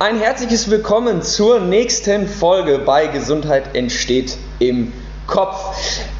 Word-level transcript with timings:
Ein 0.00 0.20
herzliches 0.20 0.70
Willkommen 0.70 1.22
zur 1.22 1.58
nächsten 1.58 2.28
Folge 2.28 2.78
bei 2.78 3.08
Gesundheit 3.08 3.74
entsteht 3.74 4.38
im 4.60 4.92
Kopf. 5.26 5.76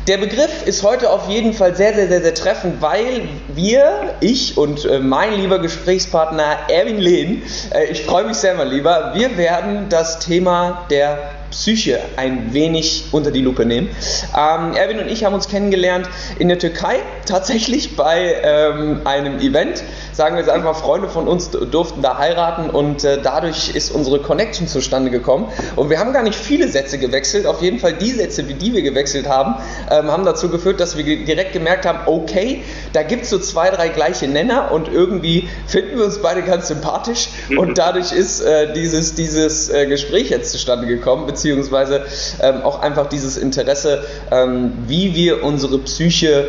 Der 0.09 0.19
Begriff 0.19 0.67
ist 0.67 0.83
heute 0.83 1.11
auf 1.11 1.29
jeden 1.29 1.53
Fall 1.53 1.77
sehr, 1.77 1.95
sehr, 1.95 2.09
sehr, 2.09 2.21
sehr 2.21 2.35
treffend, 2.35 2.83
weil 2.83 3.29
wir, 3.55 4.17
ich 4.19 4.59
und 4.59 4.85
äh, 4.85 4.99
mein 4.99 5.35
lieber 5.35 5.61
Gesprächspartner 5.61 6.69
Erwin 6.69 6.99
Lehn, 6.99 7.43
äh, 7.71 7.85
ich 7.85 8.03
freue 8.03 8.25
mich 8.25 8.39
sehr, 8.39 8.55
mein 8.55 8.67
Lieber, 8.67 9.13
wir 9.15 9.37
werden 9.37 9.89
das 9.89 10.19
Thema 10.19 10.85
der 10.91 11.38
Psyche 11.51 12.01
ein 12.17 12.53
wenig 12.53 13.07
unter 13.13 13.31
die 13.31 13.41
Lupe 13.41 13.65
nehmen. 13.65 13.89
Ähm, 14.37 14.75
Erwin 14.75 14.99
und 15.01 15.09
ich 15.09 15.25
haben 15.25 15.35
uns 15.35 15.49
kennengelernt 15.49 16.09
in 16.39 16.49
der 16.49 16.59
Türkei, 16.59 16.97
tatsächlich 17.27 17.97
bei 17.97 18.37
ähm, 18.43 19.01
einem 19.05 19.39
Event. 19.41 19.83
Sagen 20.13 20.35
wir 20.35 20.41
jetzt 20.41 20.51
einfach, 20.51 20.77
Freunde 20.77 21.09
von 21.09 21.29
uns 21.29 21.51
durften 21.51 22.03
da 22.03 22.19
heiraten 22.19 22.71
und 22.71 23.05
äh, 23.05 23.19
dadurch 23.23 23.75
ist 23.75 23.93
unsere 23.93 24.21
Connection 24.21 24.67
zustande 24.67 25.11
gekommen. 25.11 25.47
Und 25.77 25.91
wir 25.91 25.99
haben 25.99 26.13
gar 26.13 26.23
nicht 26.23 26.35
viele 26.35 26.69
Sätze 26.69 26.99
gewechselt, 26.99 27.47
auf 27.47 27.63
jeden 27.63 27.79
Fall 27.79 27.93
die 27.93 28.11
Sätze, 28.11 28.49
wie 28.49 28.55
die 28.55 28.73
wir 28.73 28.83
gewechselt 28.83 29.29
haben, 29.29 29.55
ähm, 29.91 30.11
haben 30.11 30.25
dazu 30.25 30.49
geführt, 30.49 30.81
dass 30.81 30.97
wir 30.97 31.05
direkt 31.05 31.53
gemerkt 31.53 31.87
haben, 31.87 32.01
okay, 32.07 32.63
da 32.93 33.03
gibt 33.03 33.25
es 33.25 33.31
so 33.31 33.39
zwei, 33.39 33.71
drei 33.71 33.89
gleiche 33.89 34.27
Nenner 34.27 34.73
und 34.73 34.89
irgendwie 34.89 35.49
finden 35.67 35.99
wir 35.99 36.05
uns 36.05 36.21
beide 36.21 36.43
ganz 36.43 36.69
sympathisch 36.69 37.29
und 37.57 37.79
dadurch 37.79 38.13
ist 38.13 38.41
äh, 38.41 38.73
dieses, 38.73 39.15
dieses 39.15 39.69
äh, 39.69 39.87
Gespräch 39.87 40.31
jetzt 40.31 40.51
zustande 40.51 40.87
gekommen, 40.87 41.27
beziehungsweise 41.39 42.05
ähm, 42.43 42.63
auch 42.63 42.81
einfach 42.83 43.09
dieses 43.09 43.37
Interesse, 43.37 44.05
ähm, 44.31 44.73
wie 44.89 45.15
wir 45.15 45.45
unsere 45.45 45.79
Psyche 45.79 46.49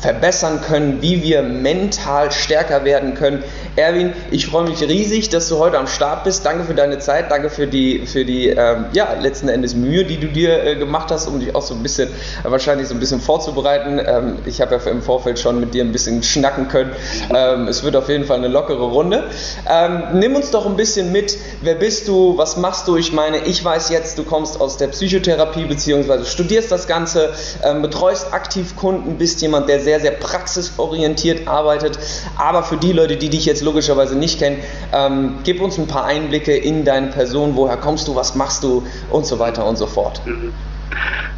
verbessern 0.00 0.60
können, 0.60 1.00
wie 1.00 1.22
wir 1.22 1.42
mental 1.42 2.30
stärker 2.30 2.84
werden 2.84 3.14
können. 3.14 3.42
Erwin, 3.76 4.12
ich 4.30 4.46
freue 4.46 4.68
mich 4.68 4.80
riesig, 4.82 5.28
dass 5.28 5.48
du 5.48 5.58
heute 5.58 5.78
am 5.78 5.86
Start 5.86 6.24
bist. 6.24 6.44
Danke 6.46 6.64
für 6.64 6.74
deine 6.74 6.98
Zeit, 6.98 7.30
danke 7.30 7.50
für 7.50 7.66
die, 7.66 8.06
für 8.06 8.24
die 8.24 8.48
ähm, 8.48 8.86
ja, 8.92 9.14
letzten 9.20 9.48
Endes 9.48 9.74
Mühe, 9.74 10.04
die 10.04 10.18
du 10.18 10.28
dir 10.28 10.64
äh, 10.64 10.76
gemacht 10.76 11.10
hast, 11.10 11.26
um 11.26 11.40
dich 11.40 11.54
auch 11.54 11.62
so 11.62 11.74
ein 11.74 11.82
bisschen, 11.82 12.08
äh, 12.08 12.50
wahrscheinlich 12.50 12.88
so 12.88 12.94
ein 12.94 13.00
bisschen 13.00 13.20
vorzubereiten. 13.20 14.00
Ähm, 14.04 14.38
ich 14.46 14.60
habe 14.60 14.76
ja 14.76 14.90
im 14.90 15.02
Vorfeld 15.02 15.38
schon 15.38 15.60
mit 15.60 15.74
dir 15.74 15.84
ein 15.84 15.92
bisschen 15.92 16.22
schnacken 16.22 16.68
können. 16.68 16.92
Ähm, 17.34 17.68
es 17.68 17.82
wird 17.82 17.96
auf 17.96 18.08
jeden 18.08 18.24
Fall 18.24 18.38
eine 18.38 18.48
lockere 18.48 18.84
Runde. 18.84 19.24
Ähm, 19.68 20.02
nimm 20.14 20.36
uns 20.36 20.50
doch 20.50 20.66
ein 20.66 20.76
bisschen 20.76 21.12
mit. 21.12 21.36
Wer 21.62 21.74
bist 21.74 22.08
du? 22.08 22.38
Was 22.38 22.56
machst 22.56 22.88
du? 22.88 22.96
Ich 22.96 23.12
meine, 23.12 23.38
ich 23.38 23.64
weiß 23.64 23.90
jetzt, 23.90 24.18
du 24.18 24.24
kommst 24.24 24.60
aus 24.60 24.76
der 24.76 24.88
Psychotherapie 24.88 25.64
bzw. 25.64 26.24
studierst 26.24 26.70
das 26.70 26.86
Ganze, 26.86 27.30
ähm, 27.62 27.82
betreust 27.82 28.32
aktiv 28.32 28.76
Kunden, 28.76 29.18
bist 29.18 29.42
jemand, 29.42 29.68
der 29.68 29.80
sehr, 29.86 30.00
sehr 30.00 30.10
praxisorientiert 30.10 31.46
arbeitet. 31.46 31.96
Aber 32.36 32.64
für 32.64 32.76
die 32.76 32.92
Leute, 32.92 33.16
die 33.16 33.30
dich 33.30 33.46
jetzt 33.46 33.62
logischerweise 33.62 34.18
nicht 34.18 34.40
kennen, 34.40 34.58
ähm, 34.92 35.38
gib 35.44 35.60
uns 35.62 35.78
ein 35.78 35.86
paar 35.86 36.04
Einblicke 36.04 36.56
in 36.56 36.84
deine 36.84 37.06
Person, 37.06 37.54
woher 37.54 37.76
kommst 37.76 38.08
du, 38.08 38.16
was 38.16 38.34
machst 38.34 38.64
du 38.64 38.84
und 39.10 39.26
so 39.26 39.38
weiter 39.38 39.64
und 39.64 39.76
so 39.76 39.86
fort. 39.86 40.20
Mhm. 40.26 40.52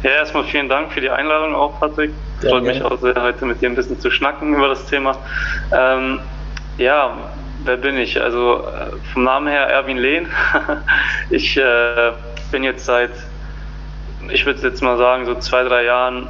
Ja, 0.01 0.11
erstmal 0.11 0.45
vielen 0.45 0.67
Dank 0.67 0.91
für 0.91 0.99
die 0.99 1.11
Einladung 1.11 1.53
auch, 1.53 1.79
Patrick. 1.79 2.11
Ja, 2.41 2.49
Freut 2.49 2.63
mich 2.63 2.81
auch 2.81 2.99
sehr, 2.99 3.21
heute 3.21 3.45
mit 3.45 3.61
dir 3.61 3.69
ein 3.69 3.75
bisschen 3.75 3.99
zu 3.99 4.09
schnacken 4.09 4.55
über 4.55 4.69
das 4.69 4.85
Thema. 4.87 5.15
Ähm, 5.71 6.19
ja, 6.79 7.17
wer 7.65 7.77
bin 7.77 7.97
ich? 7.97 8.19
Also 8.19 8.63
äh, 8.65 8.97
vom 9.13 9.25
Namen 9.25 9.47
her 9.47 9.67
Erwin 9.67 9.97
Lehn. 9.97 10.27
ich 11.29 11.55
äh, 11.55 12.13
bin 12.51 12.63
jetzt 12.63 12.85
seit, 12.85 13.11
ich 14.31 14.43
würde 14.47 14.61
jetzt 14.61 14.81
mal 14.81 14.97
sagen, 14.97 15.25
so 15.25 15.35
zwei, 15.35 15.63
drei 15.63 15.83
Jahren 15.83 16.29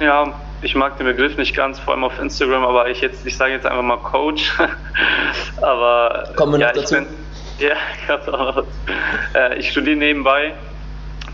ja, 0.00 0.32
ich 0.62 0.74
mag 0.74 0.96
den 0.98 1.06
Begriff 1.06 1.36
nicht 1.36 1.54
ganz, 1.54 1.78
vor 1.78 1.94
allem 1.94 2.04
auf 2.04 2.18
Instagram, 2.18 2.64
aber 2.64 2.88
ich 2.88 3.00
jetzt, 3.00 3.26
ich 3.26 3.36
sage 3.36 3.52
jetzt 3.52 3.66
einfach 3.66 3.82
mal 3.82 3.96
Coach. 3.96 4.52
aber 5.62 6.30
Kommen 6.36 6.54
wir 6.54 6.60
ja, 6.60 6.66
noch 6.68 6.74
dazu? 6.74 6.96
Bin, 6.96 7.06
ja, 7.58 8.64
äh, 9.34 9.58
ich 9.58 9.70
studiere 9.70 9.96
nebenbei 9.96 10.54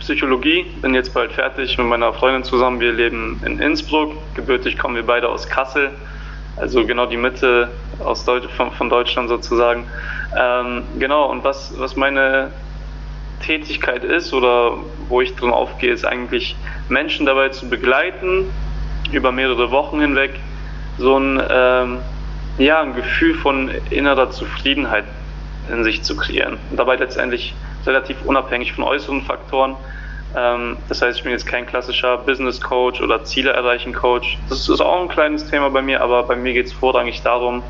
Psychologie, 0.01 0.67
bin 0.83 0.95
jetzt 0.95 1.13
bald 1.15 1.33
fertig 1.33 1.77
mit 1.79 1.87
meiner 1.87 2.13
Freundin 2.13 2.45
zusammen. 2.45 2.79
Wir 2.81 2.93
leben 2.93 3.41
in 3.45 3.59
Innsbruck. 3.59 4.13
Gebürtig 4.35 4.79
kommen 4.79 4.95
wir 4.95 5.05
beide 5.05 5.29
aus 5.29 5.49
Kassel, 5.49 5.91
also 6.57 6.87
genau 6.87 7.07
die 7.07 7.17
Mitte 7.17 7.71
aus 8.05 8.25
Deutsch, 8.25 8.47
von, 8.57 8.71
von 8.73 8.89
Deutschland 8.89 9.29
sozusagen. 9.29 9.87
Ähm, 10.39 10.85
genau, 10.99 11.31
und 11.31 11.43
was, 11.43 11.75
was 11.79 11.97
meine 11.97 12.53
Tätigkeit 13.45 14.05
ist 14.05 14.33
oder 14.33 14.75
wo 15.09 15.21
ich 15.21 15.35
drin 15.35 15.51
aufgehe, 15.51 15.93
ist 15.93 16.05
eigentlich 16.05 16.57
Menschen 16.89 17.27
dabei 17.27 17.49
zu 17.49 17.69
begleiten, 17.69 18.47
über 19.13 19.33
mehrere 19.33 19.71
Wochen 19.71 20.01
hinweg 20.01 20.33
so 20.99 21.19
ein, 21.19 21.43
ähm, 21.51 21.99
ja, 22.59 22.81
ein 22.81 22.95
Gefühl 22.95 23.35
von 23.35 23.71
innerer 23.91 24.31
Zufriedenheit 24.31 25.05
in 25.71 25.85
sich 25.85 26.03
zu 26.03 26.17
kreieren. 26.17 26.59
Und 26.71 26.79
dabei 26.79 26.97
letztendlich 26.97 27.55
relativ 27.85 28.17
unabhängig 28.25 28.73
von 28.73 28.85
äußeren 28.85 29.23
Faktoren. 29.23 29.77
Ähm, 30.37 30.77
das 30.89 31.03
heißt, 31.03 31.19
ich 31.19 31.25
bin 31.25 31.33
jetzt 31.33 31.47
kein 31.47 31.67
klassischer 31.67 32.19
Business 32.19 32.61
Coach 32.61 33.01
oder 33.01 33.25
Ziele 33.25 33.51
erreichen 33.51 33.93
Coach. 33.93 34.39
Das 34.49 34.69
ist 34.69 34.81
auch 34.81 35.03
ein 35.03 35.09
kleines 35.09 35.49
Thema 35.49 35.71
bei 35.71 35.83
mir, 35.83 36.03
aber 36.03 36.23
bei 36.25 36.37
mir 36.37 36.53
geht 36.53 36.67
es 36.67 36.73
vorrangig 36.73 37.23
darum, 37.23 37.63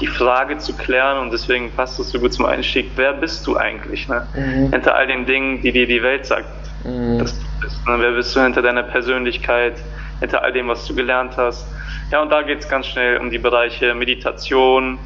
die 0.00 0.06
Frage 0.06 0.58
zu 0.58 0.74
klären 0.74 1.18
und 1.18 1.32
deswegen 1.32 1.70
passt 1.70 2.00
es 2.00 2.10
so 2.10 2.18
gut 2.18 2.32
zum 2.32 2.46
Einstieg. 2.46 2.90
Wer 2.96 3.12
bist 3.12 3.46
du 3.46 3.56
eigentlich? 3.56 4.08
Ne? 4.08 4.26
Mhm. 4.34 4.72
Hinter 4.72 4.94
all 4.94 5.06
den 5.06 5.26
Dingen, 5.26 5.62
die 5.62 5.72
dir 5.72 5.86
die 5.86 6.02
Welt 6.02 6.26
sagt, 6.26 6.46
mhm. 6.84 7.18
dass 7.18 7.38
du 7.38 7.44
bist. 7.60 7.86
Ne? 7.86 7.96
Wer 7.98 8.12
bist 8.12 8.34
du 8.34 8.40
hinter 8.40 8.62
deiner 8.62 8.82
Persönlichkeit? 8.82 9.74
Hinter 10.22 10.42
all 10.42 10.52
dem, 10.52 10.68
was 10.68 10.86
du 10.86 10.94
gelernt 10.94 11.36
hast. 11.36 11.66
Ja, 12.10 12.22
und 12.22 12.30
da 12.30 12.42
geht 12.42 12.60
es 12.60 12.68
ganz 12.68 12.86
schnell 12.86 13.18
um 13.18 13.30
die 13.30 13.38
Bereiche 13.38 13.94
Meditation. 13.94 14.98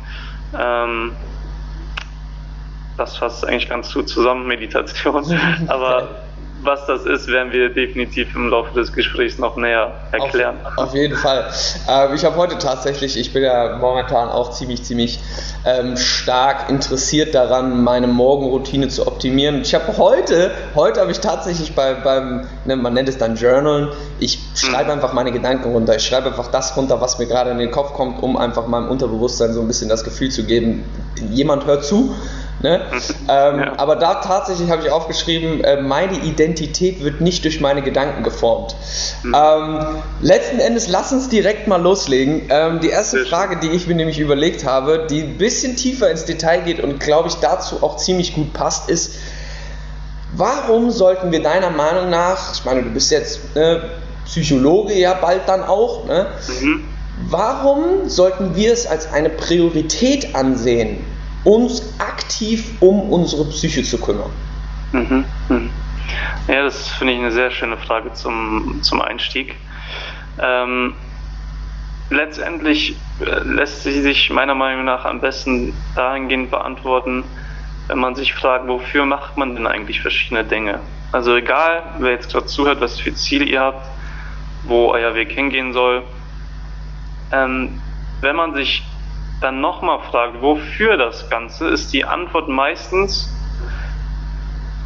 Ähm, 0.56 1.16
das 2.96 3.16
fasst 3.16 3.46
eigentlich 3.46 3.68
ganz 3.68 3.92
gut 3.92 4.08
zusammen, 4.08 4.46
Meditation. 4.46 5.24
Aber 5.68 6.25
was 6.66 6.84
das 6.86 7.06
ist, 7.06 7.28
werden 7.28 7.52
wir 7.52 7.70
definitiv 7.70 8.34
im 8.34 8.48
Laufe 8.48 8.74
des 8.74 8.92
Gesprächs 8.92 9.38
noch 9.38 9.56
näher 9.56 9.92
erklären. 10.12 10.56
Auf, 10.64 10.88
auf 10.88 10.94
jeden 10.94 11.16
Fall. 11.16 11.50
Ähm, 11.88 12.14
ich 12.14 12.24
habe 12.24 12.36
heute 12.36 12.58
tatsächlich, 12.58 13.16
ich 13.16 13.32
bin 13.32 13.42
ja 13.42 13.78
momentan 13.78 14.28
auch 14.28 14.50
ziemlich, 14.50 14.82
ziemlich 14.82 15.20
ähm, 15.64 15.96
stark 15.96 16.68
interessiert 16.68 17.34
daran, 17.34 17.82
meine 17.82 18.08
Morgenroutine 18.08 18.88
zu 18.88 19.06
optimieren. 19.06 19.62
Ich 19.62 19.74
habe 19.74 19.96
heute, 19.96 20.50
heute 20.74 21.00
habe 21.00 21.12
ich 21.12 21.20
tatsächlich 21.20 21.74
bei, 21.74 21.94
beim, 21.94 22.46
ne, 22.64 22.76
man 22.76 22.92
nennt 22.94 23.08
es 23.08 23.18
dann 23.18 23.36
Journalen, 23.36 23.88
ich 24.18 24.38
schreibe 24.54 24.84
mhm. 24.84 24.90
einfach 24.90 25.12
meine 25.12 25.32
Gedanken 25.32 25.70
runter. 25.72 25.96
Ich 25.96 26.06
schreibe 26.06 26.28
einfach 26.28 26.50
das 26.50 26.76
runter, 26.76 27.00
was 27.00 27.18
mir 27.18 27.26
gerade 27.26 27.50
in 27.50 27.58
den 27.58 27.70
Kopf 27.70 27.92
kommt, 27.94 28.22
um 28.22 28.36
einfach 28.36 28.66
meinem 28.66 28.88
Unterbewusstsein 28.88 29.52
so 29.52 29.60
ein 29.60 29.68
bisschen 29.68 29.88
das 29.88 30.04
Gefühl 30.04 30.30
zu 30.30 30.44
geben, 30.44 30.84
jemand 31.30 31.66
hört 31.66 31.84
zu 31.84 32.14
Ne? 32.62 32.80
ähm, 33.28 33.58
ja. 33.60 33.72
Aber 33.76 33.96
da 33.96 34.14
tatsächlich 34.14 34.70
habe 34.70 34.82
ich 34.82 34.90
aufgeschrieben, 34.90 35.62
äh, 35.62 35.80
meine 35.80 36.18
Identität 36.20 37.04
wird 37.04 37.20
nicht 37.20 37.44
durch 37.44 37.60
meine 37.60 37.82
Gedanken 37.82 38.22
geformt. 38.22 38.74
Mhm. 39.22 39.36
Ähm, 39.36 39.78
letzten 40.22 40.58
Endes, 40.58 40.88
lass 40.88 41.12
uns 41.12 41.28
direkt 41.28 41.68
mal 41.68 41.80
loslegen. 41.80 42.48
Ähm, 42.48 42.80
die 42.80 42.88
erste 42.88 43.18
Sehr 43.18 43.26
Frage, 43.26 43.58
die 43.58 43.68
ich 43.68 43.86
mir 43.86 43.94
nämlich 43.94 44.18
überlegt 44.18 44.64
habe, 44.64 45.06
die 45.10 45.22
ein 45.22 45.36
bisschen 45.36 45.76
tiefer 45.76 46.10
ins 46.10 46.24
Detail 46.24 46.62
geht 46.62 46.80
und 46.80 46.98
glaube 46.98 47.28
ich 47.28 47.34
dazu 47.36 47.82
auch 47.82 47.98
ziemlich 47.98 48.34
gut 48.34 48.54
passt, 48.54 48.88
ist, 48.88 49.16
warum 50.34 50.90
sollten 50.90 51.32
wir 51.32 51.42
deiner 51.42 51.70
Meinung 51.70 52.08
nach, 52.08 52.54
ich 52.54 52.64
meine, 52.64 52.82
du 52.82 52.90
bist 52.90 53.10
jetzt 53.10 53.54
ne, 53.54 53.82
Psychologe 54.24 54.94
ja 54.94 55.14
bald 55.14 55.42
dann 55.46 55.62
auch, 55.62 56.06
ne? 56.06 56.26
mhm. 56.60 56.84
warum 57.28 58.08
sollten 58.08 58.56
wir 58.56 58.72
es 58.72 58.86
als 58.86 59.12
eine 59.12 59.28
Priorität 59.28 60.34
ansehen, 60.34 61.04
uns 61.46 61.94
aktiv 61.98 62.74
um 62.80 63.08
unsere 63.08 63.44
Psyche 63.46 63.82
zu 63.84 63.98
kümmern? 63.98 64.30
Mhm, 64.92 65.24
mhm. 65.48 65.70
Ja, 66.48 66.62
das 66.62 66.88
finde 66.88 67.12
ich 67.14 67.18
eine 67.20 67.30
sehr 67.30 67.50
schöne 67.50 67.76
Frage 67.76 68.12
zum, 68.12 68.80
zum 68.82 69.00
Einstieg. 69.00 69.56
Ähm, 70.40 70.94
letztendlich 72.10 72.96
äh, 73.20 73.40
lässt 73.44 73.84
sie 73.84 74.00
sich 74.00 74.30
meiner 74.30 74.54
Meinung 74.54 74.84
nach 74.84 75.04
am 75.04 75.20
besten 75.20 75.72
dahingehend 75.94 76.50
beantworten, 76.50 77.24
wenn 77.86 77.98
man 77.98 78.16
sich 78.16 78.34
fragt, 78.34 78.66
wofür 78.66 79.06
macht 79.06 79.36
man 79.36 79.54
denn 79.54 79.66
eigentlich 79.66 80.00
verschiedene 80.00 80.44
Dinge? 80.44 80.80
Also 81.12 81.36
egal, 81.36 81.84
wer 81.98 82.10
jetzt 82.10 82.32
gerade 82.32 82.46
zuhört, 82.46 82.80
was 82.80 82.98
für 82.98 83.14
Ziele 83.14 83.44
ihr 83.44 83.60
habt, 83.60 83.86
wo 84.64 84.90
euer 84.90 85.14
Weg 85.14 85.30
hingehen 85.30 85.72
soll, 85.72 86.02
ähm, 87.30 87.80
wenn 88.20 88.34
man 88.34 88.54
sich 88.54 88.84
dann 89.40 89.60
nochmal 89.60 90.00
fragt, 90.10 90.40
wofür 90.40 90.96
das 90.96 91.28
Ganze, 91.30 91.68
ist 91.68 91.92
die 91.92 92.04
Antwort 92.04 92.48
meistens, 92.48 93.32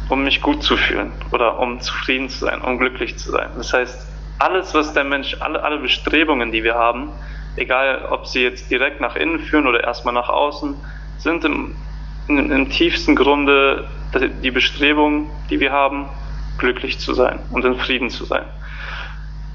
um 0.09 0.23
mich 0.23 0.41
gut 0.41 0.61
zu 0.61 0.75
fühlen 0.75 1.13
oder 1.31 1.59
um 1.59 1.79
zufrieden 1.79 2.29
zu 2.29 2.45
sein, 2.45 2.61
um 2.61 2.77
glücklich 2.77 3.17
zu 3.17 3.31
sein. 3.31 3.49
Das 3.55 3.71
heißt, 3.71 4.07
alles, 4.39 4.73
was 4.73 4.93
der 4.93 5.03
Mensch, 5.03 5.37
alle, 5.39 5.63
alle 5.63 5.77
Bestrebungen, 5.77 6.51
die 6.51 6.63
wir 6.63 6.75
haben, 6.75 7.09
egal 7.55 8.07
ob 8.09 8.27
sie 8.27 8.41
jetzt 8.41 8.69
direkt 8.69 8.99
nach 8.99 9.15
innen 9.15 9.39
führen 9.39 9.67
oder 9.67 9.83
erstmal 9.83 10.13
nach 10.13 10.29
außen, 10.29 10.75
sind 11.17 11.45
im, 11.45 11.75
im, 12.27 12.51
im 12.51 12.69
tiefsten 12.69 13.15
Grunde 13.15 13.87
die 14.43 14.51
Bestrebungen, 14.51 15.29
die 15.49 15.59
wir 15.59 15.71
haben, 15.71 16.09
glücklich 16.57 16.99
zu 16.99 17.13
sein 17.13 17.39
und 17.51 17.63
in 17.63 17.75
Frieden 17.77 18.09
zu 18.09 18.25
sein. 18.25 18.43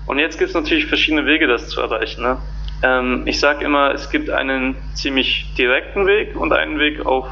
Und 0.07 0.19
jetzt 0.19 0.39
gibt 0.39 0.51
es 0.51 0.55
natürlich 0.55 0.87
verschiedene 0.87 1.27
Wege, 1.27 1.47
das 1.47 1.69
zu 1.69 1.81
erreichen. 1.81 2.23
Ne? 2.23 2.39
Ähm, 2.83 3.23
ich 3.27 3.41
sage 3.41 3.65
immer, 3.65 3.93
es 3.93 4.11
gibt 4.11 4.31
einen 4.31 4.77
ziemlich 4.95 5.55
direkten 5.57 6.07
Weg 6.07 6.37
und 6.37 6.53
einen 6.53 6.79
Weg 6.79 7.05
auf 7.05 7.27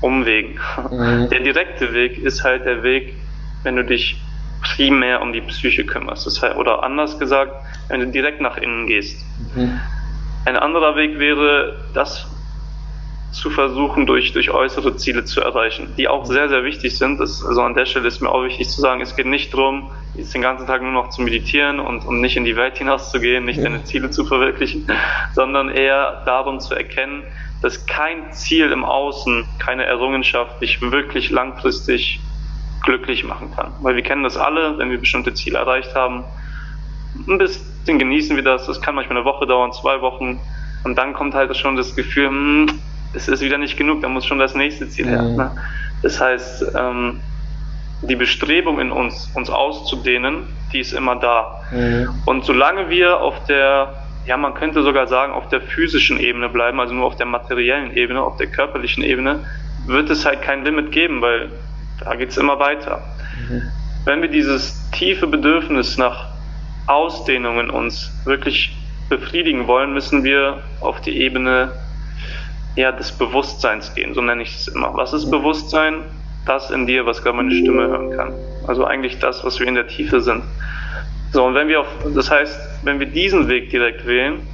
Umwegen. 0.00 0.58
Mhm. 0.90 1.28
Der 1.30 1.40
direkte 1.40 1.94
Weg 1.94 2.18
ist 2.18 2.44
halt 2.44 2.66
der 2.66 2.82
Weg, 2.82 3.14
wenn 3.62 3.76
du 3.76 3.84
dich 3.84 4.20
primär 4.60 5.22
um 5.22 5.32
die 5.32 5.40
Psyche 5.40 5.84
kümmerst. 5.84 6.26
Das 6.26 6.42
heißt, 6.42 6.56
oder 6.56 6.82
anders 6.82 7.18
gesagt, 7.18 7.52
wenn 7.88 8.00
du 8.00 8.06
direkt 8.06 8.40
nach 8.40 8.56
innen 8.56 8.86
gehst. 8.86 9.24
Mhm. 9.54 9.80
Ein 10.44 10.56
anderer 10.56 10.96
Weg 10.96 11.18
wäre, 11.18 11.76
das 11.94 12.28
zu 13.32 13.48
versuchen, 13.50 14.06
durch, 14.06 14.32
durch 14.32 14.50
äußere 14.50 14.96
Ziele 14.96 15.24
zu 15.24 15.40
erreichen, 15.40 15.94
die 15.96 16.06
auch 16.08 16.26
sehr, 16.26 16.48
sehr 16.48 16.64
wichtig 16.64 16.98
sind. 16.98 17.18
Das, 17.18 17.44
also 17.44 17.62
an 17.62 17.74
der 17.74 17.86
Stelle 17.86 18.06
ist 18.06 18.20
mir 18.20 18.30
auch 18.30 18.44
wichtig 18.44 18.68
zu 18.68 18.80
sagen, 18.80 19.00
es 19.00 19.16
geht 19.16 19.26
nicht 19.26 19.54
darum, 19.54 19.90
jetzt 20.14 20.34
den 20.34 20.42
ganzen 20.42 20.66
Tag 20.66 20.82
nur 20.82 20.92
noch 20.92 21.10
zu 21.10 21.22
meditieren 21.22 21.80
und, 21.80 22.04
und 22.04 22.20
nicht 22.20 22.36
in 22.36 22.44
die 22.44 22.56
Welt 22.56 22.76
hinauszugehen, 22.78 23.44
nicht 23.44 23.58
ja. 23.58 23.64
deine 23.64 23.84
Ziele 23.84 24.10
zu 24.10 24.24
verwirklichen, 24.24 24.86
sondern 25.34 25.70
eher 25.70 26.22
darum 26.26 26.60
zu 26.60 26.74
erkennen, 26.74 27.22
dass 27.62 27.86
kein 27.86 28.32
Ziel 28.32 28.70
im 28.72 28.84
Außen, 28.84 29.46
keine 29.58 29.84
Errungenschaft 29.84 30.60
dich 30.60 30.82
wirklich 30.82 31.30
langfristig 31.30 32.20
glücklich 32.82 33.24
machen 33.24 33.52
kann. 33.54 33.72
Weil 33.80 33.94
wir 33.94 34.02
kennen 34.02 34.24
das 34.24 34.36
alle, 34.36 34.76
wenn 34.78 34.90
wir 34.90 34.98
bestimmte 34.98 35.32
Ziele 35.34 35.58
erreicht 35.58 35.94
haben, 35.94 36.24
ein 37.28 37.38
bisschen 37.38 37.98
genießen 37.98 38.36
wir 38.36 38.42
das, 38.42 38.66
das 38.66 38.80
kann 38.80 38.94
manchmal 38.94 39.18
eine 39.18 39.24
Woche 39.24 39.46
dauern, 39.46 39.72
zwei 39.72 40.00
Wochen, 40.00 40.40
und 40.84 40.98
dann 40.98 41.12
kommt 41.12 41.34
halt 41.34 41.56
schon 41.56 41.76
das 41.76 41.94
Gefühl, 41.94 42.28
hm, 42.28 42.66
es 43.14 43.28
ist 43.28 43.40
wieder 43.40 43.58
nicht 43.58 43.76
genug, 43.76 44.02
da 44.02 44.08
muss 44.08 44.26
schon 44.26 44.38
das 44.38 44.54
nächste 44.54 44.88
Ziel 44.88 45.06
her. 45.06 45.22
Mhm. 45.22 45.36
Ne? 45.36 45.50
Das 46.02 46.20
heißt, 46.20 46.72
ähm, 46.76 47.20
die 48.02 48.16
Bestrebung 48.16 48.80
in 48.80 48.90
uns, 48.90 49.30
uns 49.34 49.48
auszudehnen, 49.48 50.44
die 50.72 50.80
ist 50.80 50.92
immer 50.92 51.16
da. 51.16 51.60
Mhm. 51.70 52.08
Und 52.26 52.44
solange 52.44 52.90
wir 52.90 53.20
auf 53.20 53.44
der, 53.44 53.94
ja, 54.26 54.36
man 54.36 54.54
könnte 54.54 54.82
sogar 54.82 55.06
sagen, 55.06 55.32
auf 55.32 55.48
der 55.48 55.60
physischen 55.60 56.18
Ebene 56.18 56.48
bleiben, 56.48 56.80
also 56.80 56.94
nur 56.94 57.06
auf 57.06 57.16
der 57.16 57.26
materiellen 57.26 57.96
Ebene, 57.96 58.22
auf 58.22 58.36
der 58.36 58.48
körperlichen 58.48 59.04
Ebene, 59.04 59.40
wird 59.86 60.10
es 60.10 60.26
halt 60.26 60.42
kein 60.42 60.64
Limit 60.64 60.92
geben, 60.92 61.22
weil 61.22 61.50
da 62.04 62.14
geht 62.14 62.30
es 62.30 62.36
immer 62.36 62.58
weiter. 62.58 63.02
Mhm. 63.48 63.62
Wenn 64.04 64.22
wir 64.22 64.28
dieses 64.28 64.90
tiefe 64.90 65.28
Bedürfnis 65.28 65.96
nach 65.96 66.26
Ausdehnung 66.88 67.60
in 67.60 67.70
uns 67.70 68.12
wirklich 68.24 68.76
befriedigen 69.08 69.68
wollen, 69.68 69.92
müssen 69.92 70.24
wir 70.24 70.60
auf 70.80 71.00
die 71.00 71.20
Ebene 71.20 71.72
ja, 72.74 72.90
des 72.90 73.12
Bewusstseins 73.12 73.94
gehen, 73.94 74.14
so 74.14 74.22
nenne 74.22 74.42
ich 74.42 74.54
es 74.56 74.68
immer. 74.68 74.94
Was 74.94 75.12
ist 75.12 75.30
Bewusstsein? 75.30 76.04
Das 76.46 76.70
in 76.70 76.86
dir, 76.86 77.06
was 77.06 77.22
gerade 77.22 77.36
meine 77.36 77.52
Stimme 77.52 77.88
hören 77.88 78.16
kann. 78.16 78.34
Also 78.66 78.84
eigentlich 78.84 79.18
das, 79.18 79.44
was 79.44 79.60
wir 79.60 79.66
in 79.66 79.74
der 79.74 79.86
Tiefe 79.86 80.20
sind. 80.20 80.42
So, 81.32 81.44
und 81.44 81.54
wenn 81.54 81.68
wir 81.68 81.80
auf, 81.80 81.86
das 82.14 82.30
heißt, 82.30 82.60
wenn 82.82 83.00
wir 83.00 83.06
diesen 83.06 83.48
Weg 83.48 83.70
direkt 83.70 84.06
wählen, 84.06 84.46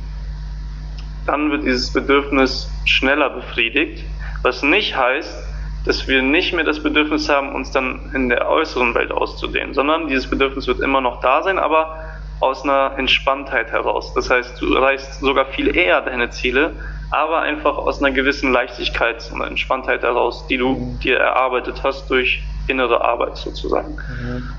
dann 1.26 1.50
wird 1.50 1.64
dieses 1.64 1.92
Bedürfnis 1.92 2.70
schneller 2.84 3.30
befriedigt, 3.30 4.04
was 4.42 4.62
nicht 4.62 4.96
heißt, 4.96 5.44
dass 5.84 6.06
wir 6.06 6.22
nicht 6.22 6.54
mehr 6.54 6.64
das 6.64 6.82
Bedürfnis 6.82 7.28
haben, 7.28 7.54
uns 7.54 7.70
dann 7.70 8.10
in 8.14 8.28
der 8.28 8.48
äußeren 8.48 8.94
Welt 8.94 9.10
auszudehnen, 9.10 9.74
sondern 9.74 10.08
dieses 10.08 10.28
Bedürfnis 10.28 10.66
wird 10.66 10.80
immer 10.80 11.00
noch 11.00 11.20
da 11.20 11.42
sein, 11.42 11.58
aber 11.58 11.96
aus 12.40 12.62
einer 12.62 12.92
Entspanntheit 12.96 13.72
heraus. 13.72 14.12
Das 14.14 14.30
heißt, 14.30 14.60
du 14.60 14.74
erreichst 14.74 15.20
sogar 15.20 15.46
viel 15.46 15.74
eher 15.74 16.00
deine 16.02 16.30
Ziele, 16.30 16.72
aber 17.10 17.40
einfach 17.40 17.76
aus 17.76 18.00
einer 18.00 18.10
gewissen 18.10 18.52
Leichtigkeit 18.52 19.30
und 19.32 19.42
Entspanntheit 19.42 20.02
heraus, 20.02 20.46
die 20.48 20.56
du 20.58 20.70
mhm. 20.70 21.00
dir 21.00 21.18
erarbeitet 21.18 21.82
hast 21.82 22.08
durch 22.10 22.42
innere 22.66 23.02
Arbeit 23.02 23.36
sozusagen. 23.36 23.96
Mhm. 24.22 24.50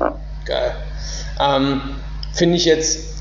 Ja. 0.00 0.16
Geil. 0.44 0.74
Ähm, 1.40 1.80
Finde 2.34 2.56
ich 2.56 2.64
jetzt 2.64 3.14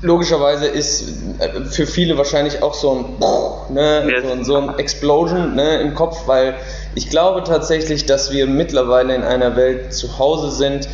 logischerweise 0.00 0.66
ist 0.66 1.08
äh, 1.38 1.64
für 1.64 1.86
viele 1.86 2.16
wahrscheinlich 2.16 2.62
auch 2.62 2.74
so 2.74 2.92
ein, 2.92 3.74
ne, 3.74 4.22
so, 4.22 4.44
so, 4.44 4.56
ein 4.56 4.78
Explosion 4.78 5.54
ne, 5.54 5.80
im 5.80 5.94
Kopf, 5.94 6.26
weil 6.26 6.54
ich 6.94 7.10
glaube 7.10 7.42
tatsächlich, 7.44 8.06
dass 8.06 8.30
wir 8.30 8.46
mittlerweile 8.46 9.14
in 9.14 9.22
einer 9.22 9.56
Welt 9.56 9.92
zu 9.92 10.18
Hause 10.18 10.50
sind, 10.50 10.88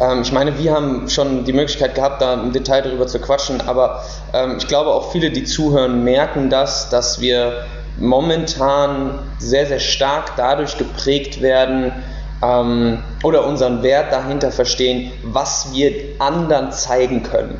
ähm, 0.00 0.22
ich 0.22 0.32
meine, 0.32 0.58
wir 0.58 0.74
haben 0.74 1.08
schon 1.08 1.44
die 1.44 1.52
Möglichkeit 1.52 1.94
gehabt, 1.94 2.20
da 2.22 2.34
im 2.34 2.52
Detail 2.52 2.82
darüber 2.82 3.06
zu 3.06 3.18
quatschen, 3.18 3.60
aber 3.62 4.02
ähm, 4.32 4.56
ich 4.58 4.66
glaube 4.68 4.90
auch 4.90 5.12
viele, 5.12 5.30
die 5.30 5.44
zuhören, 5.44 6.04
merken 6.04 6.50
das, 6.50 6.90
dass 6.90 7.20
wir 7.20 7.64
momentan 7.98 9.18
sehr, 9.38 9.66
sehr 9.66 9.80
stark 9.80 10.36
dadurch 10.36 10.76
geprägt 10.76 11.40
werden 11.40 11.92
ähm, 12.42 13.02
oder 13.22 13.46
unseren 13.46 13.82
Wert 13.82 14.12
dahinter 14.12 14.50
verstehen, 14.52 15.12
was 15.24 15.68
wir 15.72 15.92
anderen 16.18 16.72
zeigen 16.72 17.22
können. 17.22 17.58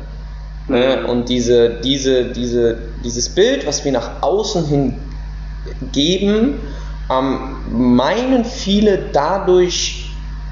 Ne? 0.67 0.99
Mhm. 1.01 1.09
Und 1.09 1.29
diese, 1.29 1.81
diese, 1.81 2.25
diese, 2.25 2.77
dieses 3.03 3.29
Bild, 3.29 3.65
was 3.65 3.83
wir 3.83 3.91
nach 3.91 4.21
außen 4.21 4.65
hin 4.67 4.99
geben, 5.91 6.59
ähm, 7.09 7.95
meinen 7.95 8.45
viele 8.45 8.99
dadurch 9.11 10.06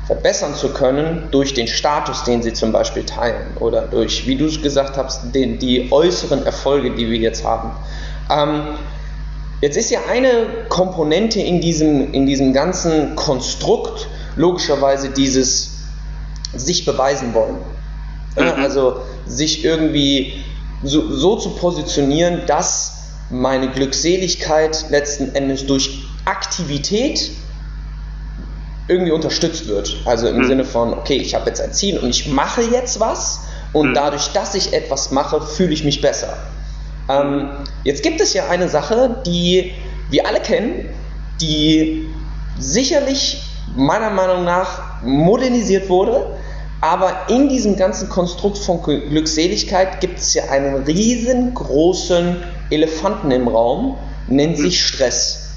verbessern 0.08 0.54
zu 0.56 0.70
können 0.70 1.30
durch 1.32 1.54
den 1.54 1.68
Status, 1.68 2.24
den 2.24 2.44
sie 2.44 2.54
zum 2.54 2.72
Beispiel 2.72 3.04
teilen 3.06 3.58
oder 3.60 3.82
durch, 3.82 4.28
wie 4.28 4.36
du 4.36 4.46
es 4.46 4.62
gesagt 4.62 4.98
hast, 4.98 5.34
den, 5.34 5.58
die 5.58 5.92
äußeren 5.92 6.46
Erfolge, 6.46 6.92
die 6.92 7.10
wir 7.10 7.18
jetzt 7.18 7.44
haben. 7.44 7.72
Ähm, 8.30 8.78
jetzt 9.62 9.78
ist 9.78 9.90
ja 9.90 10.00
eine 10.10 10.68
Komponente 10.70 11.40
in 11.40 11.60
diesem, 11.60 12.14
in 12.14 12.28
diesem 12.28 12.54
ganzen 12.54 13.16
Konstrukt 13.16 14.08
logischerweise 14.36 15.10
dieses 15.10 15.72
sich 16.54 16.86
beweisen 16.86 17.34
wollen. 17.34 17.58
Mhm. 18.38 18.62
also 18.62 18.98
sich 19.26 19.64
irgendwie 19.64 20.44
so, 20.84 21.10
so 21.12 21.38
zu 21.38 21.52
positionieren, 21.52 22.42
dass 22.48 22.96
meine 23.30 23.70
Glückseligkeit 23.70 24.86
letzten 24.90 25.34
Endes 25.34 25.66
durch 25.66 26.04
Aktivität 26.26 27.32
irgendwie 28.88 29.12
unterstützt 29.12 29.68
wird. 29.68 29.98
Also 30.06 30.28
im 30.28 30.38
mhm. 30.38 30.48
Sinne 30.48 30.66
von, 30.66 30.94
okay, 30.94 31.16
ich 31.16 31.36
habe 31.36 31.48
jetzt 31.50 31.62
ein 31.62 31.74
Ziel 31.74 31.98
und 31.98 32.10
ich 32.10 32.28
mache 32.28 32.62
jetzt 32.62 33.00
was 33.00 33.42
und 33.74 33.90
mhm. 33.90 33.94
dadurch, 33.94 34.30
dass 34.34 34.56
ich 34.56 34.74
etwas 34.74 35.12
mache, 35.12 35.42
fühle 35.42 35.74
ich 35.74 35.84
mich 35.84 36.02
besser. 36.02 36.38
Ähm, 37.10 37.50
jetzt 37.84 38.04
gibt 38.04 38.22
es 38.22 38.34
ja 38.34 38.48
eine 38.50 38.70
Sache, 38.70 39.22
die 39.26 39.74
wir 40.10 40.28
alle 40.28 40.40
kennen, 40.40 40.90
die 41.42 42.08
sicherlich 42.60 43.44
meiner 43.76 44.10
Meinung 44.10 44.44
nach 44.44 45.02
modernisiert 45.04 45.90
wurde, 45.90 46.38
aber 46.82 47.30
in 47.30 47.50
diesem 47.50 47.78
ganzen 47.78 48.10
Konstrukt 48.10 48.58
von 48.58 48.82
Glückseligkeit 48.84 50.02
gibt 50.02 50.20
es 50.20 50.34
ja 50.34 50.50
einen 50.50 50.84
riesengroßen 50.84 52.38
Elefanten 52.70 53.32
im 53.32 53.48
Raum, 53.48 53.98
nennt 54.28 54.58
sich 54.58 54.86
Stress. 54.86 55.50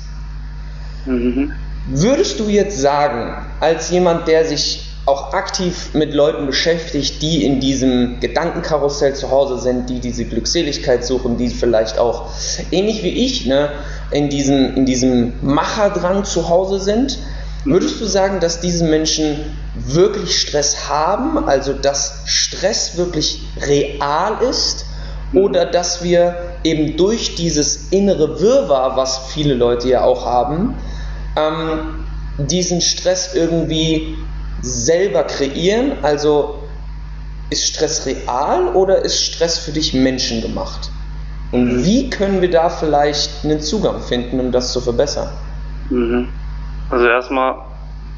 Mhm. 1.04 1.52
Würdest 1.90 2.38
du 2.38 2.48
jetzt 2.48 2.78
sagen, 2.78 3.34
als 3.60 3.88
jemand, 3.90 4.28
der 4.28 4.44
sich 4.44 4.84
auch 5.06 5.32
aktiv 5.32 5.94
mit 5.94 6.12
Leuten 6.12 6.44
beschäftigt, 6.44 7.22
die 7.22 7.46
in 7.46 7.60
diesem 7.60 8.20
Gedankenkarussell 8.20 9.14
zu 9.14 9.30
Hause 9.30 9.58
sind, 9.58 9.88
die 9.88 9.98
diese 9.98 10.26
Glückseligkeit 10.26 11.02
suchen, 11.02 11.38
die 11.38 11.48
vielleicht 11.48 11.98
auch 11.98 12.26
ähnlich 12.70 13.02
wie 13.02 13.24
ich 13.24 13.46
ne, 13.46 13.70
in, 14.10 14.28
diesem, 14.28 14.76
in 14.76 14.84
diesem 14.84 15.32
Macherdrang 15.40 16.24
zu 16.24 16.50
Hause 16.50 16.78
sind, 16.78 17.18
würdest 17.64 17.98
du 18.02 18.04
sagen, 18.04 18.38
dass 18.40 18.60
diese 18.60 18.84
Menschen 18.84 19.38
wirklich 19.74 20.38
Stress 20.38 20.90
haben, 20.90 21.48
also 21.48 21.72
dass 21.72 22.20
Stress 22.26 22.98
wirklich 22.98 23.40
real 23.66 24.42
ist 24.42 24.84
oder 25.32 25.64
dass 25.64 26.04
wir 26.04 26.36
eben 26.64 26.98
durch 26.98 27.34
dieses 27.34 27.88
innere 27.92 28.40
Wirrwarr, 28.40 28.94
was 28.98 29.20
viele 29.32 29.54
Leute 29.54 29.88
ja 29.88 30.04
auch 30.04 30.26
haben, 30.26 30.74
ähm, 31.38 32.04
diesen 32.38 32.80
Stress 32.80 33.34
irgendwie 33.34 34.16
selber 34.62 35.24
kreieren? 35.24 35.92
Also 36.02 36.62
ist 37.50 37.64
Stress 37.64 38.06
real 38.06 38.74
oder 38.74 39.04
ist 39.04 39.22
Stress 39.22 39.58
für 39.58 39.72
dich 39.72 39.94
menschengemacht? 39.94 40.90
Und 41.52 41.78
mhm. 41.78 41.84
wie 41.84 42.10
können 42.10 42.42
wir 42.42 42.50
da 42.50 42.68
vielleicht 42.68 43.44
einen 43.44 43.60
Zugang 43.60 44.00
finden, 44.00 44.38
um 44.40 44.52
das 44.52 44.72
zu 44.72 44.80
verbessern? 44.80 45.30
Mhm. 45.90 46.28
Also 46.90 47.06
erstmal 47.06 47.54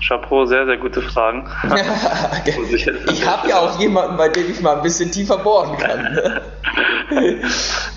Chapeau, 0.00 0.46
sehr, 0.46 0.66
sehr 0.66 0.78
gute 0.78 1.02
Fragen. 1.02 1.48
ich, 2.72 2.86
ich 2.86 3.26
habe 3.26 3.48
ja 3.48 3.58
auch 3.58 3.78
jemanden, 3.78 4.16
bei 4.16 4.28
dem 4.28 4.50
ich 4.50 4.60
mal 4.60 4.76
ein 4.76 4.82
bisschen 4.82 5.10
tiefer 5.12 5.38
bohren 5.38 5.76
kann. 5.76 6.02
Ne? 6.14 6.40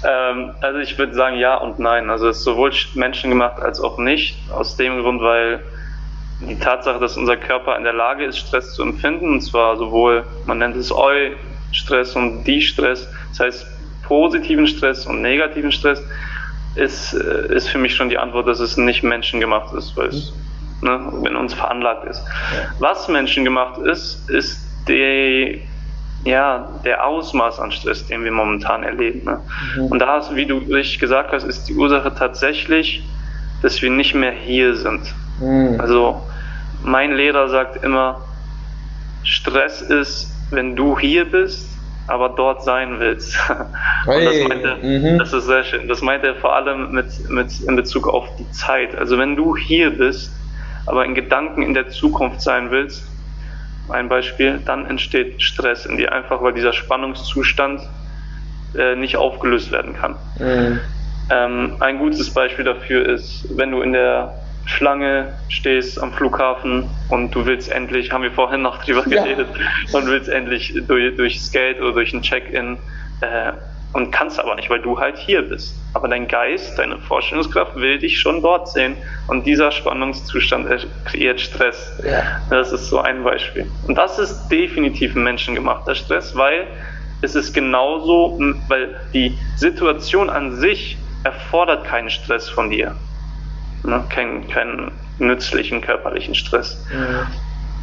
ähm, 0.03 0.51
also 0.62 0.79
ich 0.79 0.98
würde 0.98 1.13
sagen 1.13 1.38
ja 1.38 1.55
und 1.55 1.79
nein. 1.79 2.10
Also 2.10 2.27
es 2.27 2.39
ist 2.39 2.43
sowohl 2.43 2.72
menschengemacht 2.95 3.62
als 3.62 3.79
auch 3.79 3.98
nicht. 3.98 4.38
Aus 4.51 4.75
dem 4.75 5.01
Grund, 5.01 5.22
weil 5.22 5.63
die 6.41 6.60
Tatsache, 6.60 7.00
dass 7.00 7.17
unser 7.17 7.38
Körper 7.38 7.77
in 7.77 7.83
der 7.83 7.93
Lage 7.93 8.25
ist, 8.25 8.38
Stress 8.38 8.74
zu 8.74 8.83
empfinden, 8.83 9.33
und 9.33 9.41
zwar 9.41 9.77
sowohl, 9.77 10.25
man 10.45 10.57
nennt 10.57 10.75
es 10.75 10.91
Eu-Stress 10.91 12.15
und 12.15 12.43
Die-Stress, 12.43 13.07
das 13.29 13.39
heißt 13.39 13.67
positiven 14.03 14.67
Stress 14.67 15.05
und 15.05 15.22
negativen 15.22 15.72
Stress, 15.72 16.03
ist, 16.75 17.13
äh, 17.13 17.55
ist 17.55 17.69
für 17.69 17.77
mich 17.77 17.95
schon 17.95 18.10
die 18.10 18.17
Antwort, 18.17 18.48
dass 18.48 18.60
es 18.60 18.77
nicht 18.77 19.03
menschengemacht 19.03 19.74
ist, 19.74 19.95
weil 19.95 20.07
es 20.07 20.33
ne, 20.83 21.11
in 21.27 21.35
uns 21.35 21.53
veranlagt 21.53 22.05
ist. 22.05 22.23
Ja. 22.25 22.69
Was 22.79 23.07
menschengemacht 23.07 23.79
ist, 23.79 24.29
ist 24.29 24.59
die, 24.87 25.61
ja, 26.25 26.67
der 26.83 27.05
Ausmaß 27.05 27.59
an 27.59 27.71
Stress, 27.71 28.05
den 28.07 28.23
wir 28.23 28.31
momentan 28.31 28.83
erleben. 28.83 29.23
Ne? 29.25 29.41
Mhm. 29.75 29.85
Und 29.87 29.99
da, 29.99 30.21
wie 30.33 30.45
du 30.45 30.57
richtig 30.57 30.99
gesagt 30.99 31.31
hast, 31.31 31.43
ist 31.43 31.69
die 31.69 31.75
Ursache 31.75 32.13
tatsächlich 32.13 33.03
dass 33.63 33.81
wir 33.81 33.89
nicht 33.89 34.13
mehr 34.13 34.31
hier 34.31 34.75
sind. 34.75 35.01
Mhm. 35.39 35.79
Also 35.79 36.21
mein 36.83 37.13
Lehrer 37.13 37.49
sagt 37.49 37.83
immer, 37.83 38.21
Stress 39.23 39.81
ist, 39.81 40.31
wenn 40.51 40.75
du 40.75 40.99
hier 40.99 41.25
bist, 41.25 41.69
aber 42.07 42.29
dort 42.29 42.63
sein 42.63 42.99
willst. 42.99 43.35
Hey, 44.05 44.25
das, 44.25 44.49
meint 44.49 44.65
er, 44.65 44.75
mhm. 44.75 45.17
das 45.17 45.31
ist 45.31 45.45
sehr 45.45 45.63
schön. 45.63 45.87
Das 45.87 46.01
meint 46.01 46.25
er 46.25 46.35
vor 46.35 46.53
allem 46.53 46.91
mit, 46.91 47.29
mit 47.29 47.61
in 47.61 47.77
Bezug 47.77 48.05
auf 48.05 48.27
die 48.37 48.51
Zeit. 48.51 48.93
Also 48.97 49.17
wenn 49.17 49.37
du 49.37 49.55
hier 49.55 49.91
bist, 49.91 50.29
aber 50.85 51.05
in 51.05 51.15
Gedanken 51.15 51.61
in 51.61 51.73
der 51.73 51.89
Zukunft 51.89 52.41
sein 52.41 52.71
willst, 52.71 53.09
ein 53.89 54.09
Beispiel, 54.09 54.59
dann 54.65 54.85
entsteht 54.85 55.41
Stress 55.41 55.85
in 55.85 55.97
dir, 55.97 56.11
einfach 56.13 56.41
weil 56.41 56.53
dieser 56.53 56.73
Spannungszustand 56.73 57.81
äh, 58.77 58.95
nicht 58.95 59.17
aufgelöst 59.17 59.71
werden 59.71 59.93
kann. 59.93 60.15
Mhm. 60.39 60.79
Ähm, 61.29 61.75
ein 61.79 61.99
gutes 61.99 62.33
Beispiel 62.33 62.65
dafür 62.65 63.07
ist, 63.07 63.45
wenn 63.57 63.71
du 63.71 63.81
in 63.81 63.93
der 63.93 64.33
Schlange 64.65 65.33
stehst 65.49 66.01
am 66.01 66.13
Flughafen 66.13 66.89
und 67.09 67.35
du 67.35 67.45
willst 67.45 67.71
endlich, 67.71 68.11
haben 68.11 68.23
wir 68.23 68.31
vorhin 68.31 68.61
noch 68.61 68.83
drüber 68.83 69.03
geredet, 69.03 69.47
ja. 69.53 69.97
und 69.97 70.07
willst 70.07 70.29
endlich 70.29 70.73
durch, 70.87 71.15
durchs 71.15 71.51
Gate 71.51 71.81
oder 71.81 71.93
durch 71.93 72.13
ein 72.13 72.21
Check-in 72.21 72.77
äh, 73.21 73.51
und 73.93 74.12
kannst 74.12 74.39
aber 74.39 74.55
nicht, 74.55 74.69
weil 74.69 74.81
du 74.81 75.00
halt 75.00 75.17
hier 75.17 75.43
bist. 75.43 75.75
Aber 75.93 76.07
dein 76.07 76.27
Geist, 76.27 76.77
deine 76.79 76.97
Vorstellungskraft 76.97 77.75
will 77.75 78.00
dich 78.00 78.19
schon 78.19 78.41
dort 78.41 78.67
sehen 78.67 78.97
und 79.27 79.45
dieser 79.45 79.71
Spannungszustand 79.71 80.67
kreiert 81.05 81.39
Stress. 81.39 82.01
Ja. 82.03 82.23
Das 82.50 82.71
ist 82.71 82.89
so 82.89 83.00
ein 83.00 83.23
Beispiel. 83.23 83.69
Und 83.88 83.95
das 83.95 84.17
ist 84.17 84.50
definitiv 84.50 85.15
ein 85.15 85.23
menschengemachter 85.23 85.93
Stress, 85.93 86.35
weil 86.35 86.67
es 87.21 87.35
ist 87.35 87.53
genauso, 87.53 88.38
weil 88.67 88.95
die 89.13 89.38
Situation 89.55 90.29
an 90.29 90.55
sich 90.57 90.97
erfordert 91.23 91.85
keinen 91.85 92.09
Stress 92.09 92.50
von 92.50 92.69
dir. 92.69 92.95
Ne? 93.83 94.03
Keinen, 94.09 94.47
keinen 94.50 94.91
nützlichen 95.19 95.81
körperlichen 95.81 96.35
Stress. 96.35 96.85
Mhm. 96.91 97.27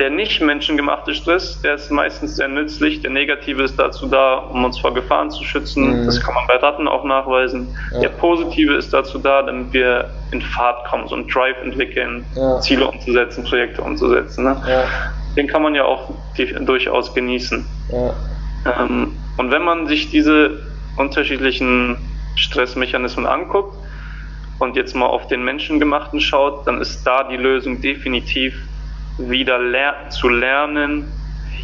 Der 0.01 0.09
nicht 0.09 0.41
menschengemachte 0.41 1.15
Stress, 1.15 1.61
der 1.61 1.75
ist 1.75 1.91
meistens 1.91 2.37
sehr 2.37 2.49
nützlich. 2.49 3.03
Der 3.03 3.11
negative 3.11 3.63
ist 3.63 3.79
dazu 3.79 4.07
da, 4.07 4.37
um 4.39 4.65
uns 4.65 4.79
vor 4.79 4.95
Gefahren 4.95 5.31
zu 5.31 5.45
schützen. 5.45 6.01
Mhm. 6.01 6.07
Das 6.07 6.19
kann 6.23 6.33
man 6.35 6.47
bei 6.49 6.57
Ratten 6.57 6.89
auch 6.89 7.05
nachweisen. 7.05 7.77
Ja. 7.93 8.01
Der 8.01 8.09
positive 8.09 8.75
ist 8.77 8.95
dazu 8.95 9.19
da, 9.19 9.43
damit 9.43 9.75
wir 9.75 10.09
in 10.33 10.41
Fahrt 10.41 10.87
kommen, 10.87 11.07
so 11.07 11.17
einen 11.17 11.29
Drive 11.29 11.57
entwickeln, 11.63 12.25
ja. 12.35 12.59
Ziele 12.61 12.87
umzusetzen, 12.87 13.45
Projekte 13.45 13.83
umzusetzen. 13.83 14.45
Ne? 14.45 14.63
Ja. 14.67 14.85
Den 15.37 15.47
kann 15.47 15.61
man 15.61 15.75
ja 15.75 15.85
auch 15.85 16.09
durchaus 16.39 17.13
genießen. 17.13 17.67
Ähm, 17.93 19.17
und 19.37 19.51
wenn 19.51 19.63
man 19.63 19.87
sich 19.87 20.11
diese 20.11 20.63
unterschiedlichen 20.97 21.99
Stressmechanismen 22.37 23.27
anguckt 23.27 23.77
und 24.61 24.77
jetzt 24.77 24.97
mal 24.97 25.07
auf 25.07 25.27
den 25.29 25.45
Menschengemachten 25.45 26.21
schaut, 26.21 26.67
dann 26.67 26.81
ist 26.81 27.05
da 27.05 27.25
die 27.25 27.37
Lösung 27.37 27.83
definitiv 27.83 28.55
wieder 29.29 29.59
ler 29.59 29.95
zu 30.11 30.29
lernen, 30.29 31.13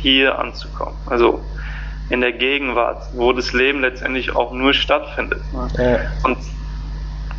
hier 0.02 0.38
anzukommen. 0.38 0.96
Also 1.06 1.40
in 2.10 2.20
der 2.20 2.32
Gegenwart, 2.32 3.02
wo 3.14 3.32
das 3.32 3.52
Leben 3.52 3.80
letztendlich 3.80 4.34
auch 4.34 4.52
nur 4.52 4.75
stattfindet. 4.75 5.40
Okay. 5.52 5.98
Und 6.22 6.38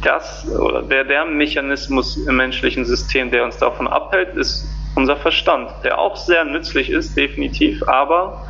das 0.03 0.47
oder 0.51 0.83
der, 0.83 1.03
der 1.03 1.25
Mechanismus 1.25 2.17
im 2.17 2.35
menschlichen 2.37 2.85
System, 2.85 3.31
der 3.31 3.43
uns 3.43 3.57
davon 3.57 3.87
abhält, 3.87 4.35
ist 4.35 4.67
unser 4.95 5.15
Verstand, 5.15 5.69
der 5.83 5.99
auch 5.99 6.15
sehr 6.15 6.43
nützlich 6.43 6.89
ist, 6.89 7.15
definitiv, 7.15 7.87
aber 7.87 8.43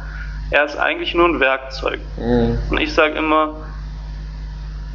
er 0.49 0.65
ist 0.65 0.77
eigentlich 0.77 1.13
nur 1.13 1.27
ein 1.27 1.39
Werkzeug. 1.39 1.99
Mhm. 2.17 2.57
Und 2.69 2.77
ich 2.79 2.93
sage 2.93 3.15
immer, 3.15 3.55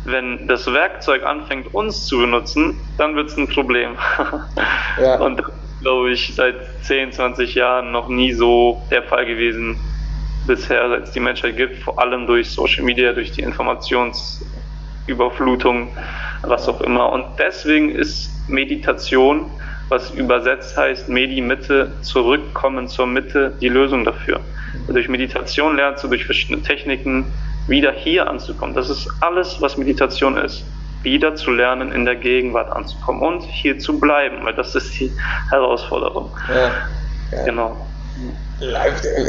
wenn 0.04 0.48
das 0.48 0.72
Werkzeug 0.72 1.24
anfängt, 1.24 1.74
uns 1.74 2.06
zu 2.06 2.18
benutzen, 2.18 2.78
dann 2.98 3.14
wird 3.14 3.28
es 3.28 3.36
ein 3.36 3.48
Problem. 3.48 3.96
ja. 5.00 5.16
Und 5.16 5.42
glaube 5.82 6.12
ich, 6.12 6.34
seit 6.34 6.54
10, 6.82 7.12
20 7.12 7.54
Jahren 7.54 7.92
noch 7.92 8.08
nie 8.08 8.32
so 8.32 8.80
der 8.90 9.02
Fall 9.02 9.26
gewesen 9.26 9.78
bisher, 10.46 10.88
seit 10.88 11.02
es 11.04 11.12
die 11.12 11.20
Menschheit 11.20 11.56
gibt, 11.56 11.78
vor 11.78 12.00
allem 12.00 12.26
durch 12.26 12.50
Social 12.50 12.84
Media, 12.84 13.12
durch 13.12 13.30
die 13.32 13.42
Informationsüberflutung, 13.42 15.88
was 16.42 16.68
auch 16.68 16.80
immer. 16.80 17.12
Und 17.12 17.26
deswegen 17.38 17.90
ist 17.90 18.30
Meditation, 18.48 19.50
was 19.88 20.10
übersetzt 20.10 20.76
heißt, 20.76 21.08
Medi-Mitte, 21.08 21.92
zurückkommen 22.02 22.88
zur 22.88 23.06
Mitte, 23.06 23.56
die 23.60 23.68
Lösung 23.68 24.04
dafür. 24.04 24.40
Durch 24.88 25.08
Meditation 25.08 25.76
lernst 25.76 26.02
du 26.02 26.08
durch 26.08 26.24
verschiedene 26.24 26.60
Techniken, 26.62 27.26
wieder 27.68 27.92
hier 27.92 28.28
anzukommen. 28.28 28.74
Das 28.74 28.90
ist 28.90 29.08
alles, 29.20 29.60
was 29.60 29.76
Meditation 29.76 30.36
ist. 30.36 30.64
Wieder 31.02 31.34
zu 31.34 31.50
lernen, 31.50 31.92
in 31.92 32.04
der 32.04 32.16
Gegenwart 32.16 32.70
anzukommen 32.70 33.22
und 33.22 33.42
hier 33.42 33.78
zu 33.78 33.98
bleiben, 33.98 34.44
weil 34.44 34.54
das 34.54 34.74
ist 34.74 34.98
die 34.98 35.12
Herausforderung. 35.50 36.30
Ja, 36.48 37.36
ja. 37.36 37.44
Genau. 37.44 37.76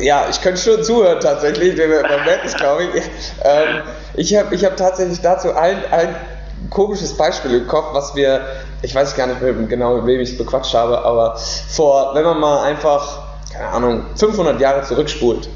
Ja, 0.01 0.25
ich 0.29 0.41
könnte 0.41 0.61
schon 0.61 0.83
zuhören 0.83 1.19
tatsächlich, 1.19 1.75
man 1.77 2.25
merkt 2.25 2.45
es, 2.45 2.53
glaube 2.53 2.83
ich. 2.83 3.03
Ähm, 3.43 3.81
ich 4.13 4.35
habe 4.35 4.53
ich 4.53 4.63
hab 4.63 4.77
tatsächlich 4.77 5.21
dazu 5.21 5.55
ein, 5.55 5.77
ein 5.91 6.15
komisches 6.69 7.17
Beispiel 7.17 7.55
im 7.55 7.67
Kopf, 7.67 7.93
was 7.93 8.15
wir, 8.15 8.41
ich 8.81 8.93
weiß 8.93 9.15
gar 9.15 9.27
nicht 9.27 9.41
mehr 9.41 9.53
genau, 9.53 9.97
mit 9.97 10.05
wem 10.05 10.19
ich 10.19 10.31
es 10.31 10.37
bequatscht 10.37 10.73
habe, 10.73 11.03
aber 11.03 11.35
vor, 11.69 12.13
wenn 12.13 12.23
man 12.23 12.39
mal 12.39 12.63
einfach, 12.63 13.23
keine 13.51 13.69
Ahnung, 13.69 14.05
500 14.15 14.59
Jahre 14.61 14.83
zurückspult, 14.83 15.49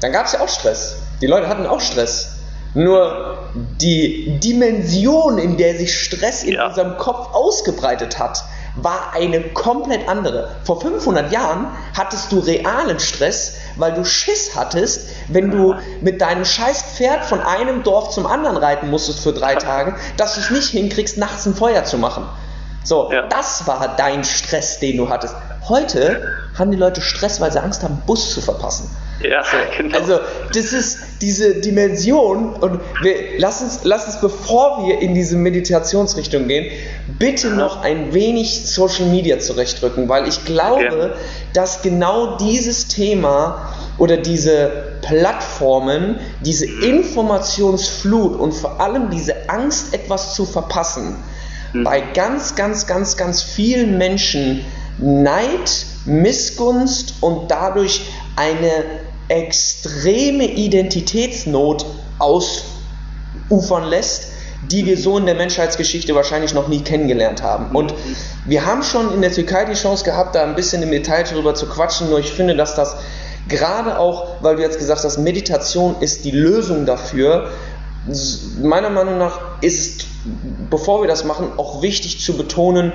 dann 0.00 0.12
gab 0.12 0.26
es 0.26 0.32
ja 0.32 0.40
auch 0.40 0.48
Stress. 0.48 1.02
Die 1.20 1.26
Leute 1.26 1.48
hatten 1.48 1.66
auch 1.66 1.80
Stress. 1.80 2.38
Nur 2.74 3.37
die 3.80 4.38
Dimension, 4.40 5.38
in 5.38 5.56
der 5.56 5.76
sich 5.76 5.98
Stress 5.98 6.42
in 6.42 6.54
ja. 6.54 6.66
unserem 6.66 6.96
Kopf 6.96 7.34
ausgebreitet 7.34 8.18
hat, 8.18 8.44
war 8.76 9.12
eine 9.12 9.40
komplett 9.40 10.08
andere. 10.08 10.50
Vor 10.64 10.80
500 10.80 11.32
Jahren 11.32 11.66
hattest 11.96 12.30
du 12.30 12.38
realen 12.38 13.00
Stress, 13.00 13.56
weil 13.76 13.92
du 13.92 14.04
Schiss 14.04 14.52
hattest, 14.54 15.08
wenn 15.28 15.50
du 15.50 15.74
mit 16.00 16.20
deinem 16.20 16.44
scheiß 16.44 16.82
Pferd 16.94 17.24
von 17.24 17.40
einem 17.40 17.82
Dorf 17.82 18.10
zum 18.10 18.26
anderen 18.26 18.56
reiten 18.56 18.90
musstest 18.90 19.20
für 19.20 19.32
drei 19.32 19.56
Tage, 19.56 19.96
dass 20.16 20.34
du 20.34 20.40
es 20.40 20.50
nicht 20.50 20.68
hinkriegst, 20.68 21.18
nachts 21.18 21.46
ein 21.46 21.54
Feuer 21.54 21.84
zu 21.84 21.98
machen. 21.98 22.24
So, 22.84 23.10
ja. 23.12 23.26
das 23.26 23.66
war 23.66 23.96
dein 23.96 24.24
Stress, 24.24 24.78
den 24.78 24.96
du 24.96 25.08
hattest. 25.08 25.34
Heute 25.68 26.22
haben 26.58 26.70
die 26.70 26.76
Leute 26.76 27.00
Stress, 27.00 27.40
weil 27.40 27.52
sie 27.52 27.60
Angst 27.60 27.82
haben, 27.82 28.02
Bus 28.06 28.32
zu 28.32 28.40
verpassen. 28.40 28.88
Ja, 29.20 29.42
so, 29.42 29.56
genau. 29.76 29.98
Also, 29.98 30.20
das 30.54 30.72
ist 30.72 30.98
diese 31.20 31.56
Dimension 31.56 32.54
und 32.54 32.80
wir, 33.02 33.14
lass, 33.38 33.62
uns, 33.62 33.80
lass 33.82 34.06
uns, 34.06 34.20
bevor 34.20 34.86
wir 34.86 35.00
in 35.00 35.14
diese 35.14 35.36
Meditationsrichtung 35.36 36.46
gehen, 36.46 36.70
bitte 37.18 37.50
noch 37.50 37.82
ein 37.82 38.14
wenig 38.14 38.66
Social 38.66 39.06
Media 39.06 39.40
zurechtrücken, 39.40 40.08
weil 40.08 40.28
ich 40.28 40.44
glaube, 40.44 41.14
ja. 41.14 41.20
dass 41.52 41.82
genau 41.82 42.36
dieses 42.36 42.86
Thema 42.86 43.72
oder 43.98 44.16
diese 44.16 44.98
Plattformen, 45.02 46.20
diese 46.40 46.66
Informationsflut 46.66 48.38
und 48.38 48.52
vor 48.52 48.80
allem 48.80 49.10
diese 49.10 49.48
Angst, 49.48 49.94
etwas 49.94 50.34
zu 50.34 50.44
verpassen, 50.44 51.16
mhm. 51.72 51.82
bei 51.82 52.00
ganz, 52.14 52.54
ganz, 52.54 52.86
ganz, 52.86 53.16
ganz 53.16 53.42
vielen 53.42 53.98
Menschen 53.98 54.64
Neid, 54.98 55.86
Missgunst 56.06 57.14
und 57.20 57.50
dadurch 57.50 58.02
eine 58.36 58.84
extreme 59.28 60.44
Identitätsnot 60.44 61.86
ausufern 62.18 63.84
lässt, 63.84 64.28
die 64.70 64.86
wir 64.86 64.98
so 64.98 65.18
in 65.18 65.26
der 65.26 65.34
Menschheitsgeschichte 65.34 66.14
wahrscheinlich 66.14 66.52
noch 66.52 66.68
nie 66.68 66.80
kennengelernt 66.80 67.42
haben. 67.42 67.74
Und 67.76 67.94
wir 68.44 68.66
haben 68.66 68.82
schon 68.82 69.14
in 69.14 69.22
der 69.22 69.32
Türkei 69.32 69.64
die 69.64 69.74
Chance 69.74 70.04
gehabt, 70.04 70.34
da 70.34 70.42
ein 70.42 70.54
bisschen 70.54 70.82
im 70.82 70.90
Detail 70.90 71.24
darüber 71.24 71.54
zu 71.54 71.66
quatschen, 71.66 72.10
nur 72.10 72.18
ich 72.18 72.32
finde, 72.32 72.56
dass 72.56 72.74
das 72.74 72.96
gerade 73.48 73.98
auch, 73.98 74.42
weil 74.42 74.56
du 74.56 74.62
jetzt 74.62 74.78
gesagt 74.78 75.04
hast, 75.04 75.18
Meditation 75.18 75.96
ist 76.00 76.24
die 76.24 76.32
Lösung 76.32 76.86
dafür, 76.86 77.50
meiner 78.62 78.90
Meinung 78.90 79.18
nach 79.18 79.60
ist, 79.60 80.06
bevor 80.70 81.02
wir 81.02 81.08
das 81.08 81.24
machen, 81.24 81.52
auch 81.56 81.82
wichtig 81.82 82.20
zu 82.20 82.36
betonen, 82.36 82.92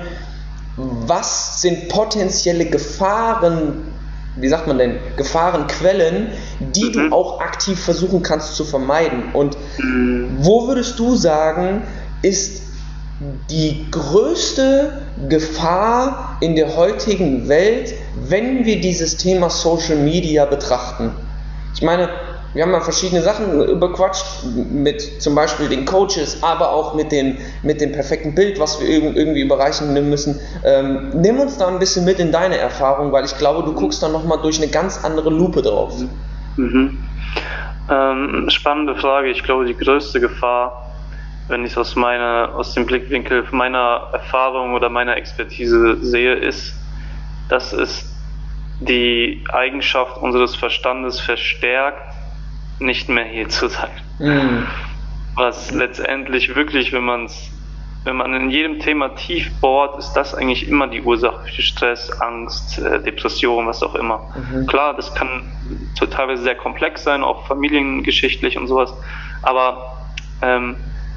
was 0.76 1.62
sind 1.62 1.88
potenzielle 1.88 2.66
Gefahren 2.66 3.93
wie 4.36 4.48
sagt 4.48 4.66
man 4.66 4.78
denn, 4.78 4.98
Gefahrenquellen, 5.16 6.28
die 6.60 6.86
mhm. 6.86 6.92
du 6.92 7.12
auch 7.12 7.40
aktiv 7.40 7.78
versuchen 7.78 8.22
kannst 8.22 8.56
zu 8.56 8.64
vermeiden. 8.64 9.32
Und 9.32 9.56
mhm. 9.78 10.38
wo 10.40 10.66
würdest 10.66 10.98
du 10.98 11.14
sagen, 11.14 11.82
ist 12.22 12.62
die 13.50 13.86
größte 13.90 15.02
Gefahr 15.28 16.36
in 16.40 16.56
der 16.56 16.76
heutigen 16.76 17.48
Welt, 17.48 17.94
wenn 18.28 18.64
wir 18.64 18.80
dieses 18.80 19.16
Thema 19.16 19.50
Social 19.50 19.96
Media 19.96 20.44
betrachten? 20.46 21.12
Ich 21.74 21.82
meine, 21.82 22.08
wir 22.54 22.62
haben 22.62 22.70
mal 22.70 22.80
verschiedene 22.80 23.22
Sachen 23.22 23.62
überquatscht, 23.62 24.44
mit 24.70 25.20
zum 25.20 25.34
Beispiel 25.34 25.68
den 25.68 25.84
Coaches, 25.84 26.42
aber 26.42 26.70
auch 26.70 26.94
mit, 26.94 27.12
den, 27.12 27.38
mit 27.62 27.80
dem 27.80 27.92
perfekten 27.92 28.34
Bild, 28.34 28.58
was 28.60 28.80
wir 28.80 28.88
irgendwie 28.88 29.40
überreichen 29.40 29.92
müssen. 30.08 30.40
Ähm, 30.64 31.10
nimm 31.14 31.40
uns 31.40 31.58
da 31.58 31.66
ein 31.68 31.78
bisschen 31.78 32.04
mit 32.04 32.18
in 32.20 32.32
deine 32.32 32.56
Erfahrung, 32.56 33.12
weil 33.12 33.24
ich 33.24 33.36
glaube, 33.36 33.64
du 33.64 33.74
guckst 33.74 34.02
da 34.02 34.08
nochmal 34.08 34.38
durch 34.40 34.58
eine 34.62 34.70
ganz 34.70 35.04
andere 35.04 35.30
Lupe 35.30 35.62
drauf. 35.62 35.94
Mhm. 36.56 36.98
Ähm, 37.90 38.46
spannende 38.48 38.94
Frage. 38.96 39.30
Ich 39.30 39.42
glaube, 39.42 39.66
die 39.66 39.76
größte 39.76 40.20
Gefahr 40.20 40.84
wenn 41.48 41.64
ich 41.64 41.72
es 41.72 41.78
aus 41.78 41.96
aus 41.96 42.74
dem 42.74 42.86
Blickwinkel 42.86 43.44
meiner 43.50 44.08
Erfahrung 44.12 44.74
oder 44.74 44.88
meiner 44.88 45.16
Expertise 45.16 45.98
sehe, 46.00 46.34
ist, 46.34 46.74
dass 47.48 47.72
es 47.72 48.10
die 48.80 49.44
Eigenschaft 49.52 50.16
unseres 50.16 50.56
Verstandes 50.56 51.20
verstärkt, 51.20 52.00
nicht 52.78 53.08
mehr 53.08 53.24
hier 53.24 53.48
zu 53.48 53.68
sein. 53.68 53.90
Mhm. 54.18 54.66
Was 55.36 55.72
letztendlich 55.72 56.54
wirklich, 56.54 56.92
wenn 56.92 57.04
man 57.04 57.26
es 57.26 57.50
wenn 58.04 58.16
man 58.16 58.34
in 58.34 58.50
jedem 58.50 58.80
Thema 58.80 59.14
tief 59.14 59.50
bohrt, 59.60 59.98
ist 59.98 60.12
das 60.12 60.34
eigentlich 60.34 60.68
immer 60.68 60.86
die 60.88 61.00
Ursache 61.00 61.46
für 61.46 61.62
Stress, 61.62 62.10
Angst, 62.20 62.78
äh, 62.78 63.02
Depression, 63.02 63.66
was 63.66 63.82
auch 63.82 63.94
immer. 63.94 64.28
Mhm. 64.34 64.66
Klar, 64.66 64.94
das 64.94 65.14
kann 65.14 65.50
teilweise 66.10 66.42
sehr 66.42 66.54
komplex 66.54 67.02
sein, 67.02 67.24
auch 67.24 67.46
familiengeschichtlich 67.46 68.58
und 68.58 68.66
sowas. 68.66 68.92
Aber 69.42 69.96
ähm, 70.42 70.76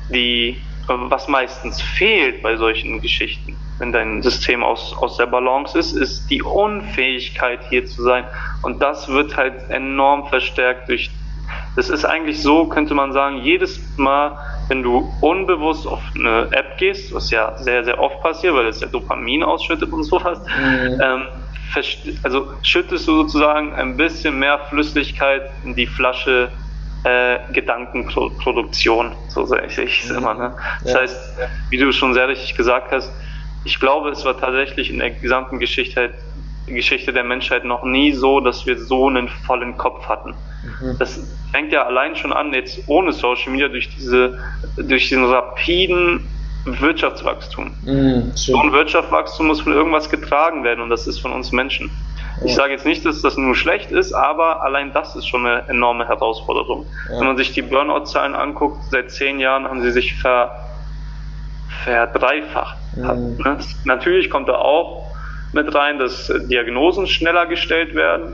die, 0.09 0.61
was 0.87 1.27
meistens 1.27 1.81
fehlt 1.81 2.41
bei 2.41 2.55
solchen 2.55 3.01
Geschichten, 3.01 3.57
wenn 3.79 3.91
dein 3.91 4.21
System 4.23 4.63
aus, 4.63 4.95
aus 4.97 5.17
der 5.17 5.25
Balance 5.25 5.77
ist, 5.77 5.91
ist 5.91 6.29
die 6.29 6.41
Unfähigkeit 6.41 7.59
hier 7.69 7.85
zu 7.85 8.01
sein. 8.01 8.23
Und 8.61 8.81
das 8.81 9.09
wird 9.09 9.35
halt 9.35 9.69
enorm 9.69 10.27
verstärkt 10.29 10.87
durch 10.87 11.11
das 11.75 11.89
ist 11.89 12.05
eigentlich 12.05 12.41
so, 12.41 12.65
könnte 12.65 12.93
man 12.93 13.13
sagen, 13.13 13.37
jedes 13.37 13.79
Mal, 13.97 14.37
wenn 14.67 14.83
du 14.83 15.11
unbewusst 15.21 15.87
auf 15.87 16.01
eine 16.15 16.47
App 16.51 16.77
gehst, 16.77 17.13
was 17.13 17.31
ja 17.31 17.57
sehr, 17.57 17.83
sehr 17.83 17.99
oft 17.99 18.21
passiert, 18.21 18.55
weil 18.55 18.67
es 18.67 18.81
ja 18.81 18.87
Dopamin 18.87 19.43
ausschüttet 19.43 19.91
und 19.91 20.03
sowas, 20.03 20.39
mhm. 20.39 21.01
ähm, 21.01 21.21
also 22.23 22.47
schüttest 22.63 23.07
du 23.07 23.15
sozusagen 23.17 23.73
ein 23.73 23.97
bisschen 23.97 24.39
mehr 24.39 24.59
Flüssigkeit 24.69 25.43
in 25.63 25.75
die 25.75 25.85
Flasche 25.85 26.49
äh, 27.03 27.37
Gedankenproduktion, 27.53 29.11
so 29.27 29.45
sehe 29.45 29.61
ich 29.65 30.03
es 30.03 30.09
immer. 30.09 30.33
Ne? 30.33 30.55
Das 30.83 30.93
ja. 30.93 30.99
heißt, 30.99 31.37
wie 31.69 31.77
du 31.77 31.91
schon 31.91 32.13
sehr 32.13 32.27
richtig 32.27 32.55
gesagt 32.55 32.91
hast, 32.91 33.11
ich 33.63 33.79
glaube, 33.79 34.09
es 34.09 34.25
war 34.25 34.39
tatsächlich 34.39 34.89
in 34.89 34.99
der 34.99 35.11
gesamten 35.11 35.59
Geschichte, 35.59 36.13
Geschichte 36.67 37.13
der 37.13 37.23
Menschheit 37.23 37.65
noch 37.65 37.83
nie 37.83 38.13
so, 38.13 38.39
dass 38.39 38.65
wir 38.65 38.77
so 38.77 39.07
einen 39.07 39.27
vollen 39.27 39.77
Kopf 39.77 40.07
hatten. 40.07 40.33
Das 40.99 41.19
fängt 41.51 41.71
ja 41.71 41.85
allein 41.85 42.15
schon 42.15 42.33
an, 42.33 42.53
jetzt 42.53 42.79
ohne 42.87 43.11
Social 43.11 43.51
Media, 43.51 43.67
durch, 43.67 43.89
diese, 43.95 44.37
durch 44.77 45.09
diesen 45.09 45.25
rapiden 45.25 46.27
Wirtschaftswachstum. 46.65 47.71
Mhm, 47.83 48.31
so 48.35 48.57
ein 48.59 48.71
Wirtschaftswachstum 48.73 49.47
muss 49.47 49.61
von 49.61 49.73
irgendwas 49.73 50.09
getragen 50.09 50.63
werden 50.63 50.81
und 50.81 50.89
das 50.89 51.07
ist 51.07 51.19
von 51.19 51.31
uns 51.31 51.51
Menschen. 51.51 51.89
Ich 52.45 52.53
sage 52.53 52.73
jetzt 52.73 52.85
nicht, 52.85 53.03
dass 53.03 53.21
das 53.21 53.35
nur 53.37 53.55
schlecht 53.55 53.91
ist, 53.91 54.13
aber 54.13 54.61
allein 54.61 54.93
das 54.93 55.15
ist 55.15 55.27
schon 55.27 55.45
eine 55.45 55.67
enorme 55.69 56.07
Herausforderung. 56.07 56.85
Ja. 57.09 57.19
Wenn 57.19 57.27
man 57.27 57.37
sich 57.37 57.51
die 57.53 57.63
Burnout-Zahlen 57.63 58.35
anguckt, 58.35 58.83
seit 58.91 59.09
zehn 59.09 59.39
Jahren 59.39 59.65
haben 59.65 59.81
sie 59.81 59.91
sich 59.91 60.13
ver, 60.13 60.51
verdreifacht. 61.83 62.77
Mhm. 62.95 63.57
Natürlich 63.85 64.29
kommt 64.29 64.49
da 64.49 64.55
auch 64.55 65.07
mit 65.57 65.73
rein, 65.73 65.99
dass 65.99 66.31
Diagnosen 66.49 67.07
schneller 67.07 67.47
gestellt 67.47 67.95
werden, 67.95 68.33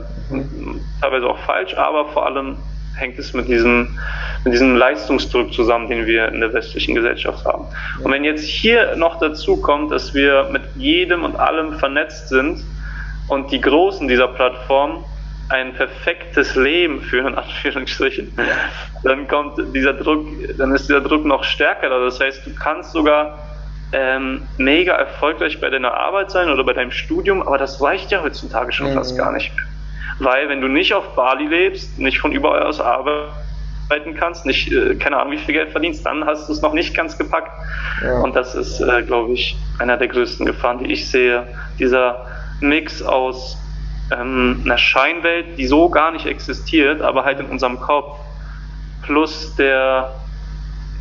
teilweise 1.00 1.26
auch 1.26 1.38
falsch, 1.38 1.74
aber 1.74 2.06
vor 2.08 2.26
allem 2.26 2.58
hängt 2.96 3.18
es 3.18 3.32
mit 3.32 3.48
diesem, 3.48 3.98
mit 4.44 4.52
diesem 4.52 4.76
Leistungsdruck 4.76 5.52
zusammen, 5.52 5.88
den 5.88 6.06
wir 6.06 6.28
in 6.28 6.40
der 6.40 6.52
westlichen 6.52 6.94
Gesellschaft 6.94 7.44
haben. 7.44 7.66
Und 8.02 8.12
wenn 8.12 8.24
jetzt 8.24 8.44
hier 8.44 8.94
noch 8.96 9.18
dazu 9.18 9.56
kommt, 9.60 9.90
dass 9.90 10.14
wir 10.14 10.48
mit 10.52 10.62
jedem 10.76 11.24
und 11.24 11.36
allem 11.36 11.74
vernetzt 11.78 12.28
sind 12.28 12.62
und 13.28 13.50
die 13.50 13.60
Großen 13.60 14.06
dieser 14.06 14.28
Plattform 14.28 15.04
ein 15.48 15.74
perfektes 15.74 16.54
Leben 16.54 17.00
führen, 17.00 17.28
in 17.28 17.34
Anführungsstrichen, 17.34 18.32
dann 19.02 19.26
kommt 19.28 19.58
dieser 19.74 19.92
Druck, 19.92 20.26
dann 20.56 20.72
ist 20.72 20.88
dieser 20.88 21.00
Druck 21.00 21.24
noch 21.24 21.44
stärker. 21.44 21.88
Das 21.88 22.20
heißt, 22.20 22.46
du 22.46 22.54
kannst 22.54 22.92
sogar 22.92 23.38
ähm, 23.94 24.42
mega 24.58 24.92
erfolgreich 24.94 25.60
bei 25.60 25.70
deiner 25.70 25.94
Arbeit 25.94 26.32
sein 26.32 26.50
oder 26.50 26.64
bei 26.64 26.72
deinem 26.72 26.90
Studium, 26.90 27.42
aber 27.42 27.58
das 27.58 27.80
reicht 27.80 28.10
ja 28.10 28.22
heutzutage 28.22 28.72
schon 28.72 28.90
mhm. 28.90 28.94
fast 28.94 29.16
gar 29.16 29.32
nicht 29.32 29.54
mehr. 29.54 29.64
Weil 30.18 30.48
wenn 30.48 30.60
du 30.60 30.68
nicht 30.68 30.94
auf 30.94 31.14
Bali 31.14 31.46
lebst, 31.46 31.98
nicht 31.98 32.18
von 32.18 32.32
überall 32.32 32.64
aus 32.64 32.80
arbeiten 32.80 34.14
kannst, 34.18 34.46
nicht, 34.46 34.72
äh, 34.72 34.96
keine 34.96 35.18
Ahnung, 35.18 35.32
wie 35.32 35.38
viel 35.38 35.54
Geld 35.54 35.70
verdienst, 35.70 36.04
dann 36.04 36.26
hast 36.26 36.48
du 36.48 36.52
es 36.52 36.60
noch 36.60 36.72
nicht 36.72 36.94
ganz 36.94 37.16
gepackt. 37.16 37.52
Ja. 38.02 38.20
Und 38.20 38.34
das 38.34 38.56
ist, 38.56 38.80
äh, 38.80 39.02
glaube 39.02 39.32
ich, 39.32 39.56
einer 39.78 39.96
der 39.96 40.08
größten 40.08 40.44
Gefahren, 40.44 40.78
die 40.78 40.92
ich 40.92 41.08
sehe. 41.08 41.46
Dieser 41.78 42.26
Mix 42.60 43.00
aus 43.00 43.56
ähm, 44.12 44.62
einer 44.64 44.78
Scheinwelt, 44.78 45.56
die 45.56 45.66
so 45.66 45.88
gar 45.88 46.10
nicht 46.10 46.26
existiert, 46.26 47.00
aber 47.00 47.24
halt 47.24 47.38
in 47.38 47.46
unserem 47.46 47.78
Kopf, 47.78 48.18
plus 49.02 49.54
der 49.56 50.12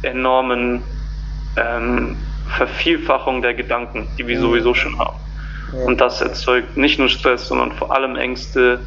enormen 0.03 0.83
ähm, 1.55 2.17
Vervielfachung 2.47 3.41
der 3.41 3.53
Gedanken, 3.53 4.07
die 4.17 4.27
wir 4.27 4.39
sowieso 4.39 4.73
schon 4.73 4.97
haben. 4.99 5.17
Und 5.85 6.01
das 6.01 6.21
erzeugt 6.21 6.77
nicht 6.77 6.99
nur 6.99 7.09
Stress, 7.09 7.47
sondern 7.47 7.71
vor 7.71 7.93
allem 7.95 8.15
Ängste, 8.15 8.79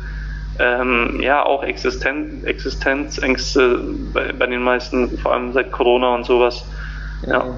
ähm, 0.59 1.19
ja, 1.21 1.45
auch 1.45 1.63
Existen 1.65 2.45
Existenzängste 2.45 3.81
bei, 4.13 4.33
bei, 4.33 4.47
den 4.47 4.63
meisten, 4.63 5.19
vor 5.19 5.33
allem 5.33 5.53
seit 5.53 5.73
Corona 5.73 6.15
und 6.15 6.25
sowas. 6.25 6.65
Ja. 7.27 7.57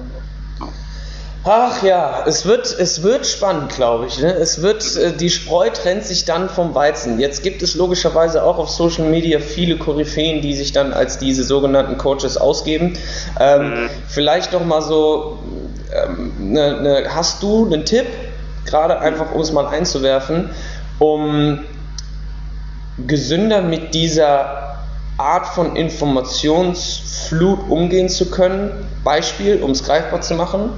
Ach 1.45 1.81
ja, 1.83 2.25
es 2.27 2.45
wird, 2.45 2.65
es 2.77 3.01
wird 3.01 3.25
spannend, 3.25 3.69
glaube 3.73 4.07
ich. 4.07 4.19
Ne? 4.19 4.33
Es 4.33 4.61
wird, 4.61 4.97
äh, 4.97 5.13
die 5.13 5.29
Spreu 5.29 5.69
trennt 5.69 6.03
sich 6.03 6.25
dann 6.25 6.49
vom 6.49 6.75
Weizen. 6.75 7.17
Jetzt 7.17 7.43
gibt 7.43 7.63
es 7.63 7.75
logischerweise 7.75 8.43
auch 8.43 8.57
auf 8.57 8.69
Social 8.69 9.05
Media 9.05 9.39
viele 9.39 9.77
Koryphäen, 9.77 10.41
die 10.41 10.53
sich 10.53 10.73
dann 10.73 10.91
als 10.91 11.17
diese 11.17 11.45
sogenannten 11.45 11.97
Coaches 11.97 12.35
ausgeben. 12.35 12.97
Ähm, 13.39 13.69
mhm. 13.69 13.89
Vielleicht 14.09 14.51
noch 14.51 14.65
mal 14.65 14.81
so, 14.81 15.39
ähm, 15.93 16.33
ne, 16.51 16.81
ne, 16.81 17.03
hast 17.09 17.41
du 17.41 17.65
einen 17.65 17.85
Tipp, 17.85 18.07
gerade 18.65 18.99
einfach 18.99 19.31
um 19.33 19.39
es 19.39 19.53
mal 19.53 19.65
einzuwerfen, 19.65 20.49
um 20.99 21.59
gesünder 23.07 23.61
mit 23.61 23.93
dieser 23.93 24.75
Art 25.17 25.47
von 25.47 25.77
Informationsflut 25.77 27.59
umgehen 27.69 28.09
zu 28.09 28.29
können? 28.29 28.71
Beispiel, 29.05 29.63
um 29.63 29.71
es 29.71 29.85
greifbar 29.85 30.19
zu 30.19 30.33
machen 30.33 30.71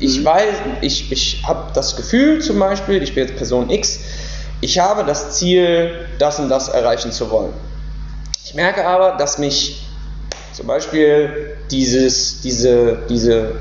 ich 0.00 0.20
mhm. 0.20 0.24
weiß, 0.24 0.54
ich, 0.80 1.10
ich 1.12 1.42
habe 1.46 1.70
das 1.74 1.96
Gefühl 1.96 2.40
zum 2.40 2.58
Beispiel, 2.58 3.02
ich 3.02 3.14
bin 3.14 3.26
jetzt 3.26 3.36
Person 3.36 3.70
X, 3.70 4.00
ich 4.60 4.78
habe 4.78 5.04
das 5.04 5.38
Ziel, 5.38 6.06
das 6.18 6.38
und 6.38 6.48
das 6.48 6.68
erreichen 6.68 7.12
zu 7.12 7.30
wollen. 7.30 7.52
Ich 8.44 8.54
merke 8.54 8.86
aber, 8.86 9.16
dass 9.16 9.38
mich 9.38 9.82
zum 10.52 10.66
Beispiel 10.66 11.56
dieses, 11.70 12.40
diese, 12.40 12.98
diese, 13.08 13.52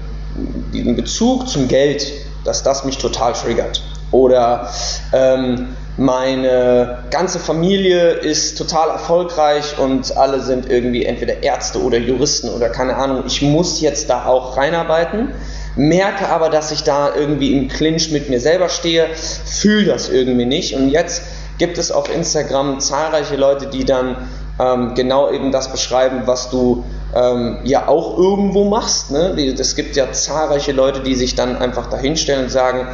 diesen 0.73 0.95
Bezug 0.95 1.47
zum 1.47 1.67
Geld, 1.67 2.11
dass 2.43 2.63
das 2.63 2.85
mich 2.85 2.97
total 2.97 3.33
triggert. 3.33 3.83
Oder 4.11 4.69
ähm, 5.13 5.75
meine 5.97 7.03
ganze 7.11 7.39
Familie 7.39 8.11
ist 8.11 8.57
total 8.57 8.89
erfolgreich 8.89 9.77
und 9.77 10.15
alle 10.15 10.41
sind 10.41 10.69
irgendwie 10.69 11.05
entweder 11.05 11.43
Ärzte 11.43 11.81
oder 11.81 11.97
Juristen 11.97 12.49
oder 12.49 12.69
keine 12.69 12.95
Ahnung. 12.95 13.23
Ich 13.27 13.41
muss 13.41 13.81
jetzt 13.81 14.09
da 14.09 14.25
auch 14.25 14.57
reinarbeiten 14.57 15.33
merke 15.77 16.27
aber, 16.29 16.49
dass 16.49 16.71
ich 16.71 16.83
da 16.83 17.15
irgendwie 17.15 17.53
im 17.53 17.67
Clinch 17.67 18.11
mit 18.11 18.29
mir 18.29 18.39
selber 18.39 18.69
stehe, 18.69 19.07
fühle 19.13 19.85
das 19.85 20.09
irgendwie 20.09 20.45
nicht. 20.45 20.75
Und 20.75 20.89
jetzt 20.89 21.21
gibt 21.57 21.77
es 21.77 21.91
auf 21.91 22.13
Instagram 22.13 22.79
zahlreiche 22.79 23.35
Leute, 23.35 23.67
die 23.67 23.85
dann 23.85 24.27
ähm, 24.59 24.93
genau 24.95 25.31
eben 25.31 25.51
das 25.51 25.71
beschreiben, 25.71 26.23
was 26.25 26.49
du 26.49 26.83
ähm, 27.15 27.59
ja 27.63 27.87
auch 27.87 28.17
irgendwo 28.17 28.65
machst. 28.65 29.11
Ne? 29.11 29.35
Es 29.57 29.75
gibt 29.75 29.95
ja 29.95 30.11
zahlreiche 30.11 30.71
Leute, 30.71 31.01
die 31.01 31.15
sich 31.15 31.35
dann 31.35 31.57
einfach 31.57 31.87
dahinstellen 31.87 32.45
und 32.45 32.49
sagen, 32.49 32.87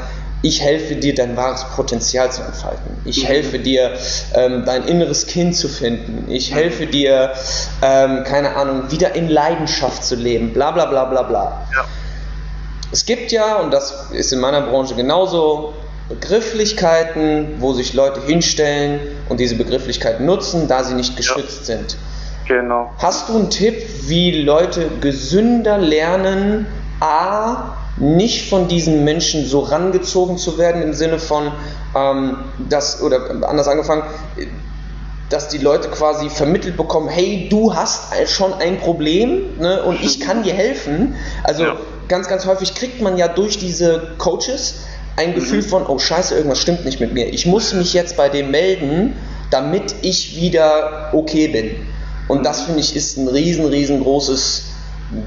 ich 0.43 0.61
helfe 0.61 0.97
dir, 0.97 1.15
dein 1.15 1.37
wahres 1.37 1.63
Potenzial 1.73 2.29
zu 2.29 2.41
entfalten. 2.43 2.97
Ich 3.05 3.23
mhm. 3.23 3.27
helfe 3.27 3.59
dir, 3.59 3.93
ähm, 4.35 4.63
dein 4.65 4.83
inneres 4.83 5.25
Kind 5.25 5.55
zu 5.55 5.69
finden. 5.69 6.29
Ich 6.29 6.53
helfe 6.53 6.85
dir, 6.85 7.31
ähm, 7.81 8.25
keine 8.25 8.57
Ahnung, 8.57 8.91
wieder 8.91 9.15
in 9.15 9.29
Leidenschaft 9.29 10.03
zu 10.03 10.15
leben. 10.15 10.51
Bla 10.51 10.71
bla 10.71 10.85
bla 10.85 11.05
bla 11.05 11.23
bla. 11.23 11.65
Ja. 11.73 11.85
Es 12.93 13.07
gibt 13.07 13.31
ja, 13.31 13.55
und 13.55 13.73
das 13.73 14.11
ist 14.11 14.31
in 14.33 14.39
meiner 14.39 14.61
Branche 14.61 14.93
genauso, 14.93 15.73
Begrifflichkeiten, 16.09 17.55
wo 17.57 17.73
sich 17.73 17.95
Leute 17.95 18.21
hinstellen 18.21 18.99
und 19.29 19.39
diese 19.39 19.55
Begrifflichkeiten 19.55 20.27
nutzen, 20.27 20.67
da 20.67 20.83
sie 20.83 20.93
nicht 20.93 21.17
geschützt 21.17 21.67
ja. 21.67 21.77
sind. 21.77 21.97
Genau. 22.47 22.91
Hast 22.99 23.29
du 23.29 23.33
einen 23.33 23.49
Tipp, 23.49 23.83
wie 24.03 24.43
Leute 24.43 24.89
gesünder 25.01 25.79
lernen, 25.79 26.67
a, 26.99 27.77
nicht 27.97 28.47
von 28.47 28.67
diesen 28.67 29.03
Menschen 29.03 29.47
so 29.47 29.61
rangezogen 29.61 30.37
zu 30.37 30.59
werden 30.59 30.83
im 30.83 30.93
Sinne 30.93 31.17
von, 31.17 31.51
ähm, 31.95 32.37
das, 32.69 33.01
oder 33.01 33.47
anders 33.49 33.67
angefangen, 33.67 34.03
dass 35.31 35.47
die 35.47 35.57
Leute 35.57 35.89
quasi 35.89 36.29
vermittelt 36.29 36.77
bekommen, 36.77 37.07
hey, 37.07 37.47
du 37.49 37.73
hast 37.73 38.13
schon 38.29 38.53
ein 38.53 38.77
Problem 38.77 39.57
ne, 39.57 39.81
und 39.81 39.99
ich 40.03 40.19
kann 40.19 40.43
dir 40.43 40.53
helfen. 40.53 41.15
Also 41.43 41.63
ja 41.63 41.75
ganz, 42.07 42.27
ganz 42.27 42.45
häufig 42.45 42.75
kriegt 42.75 43.01
man 43.01 43.17
ja 43.17 43.27
durch 43.27 43.57
diese 43.57 44.13
Coaches 44.17 44.75
ein 45.15 45.31
mhm. 45.31 45.35
Gefühl 45.35 45.61
von, 45.61 45.85
oh 45.87 45.99
scheiße, 45.99 46.35
irgendwas 46.35 46.59
stimmt 46.59 46.85
nicht 46.85 46.99
mit 46.99 47.13
mir. 47.13 47.27
Ich 47.27 47.45
muss 47.45 47.73
mich 47.73 47.93
jetzt 47.93 48.17
bei 48.17 48.29
dem 48.29 48.51
melden, 48.51 49.15
damit 49.51 49.95
ich 50.01 50.35
wieder 50.35 51.09
okay 51.13 51.47
bin. 51.47 51.75
Und 52.27 52.45
das 52.45 52.61
finde 52.61 52.79
ich 52.79 52.95
ist 52.95 53.17
ein 53.17 53.27
riesen, 53.27 53.65
riesengroßes 53.65 54.63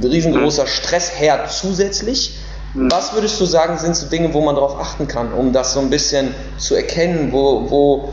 riesengroßer 0.03 0.65
mhm. 0.65 0.69
Stressherd 0.69 1.51
zusätzlich. 1.51 2.37
Mhm. 2.75 2.91
Was 2.91 3.15
würdest 3.15 3.41
du 3.41 3.45
sagen, 3.45 3.79
sind 3.79 3.97
so 3.97 4.07
Dinge, 4.07 4.35
wo 4.35 4.41
man 4.41 4.55
darauf 4.55 4.79
achten 4.81 5.07
kann, 5.07 5.33
um 5.33 5.53
das 5.53 5.73
so 5.73 5.81
ein 5.81 5.91
bisschen 5.91 6.35
zu 6.59 6.75
erkennen, 6.75 7.33
wo, 7.33 7.71
wo 7.71 8.13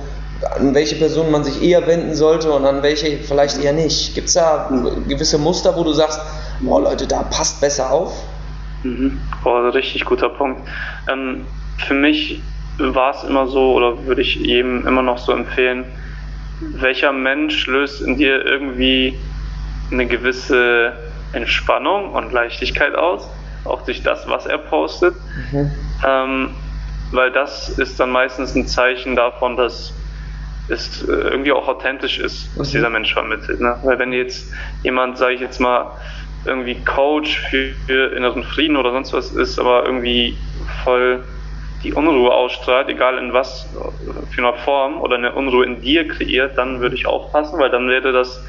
an 0.55 0.73
welche 0.73 0.95
Person 0.95 1.31
man 1.31 1.43
sich 1.43 1.61
eher 1.61 1.87
wenden 1.87 2.15
sollte 2.15 2.51
und 2.51 2.65
an 2.65 2.83
welche 2.83 3.17
vielleicht 3.17 3.63
eher 3.63 3.73
nicht? 3.73 4.13
Gibt 4.13 4.27
es 4.27 4.33
da 4.33 4.69
gewisse 5.07 5.37
Muster, 5.37 5.75
wo 5.77 5.83
du 5.83 5.93
sagst, 5.93 6.19
oh 6.65 6.79
Leute, 6.79 7.07
da 7.07 7.23
passt 7.23 7.61
besser 7.61 7.91
auf? 7.91 8.11
Mhm. 8.83 9.19
Oh, 9.43 9.57
richtig 9.69 10.05
guter 10.05 10.29
Punkt. 10.29 10.67
Ähm, 11.09 11.45
für 11.77 11.93
mich 11.93 12.41
war 12.77 13.15
es 13.15 13.23
immer 13.23 13.47
so, 13.47 13.73
oder 13.73 14.05
würde 14.05 14.21
ich 14.21 14.35
jedem 14.35 14.85
immer 14.87 15.01
noch 15.01 15.17
so 15.17 15.31
empfehlen, 15.31 15.85
welcher 16.59 17.11
Mensch 17.11 17.67
löst 17.67 18.01
in 18.01 18.17
dir 18.17 18.45
irgendwie 18.45 19.17
eine 19.91 20.05
gewisse 20.05 20.93
Entspannung 21.33 22.11
und 22.11 22.31
Leichtigkeit 22.31 22.95
aus, 22.95 23.29
auch 23.65 23.83
durch 23.83 24.03
das, 24.03 24.27
was 24.27 24.45
er 24.45 24.57
postet. 24.57 25.15
Mhm. 25.51 25.71
Ähm, 26.05 26.49
weil 27.11 27.31
das 27.31 27.69
ist 27.69 27.99
dann 27.99 28.11
meistens 28.11 28.55
ein 28.55 28.65
Zeichen 28.65 29.15
davon, 29.15 29.55
dass 29.55 29.93
es 30.67 31.03
äh, 31.03 31.11
irgendwie 31.11 31.51
auch 31.51 31.67
authentisch 31.67 32.19
ist, 32.19 32.49
was 32.57 32.69
mhm. 32.69 32.71
dieser 32.71 32.89
Mensch 32.89 33.13
vermittelt. 33.13 33.59
Ne? 33.59 33.77
Weil 33.83 33.99
wenn 33.99 34.13
jetzt 34.13 34.51
jemand, 34.81 35.17
sage 35.17 35.35
ich 35.35 35.41
jetzt 35.41 35.59
mal, 35.59 35.91
irgendwie 36.45 36.75
Coach 36.83 37.39
für, 37.49 37.73
für 37.85 38.15
inneren 38.15 38.43
Frieden 38.43 38.77
oder 38.77 38.91
sonst 38.91 39.13
was 39.13 39.31
ist, 39.31 39.59
aber 39.59 39.85
irgendwie 39.85 40.37
voll 40.83 41.23
die 41.83 41.93
Unruhe 41.93 42.33
ausstrahlt, 42.33 42.87
egal 42.87 43.17
in 43.17 43.33
was 43.33 43.69
für 44.31 44.41
einer 44.41 44.53
Form 44.53 45.01
oder 45.01 45.15
eine 45.15 45.33
Unruhe 45.33 45.65
in 45.65 45.81
dir 45.81 46.07
kreiert, 46.07 46.57
dann 46.57 46.79
würde 46.79 46.95
ich 46.95 47.05
aufpassen, 47.05 47.59
weil 47.59 47.69
dann 47.69 47.89
wäre 47.89 48.13
das, 48.13 48.45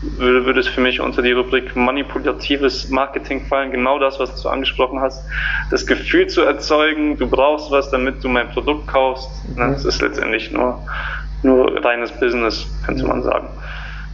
würde, 0.00 0.46
würde 0.46 0.60
es 0.60 0.68
für 0.68 0.80
mich 0.80 1.00
unter 1.00 1.20
die 1.20 1.32
Rubrik 1.32 1.76
manipulatives 1.76 2.88
Marketing 2.88 3.44
fallen, 3.46 3.70
genau 3.70 3.98
das, 3.98 4.18
was 4.18 4.40
du 4.42 4.48
angesprochen 4.48 5.00
hast, 5.00 5.22
das 5.70 5.86
Gefühl 5.86 6.28
zu 6.28 6.42
erzeugen, 6.42 7.18
du 7.18 7.28
brauchst 7.28 7.70
was, 7.70 7.90
damit 7.90 8.24
du 8.24 8.28
mein 8.28 8.48
Produkt 8.48 8.86
kaufst, 8.86 9.46
ne? 9.56 9.68
Das 9.72 9.84
ist 9.84 10.00
letztendlich 10.00 10.50
nur, 10.50 10.86
nur 11.42 11.84
reines 11.84 12.10
Business, 12.12 12.72
könnte 12.86 13.06
man 13.06 13.22
sagen. 13.22 13.48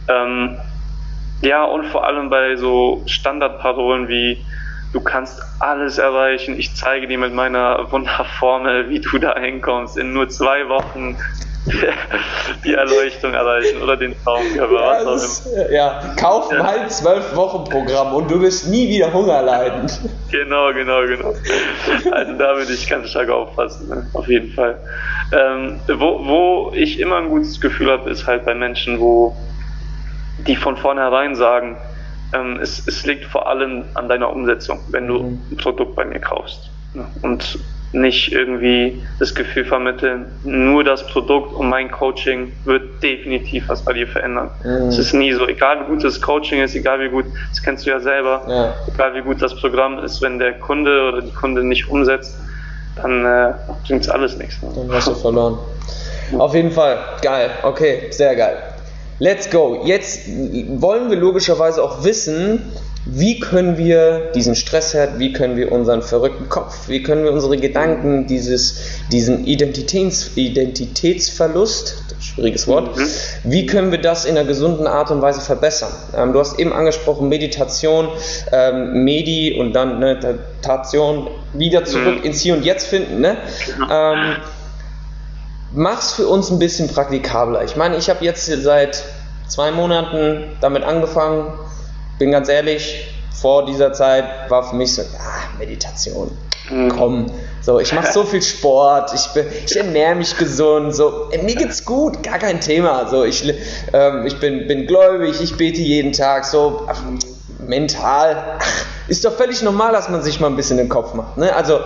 Ähm, 0.09 0.57
ja, 1.41 1.63
und 1.63 1.85
vor 1.85 2.05
allem 2.05 2.29
bei 2.29 2.55
so 2.55 3.03
Standardparolen 3.05 4.07
wie 4.07 4.45
du 4.95 5.01
kannst 5.01 5.41
alles 5.59 5.97
erreichen. 5.97 6.57
Ich 6.57 6.73
zeige 6.73 7.07
dir 7.07 7.17
mit 7.17 7.33
meiner 7.33 7.91
Wunderformel, 7.91 8.89
wie 8.89 8.99
du 8.99 9.17
da 9.17 9.37
hinkommst. 9.37 9.97
In 9.97 10.13
nur 10.13 10.29
zwei 10.29 10.69
Wochen 10.69 11.17
die 12.63 12.73
Erleuchtung 12.73 13.33
erreichen 13.33 13.81
oder 13.81 13.97
den 13.97 14.15
Traumkörper. 14.23 15.03
Ja, 15.03 15.13
ist, 15.13 15.49
ja, 15.69 16.15
kauf 16.17 16.49
ja. 16.51 16.63
mal 16.63 16.89
zwölf 16.89 17.35
Wochen 17.35 17.69
Programm 17.69 18.13
und 18.13 18.31
du 18.31 18.39
wirst 18.41 18.69
nie 18.69 18.87
wieder 18.87 19.11
Hunger 19.11 19.41
leiden. 19.41 19.91
Genau, 20.31 20.73
genau, 20.73 21.01
genau. 21.05 21.33
Also 22.11 22.33
da 22.33 22.55
würde 22.55 22.71
ich 22.71 22.87
ganz 22.89 23.09
stark 23.09 23.29
aufpassen, 23.29 23.89
ne? 23.89 24.07
auf 24.13 24.27
jeden 24.27 24.51
Fall. 24.51 24.79
Ähm, 25.31 25.79
wo, 25.87 26.25
wo 26.25 26.71
ich 26.73 26.99
immer 26.99 27.17
ein 27.17 27.29
gutes 27.29 27.59
Gefühl 27.59 27.91
habe, 27.91 28.09
ist 28.09 28.27
halt 28.27 28.45
bei 28.45 28.53
Menschen, 28.53 28.99
wo 28.99 29.35
die 30.47 30.55
von 30.55 30.77
vornherein 30.77 31.35
sagen, 31.35 31.77
ähm, 32.33 32.59
es, 32.61 32.85
es, 32.87 33.05
liegt 33.05 33.25
vor 33.25 33.47
allem 33.47 33.83
an 33.93 34.09
deiner 34.09 34.31
Umsetzung, 34.31 34.79
wenn 34.89 35.07
du 35.07 35.19
mhm. 35.19 35.41
ein 35.51 35.57
Produkt 35.57 35.95
bei 35.95 36.05
mir 36.05 36.19
kaufst. 36.19 36.69
Ne? 36.93 37.05
Und 37.21 37.59
nicht 37.95 38.31
irgendwie 38.31 39.01
das 39.19 39.33
Gefühl 39.33 39.63
vermitteln, 39.63 40.25
nur 40.43 40.83
das 40.83 41.07
Produkt 41.07 41.53
und 41.53 41.69
mein 41.69 41.89
Coaching 41.89 42.51
wird 42.65 43.01
definitiv 43.01 43.69
was 43.69 43.83
bei 43.83 43.93
dir 43.93 44.07
verändern. 44.07 44.49
Mhm. 44.63 44.89
Es 44.89 44.97
ist 44.97 45.13
nie 45.13 45.31
so, 45.33 45.47
egal 45.47 45.81
wie 45.81 45.93
gut 45.93 46.03
das 46.03 46.21
Coaching 46.21 46.61
ist, 46.61 46.75
egal 46.75 46.99
wie 46.99 47.09
gut, 47.09 47.25
das 47.49 47.61
kennst 47.61 47.85
du 47.85 47.91
ja 47.91 47.99
selber, 47.99 48.43
ja. 48.47 48.73
egal 48.93 49.15
wie 49.15 49.21
gut 49.21 49.41
das 49.41 49.55
Programm 49.55 49.99
ist, 49.99 50.21
wenn 50.21 50.39
der 50.39 50.53
Kunde 50.53 51.07
oder 51.07 51.21
die 51.21 51.33
Kunde 51.33 51.63
nicht 51.63 51.89
umsetzt, 51.89 52.37
dann 53.01 53.25
äh, 53.25 53.53
bringt 53.87 54.01
es 54.01 54.09
alles 54.09 54.37
nichts. 54.37 54.61
Ne? 54.61 54.69
Dann 54.75 54.91
hast 54.91 55.07
du 55.07 55.15
verloren. 55.15 55.57
Auf 56.37 56.53
jeden 56.53 56.71
Fall, 56.71 56.97
geil, 57.21 57.51
okay, 57.63 58.07
sehr 58.09 58.35
geil. 58.35 58.57
Let's 59.19 59.49
go. 59.49 59.81
Jetzt 59.85 60.27
wollen 60.27 61.09
wir 61.09 61.17
logischerweise 61.17 61.81
auch 61.81 62.03
wissen, 62.03 62.71
wie 63.05 63.39
können 63.39 63.77
wir 63.77 64.31
diesen 64.33 64.55
Stressherd, 64.55 65.19
wie 65.19 65.31
können 65.31 65.55
wir 65.55 65.71
unseren 65.71 66.01
verrückten 66.01 66.49
Kopf, 66.49 66.89
wie 66.89 67.03
können 67.03 67.23
wir 67.23 67.31
unsere 67.31 67.55
Gedanken, 67.57 68.25
dieses, 68.25 68.79
diesen 69.11 69.45
Identitäts, 69.45 70.31
Identitätsverlust, 70.35 72.03
schwieriges 72.19 72.67
Wort, 72.67 72.97
mhm. 72.97 73.07
wie 73.43 73.67
können 73.67 73.91
wir 73.91 74.01
das 74.01 74.25
in 74.25 74.37
einer 74.37 74.47
gesunden 74.47 74.87
Art 74.87 75.11
und 75.11 75.21
Weise 75.21 75.39
verbessern? 75.39 75.91
Ähm, 76.17 76.33
du 76.33 76.39
hast 76.39 76.59
eben 76.59 76.73
angesprochen, 76.73 77.29
Meditation, 77.29 78.09
ähm, 78.51 79.03
Medi 79.03 79.55
und 79.59 79.73
dann 79.73 79.99
ne, 79.99 80.15
Meditation, 80.15 81.27
wieder 81.53 81.85
zurück 81.85 82.19
mhm. 82.19 82.23
ins 82.23 82.41
Hier 82.41 82.55
und 82.55 82.65
Jetzt 82.65 82.87
finden. 82.87 83.21
Ne? 83.21 83.37
Ähm, 83.89 84.35
mach's 85.75 86.13
für 86.13 86.27
uns 86.27 86.49
ein 86.49 86.59
bisschen 86.59 86.87
praktikabler. 86.87 87.63
Ich 87.63 87.75
meine, 87.75 87.97
ich 87.97 88.09
habe 88.09 88.23
jetzt 88.23 88.45
seit 88.45 89.03
zwei 89.47 89.71
Monaten 89.71 90.57
damit 90.61 90.83
angefangen. 90.83 91.53
Bin 92.17 92.31
ganz 92.31 92.49
ehrlich, 92.49 93.07
vor 93.39 93.65
dieser 93.65 93.93
Zeit 93.93 94.25
war 94.49 94.63
für 94.63 94.75
mich 94.75 94.95
so, 94.95 95.01
ah, 95.01 95.57
Meditation. 95.59 96.31
Mhm. 96.69 96.89
Komm, 96.89 97.25
so, 97.61 97.79
ich 97.79 97.93
mache 97.93 98.11
so 98.11 98.23
viel 98.23 98.41
Sport, 98.41 99.13
ich, 99.13 99.27
bin, 99.33 99.45
ich 99.65 99.75
ernähre 99.75 100.15
mich 100.15 100.35
gesund, 100.37 100.95
so, 100.95 101.29
mir 101.43 101.55
geht's 101.55 101.85
gut, 101.85 102.23
gar 102.23 102.39
kein 102.39 102.59
Thema. 102.59 103.07
So, 103.07 103.23
ich, 103.23 103.43
ähm, 103.93 104.25
ich 104.25 104.39
bin, 104.39 104.67
bin 104.67 104.87
gläubig, 104.87 105.41
ich 105.41 105.57
bete 105.57 105.81
jeden 105.81 106.11
Tag, 106.11 106.45
so, 106.45 106.87
mental, 107.67 108.57
ach, 108.59 108.85
ist 109.07 109.23
doch 109.23 109.33
völlig 109.33 109.61
normal, 109.61 109.91
dass 109.91 110.09
man 110.09 110.21
sich 110.23 110.39
mal 110.39 110.47
ein 110.47 110.55
bisschen 110.55 110.77
den 110.77 110.89
Kopf 110.89 111.13
macht. 111.13 111.37
Ne? 111.37 111.55
Also 111.55 111.81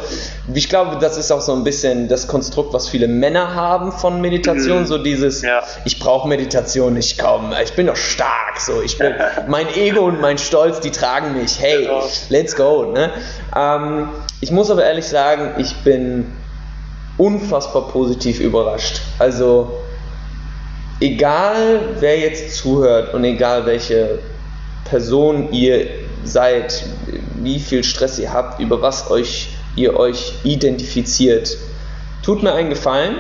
ich 0.54 0.70
glaube, 0.70 0.98
das 1.00 1.18
ist 1.18 1.32
auch 1.32 1.42
so 1.42 1.54
ein 1.54 1.64
bisschen 1.64 2.08
das 2.08 2.28
Konstrukt, 2.28 2.74
was 2.74 2.88
viele 2.88 3.08
Männer 3.08 3.56
haben 3.56 3.92
von 3.92 4.22
Meditation, 4.22 4.82
mhm. 4.82 4.86
so 4.86 4.98
dieses, 4.98 5.42
ja. 5.42 5.62
ich 5.86 6.00
brauche 6.00 6.28
Meditation 6.28 6.94
nicht, 6.94 7.20
komm, 7.20 7.54
ich 7.62 7.74
bin 7.74 7.88
doch 7.88 7.98
stark, 7.98 8.60
so, 8.60 8.82
ich 8.82 8.98
bin, 8.98 9.14
mein 9.48 9.68
Ego 9.76 10.02
und 10.02 10.22
mein 10.22 10.38
Stolz, 10.38 10.80
die 10.80 10.92
tragen 10.92 11.36
mich, 11.40 11.60
hey, 11.60 11.84
genau. 11.84 12.04
let's 12.30 12.56
go. 12.56 12.92
Ne? 12.94 13.12
Ähm, 13.56 14.10
ich 14.42 14.52
muss 14.52 14.72
aber 14.72 14.86
ehrlich 14.86 15.06
sagen, 15.06 15.56
ich 15.58 15.76
bin 15.84 16.32
unfassbar 17.18 17.90
positiv 17.90 18.40
überrascht. 18.40 19.02
Also 19.20 19.72
egal, 21.02 21.82
wer 22.00 22.18
jetzt 22.18 22.56
zuhört 22.56 23.14
und 23.14 23.24
egal 23.26 23.66
welche 23.66 24.20
Person 24.90 25.52
ihr 25.52 25.88
seid, 26.24 26.84
wie 27.36 27.60
viel 27.60 27.84
Stress 27.84 28.20
ihr 28.20 28.34
habt, 28.34 28.60
über 28.60 28.82
was 28.82 29.10
euch, 29.10 29.50
ihr 29.76 29.98
euch 29.98 30.34
identifiziert. 30.44 31.58
Tut 32.24 32.44
mir 32.44 32.54
einen 32.54 32.70
Gefallen. 32.70 33.16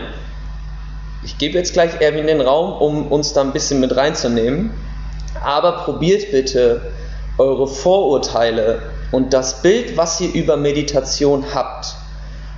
Ich 1.24 1.38
gebe 1.38 1.58
jetzt 1.58 1.74
gleich 1.74 2.02
Erwin 2.02 2.28
den 2.28 2.42
Raum, 2.42 2.82
um 2.82 3.08
uns 3.12 3.34
da 3.34 3.42
ein 3.42 3.54
bisschen 3.54 3.80
mit 3.80 3.96
reinzunehmen. 3.96 4.72
Aber 5.44 5.84
probiert 5.84 6.32
bitte 6.32 6.92
eure 7.38 7.68
Vorurteile 7.68 8.82
und 9.12 9.34
das 9.34 9.62
Bild, 9.62 9.96
was 9.96 10.20
ihr 10.20 10.34
über 10.34 10.58
Meditation 10.58 11.46
habt, 11.54 11.96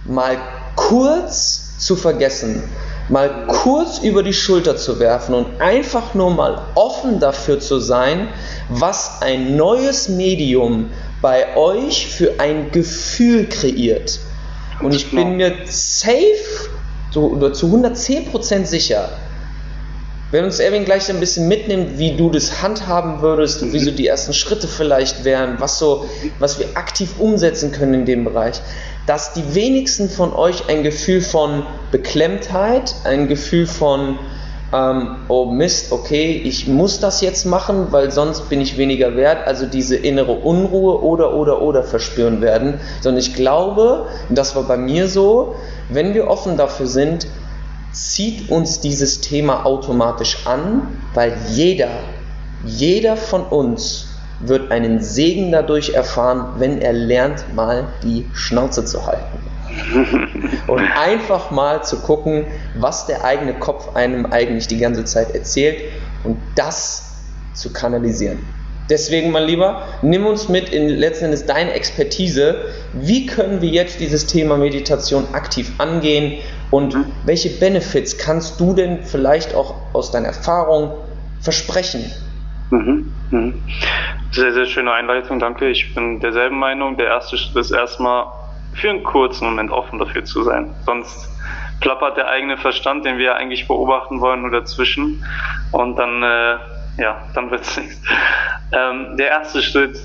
mal 0.05 0.37
kurz 0.75 1.77
zu 1.77 1.95
vergessen 1.95 2.63
mal 3.09 3.45
kurz 3.47 3.99
über 3.99 4.23
die 4.23 4.33
Schulter 4.33 4.77
zu 4.77 4.99
werfen 4.99 5.35
und 5.35 5.59
einfach 5.59 6.13
nur 6.13 6.31
mal 6.31 6.61
offen 6.75 7.19
dafür 7.19 7.59
zu 7.59 7.79
sein, 7.79 8.29
was 8.69 9.21
ein 9.21 9.55
neues 9.55 10.09
Medium 10.09 10.89
bei 11.21 11.55
euch 11.55 12.07
für 12.07 12.39
ein 12.39 12.71
Gefühl 12.71 13.47
kreiert. 13.47 14.19
Und 14.81 14.95
ich 14.95 15.11
bin 15.11 15.37
mir 15.37 15.53
safe 15.65 16.69
oder 17.15 17.53
zu 17.53 17.67
110% 17.67 18.65
sicher, 18.65 19.09
wenn 20.31 20.45
uns 20.45 20.59
Erwin 20.59 20.85
gleich 20.85 21.09
ein 21.09 21.19
bisschen 21.19 21.47
mitnimmt, 21.47 21.97
wie 21.99 22.15
du 22.15 22.29
das 22.29 22.61
handhaben 22.61 23.21
würdest, 23.21 23.73
wie 23.73 23.79
so 23.79 23.91
die 23.91 24.07
ersten 24.07 24.33
Schritte 24.33 24.67
vielleicht 24.67 25.25
wären, 25.25 25.59
was 25.59 25.77
so, 25.77 26.05
was 26.39 26.57
wir 26.57 26.67
aktiv 26.75 27.19
umsetzen 27.19 27.71
können 27.71 27.93
in 27.93 28.05
dem 28.05 28.23
Bereich, 28.23 28.61
dass 29.05 29.33
die 29.33 29.53
wenigsten 29.53 30.09
von 30.09 30.33
euch 30.33 30.69
ein 30.69 30.83
Gefühl 30.83 31.21
von 31.21 31.63
Beklemmtheit, 31.91 32.95
ein 33.03 33.27
Gefühl 33.27 33.67
von 33.67 34.17
ähm, 34.73 35.17
oh 35.27 35.45
Mist, 35.45 35.91
okay, 35.91 36.41
ich 36.45 36.67
muss 36.67 37.01
das 37.01 37.19
jetzt 37.19 37.45
machen, 37.45 37.87
weil 37.91 38.11
sonst 38.11 38.47
bin 38.47 38.61
ich 38.61 38.77
weniger 38.77 39.17
wert, 39.17 39.45
also 39.45 39.65
diese 39.65 39.97
innere 39.97 40.31
Unruhe 40.31 41.03
oder 41.03 41.33
oder 41.33 41.61
oder 41.61 41.83
verspüren 41.83 42.41
werden, 42.41 42.79
sondern 43.01 43.19
ich 43.19 43.35
glaube, 43.35 44.05
das 44.29 44.55
war 44.55 44.63
bei 44.63 44.77
mir 44.77 45.09
so, 45.09 45.55
wenn 45.89 46.13
wir 46.13 46.27
offen 46.29 46.55
dafür 46.55 46.87
sind, 46.87 47.27
zieht 47.91 48.49
uns 48.49 48.79
dieses 48.79 49.21
Thema 49.21 49.65
automatisch 49.65 50.45
an, 50.45 50.87
weil 51.13 51.35
jeder, 51.49 51.89
jeder 52.65 53.17
von 53.17 53.43
uns 53.43 54.07
wird 54.39 54.71
einen 54.71 55.01
Segen 55.01 55.51
dadurch 55.51 55.91
erfahren, 55.91 56.55
wenn 56.57 56.81
er 56.81 56.93
lernt, 56.93 57.53
mal 57.53 57.87
die 58.03 58.25
Schnauze 58.33 58.85
zu 58.85 59.05
halten. 59.05 59.39
Und 60.67 60.79
einfach 60.79 61.51
mal 61.51 61.83
zu 61.83 61.99
gucken, 61.99 62.45
was 62.75 63.05
der 63.05 63.23
eigene 63.23 63.53
Kopf 63.53 63.95
einem 63.95 64.25
eigentlich 64.25 64.67
die 64.67 64.77
ganze 64.77 65.05
Zeit 65.05 65.33
erzählt 65.33 65.81
und 66.23 66.37
das 66.55 67.13
zu 67.53 67.71
kanalisieren. 67.71 68.39
Deswegen, 68.89 69.31
mein 69.31 69.45
Lieber, 69.45 69.83
nimm 70.01 70.25
uns 70.25 70.49
mit 70.49 70.69
in 70.69 70.89
letzten 70.89 71.25
Endes 71.25 71.45
deine 71.45 71.71
Expertise. 71.71 72.65
Wie 72.93 73.25
können 73.25 73.61
wir 73.61 73.69
jetzt 73.69 74.01
dieses 74.01 74.25
Thema 74.25 74.57
Meditation 74.57 75.25
aktiv 75.33 75.71
angehen 75.77 76.39
und 76.71 76.95
mhm. 76.95 77.05
welche 77.25 77.49
Benefits 77.49 78.17
kannst 78.17 78.59
du 78.59 78.73
denn 78.73 79.03
vielleicht 79.03 79.53
auch 79.53 79.75
aus 79.93 80.11
deiner 80.11 80.29
Erfahrung 80.29 80.93
versprechen? 81.41 82.11
Mhm. 82.71 83.13
Mhm. 83.29 83.63
Sehr, 84.31 84.53
sehr 84.53 84.65
schöne 84.65 84.93
Einleitung, 84.93 85.39
danke. 85.39 85.69
Ich 85.69 85.93
bin 85.93 86.21
derselben 86.21 86.57
Meinung. 86.57 86.97
Der 86.97 87.07
erste 87.07 87.37
Schritt 87.37 87.57
ist 87.57 87.71
erstmal 87.71 88.27
für 88.73 88.89
einen 88.89 89.03
kurzen 89.03 89.45
Moment 89.45 89.71
offen 89.71 89.99
dafür 89.99 90.23
zu 90.23 90.43
sein. 90.43 90.73
Sonst 90.85 91.29
plappert 91.81 92.15
der 92.15 92.29
eigene 92.29 92.57
Verstand, 92.57 93.05
den 93.05 93.17
wir 93.17 93.35
eigentlich 93.35 93.67
beobachten 93.67 94.21
wollen, 94.21 94.41
nur 94.41 94.51
dazwischen. 94.51 95.25
Und 95.71 95.97
dann, 95.97 96.23
äh, 96.23 96.57
ja, 97.01 97.21
dann 97.33 97.51
wird 97.51 97.61
es 97.61 97.77
nichts. 97.81 98.01
Ähm, 98.71 99.17
der 99.17 99.27
erste 99.27 99.61
Schritt, 99.61 99.99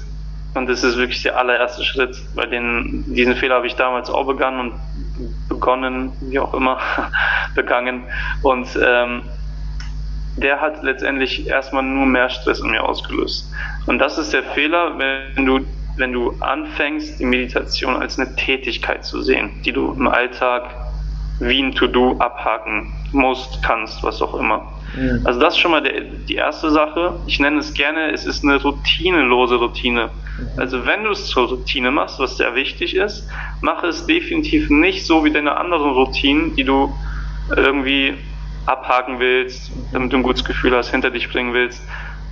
und 0.57 0.69
das 0.69 0.83
ist 0.83 0.97
wirklich 0.97 1.23
der 1.23 1.39
allererste 1.39 1.85
Schritt, 1.85 2.17
weil 2.35 2.49
den, 2.49 3.05
diesen 3.07 3.37
Fehler 3.37 3.57
habe 3.57 3.67
ich 3.67 3.77
damals 3.77 4.11
auch 4.11 4.27
begangen 4.27 4.61
und 4.61 5.49
begonnen, 5.49 6.13
wie 6.21 6.39
auch 6.39 6.55
immer, 6.55 6.79
begangen. 7.55 8.05
Und 8.43 8.69
ähm, 8.83 9.23
der 10.37 10.61
hat 10.61 10.83
letztendlich 10.83 11.47
erstmal 11.47 11.83
nur 11.83 12.07
mehr 12.07 12.29
Stress 12.29 12.61
in 12.61 12.71
mir 12.71 12.83
ausgelöst. 12.83 13.53
Und 13.87 13.99
das 13.99 14.19
ist 14.19 14.33
der 14.33 14.43
Fehler, 14.43 14.99
wenn 14.99 15.47
du, 15.47 15.61
wenn 15.97 16.13
du 16.13 16.35
anfängst, 16.41 17.19
die 17.19 17.25
Meditation 17.25 17.97
als 17.97 18.19
eine 18.19 18.35
Tätigkeit 18.37 19.05
zu 19.05 19.23
sehen, 19.23 19.51
die 19.65 19.73
du 19.73 19.93
im 19.93 20.09
Alltag 20.09 20.75
wie 21.39 21.63
ein 21.63 21.75
To-Do 21.75 22.17
abhaken 22.19 22.93
musst, 23.13 23.63
kannst, 23.63 24.03
was 24.03 24.23
auch 24.23 24.35
immer. 24.35 24.73
Mhm. 24.95 25.23
Also 25.25 25.41
das 25.41 25.55
ist 25.55 25.61
schon 25.61 25.71
mal 25.71 25.83
der, 25.83 26.01
die 26.01 26.35
erste 26.35 26.71
Sache. 26.71 27.19
Ich 27.27 27.41
nenne 27.41 27.59
es 27.59 27.75
gerne, 27.75 28.13
es 28.13 28.25
ist 28.25 28.45
eine 28.45 28.61
routinelose 28.61 29.57
Routine. 29.57 30.11
Also 30.57 30.87
wenn 30.87 31.05
du 31.05 31.11
es 31.11 31.27
zur 31.27 31.49
Routine 31.49 31.91
machst, 31.91 32.19
was 32.19 32.37
sehr 32.37 32.55
wichtig 32.55 32.97
ist, 32.97 33.29
mache 33.61 33.87
es 33.87 34.07
definitiv 34.07 34.71
nicht 34.71 35.07
so 35.07 35.25
wie 35.25 35.31
deine 35.31 35.57
anderen 35.57 35.93
Routinen, 35.93 36.55
die 36.57 36.65
du 36.65 36.95
irgendwie 37.55 38.15
abhaken 38.67 39.19
willst, 39.19 39.71
damit 39.93 40.13
du 40.13 40.17
ein 40.17 40.23
gutes 40.23 40.45
Gefühl 40.45 40.77
hast, 40.77 40.91
hinter 40.91 41.11
dich 41.11 41.31
bringen 41.31 41.55
willst. 41.55 41.83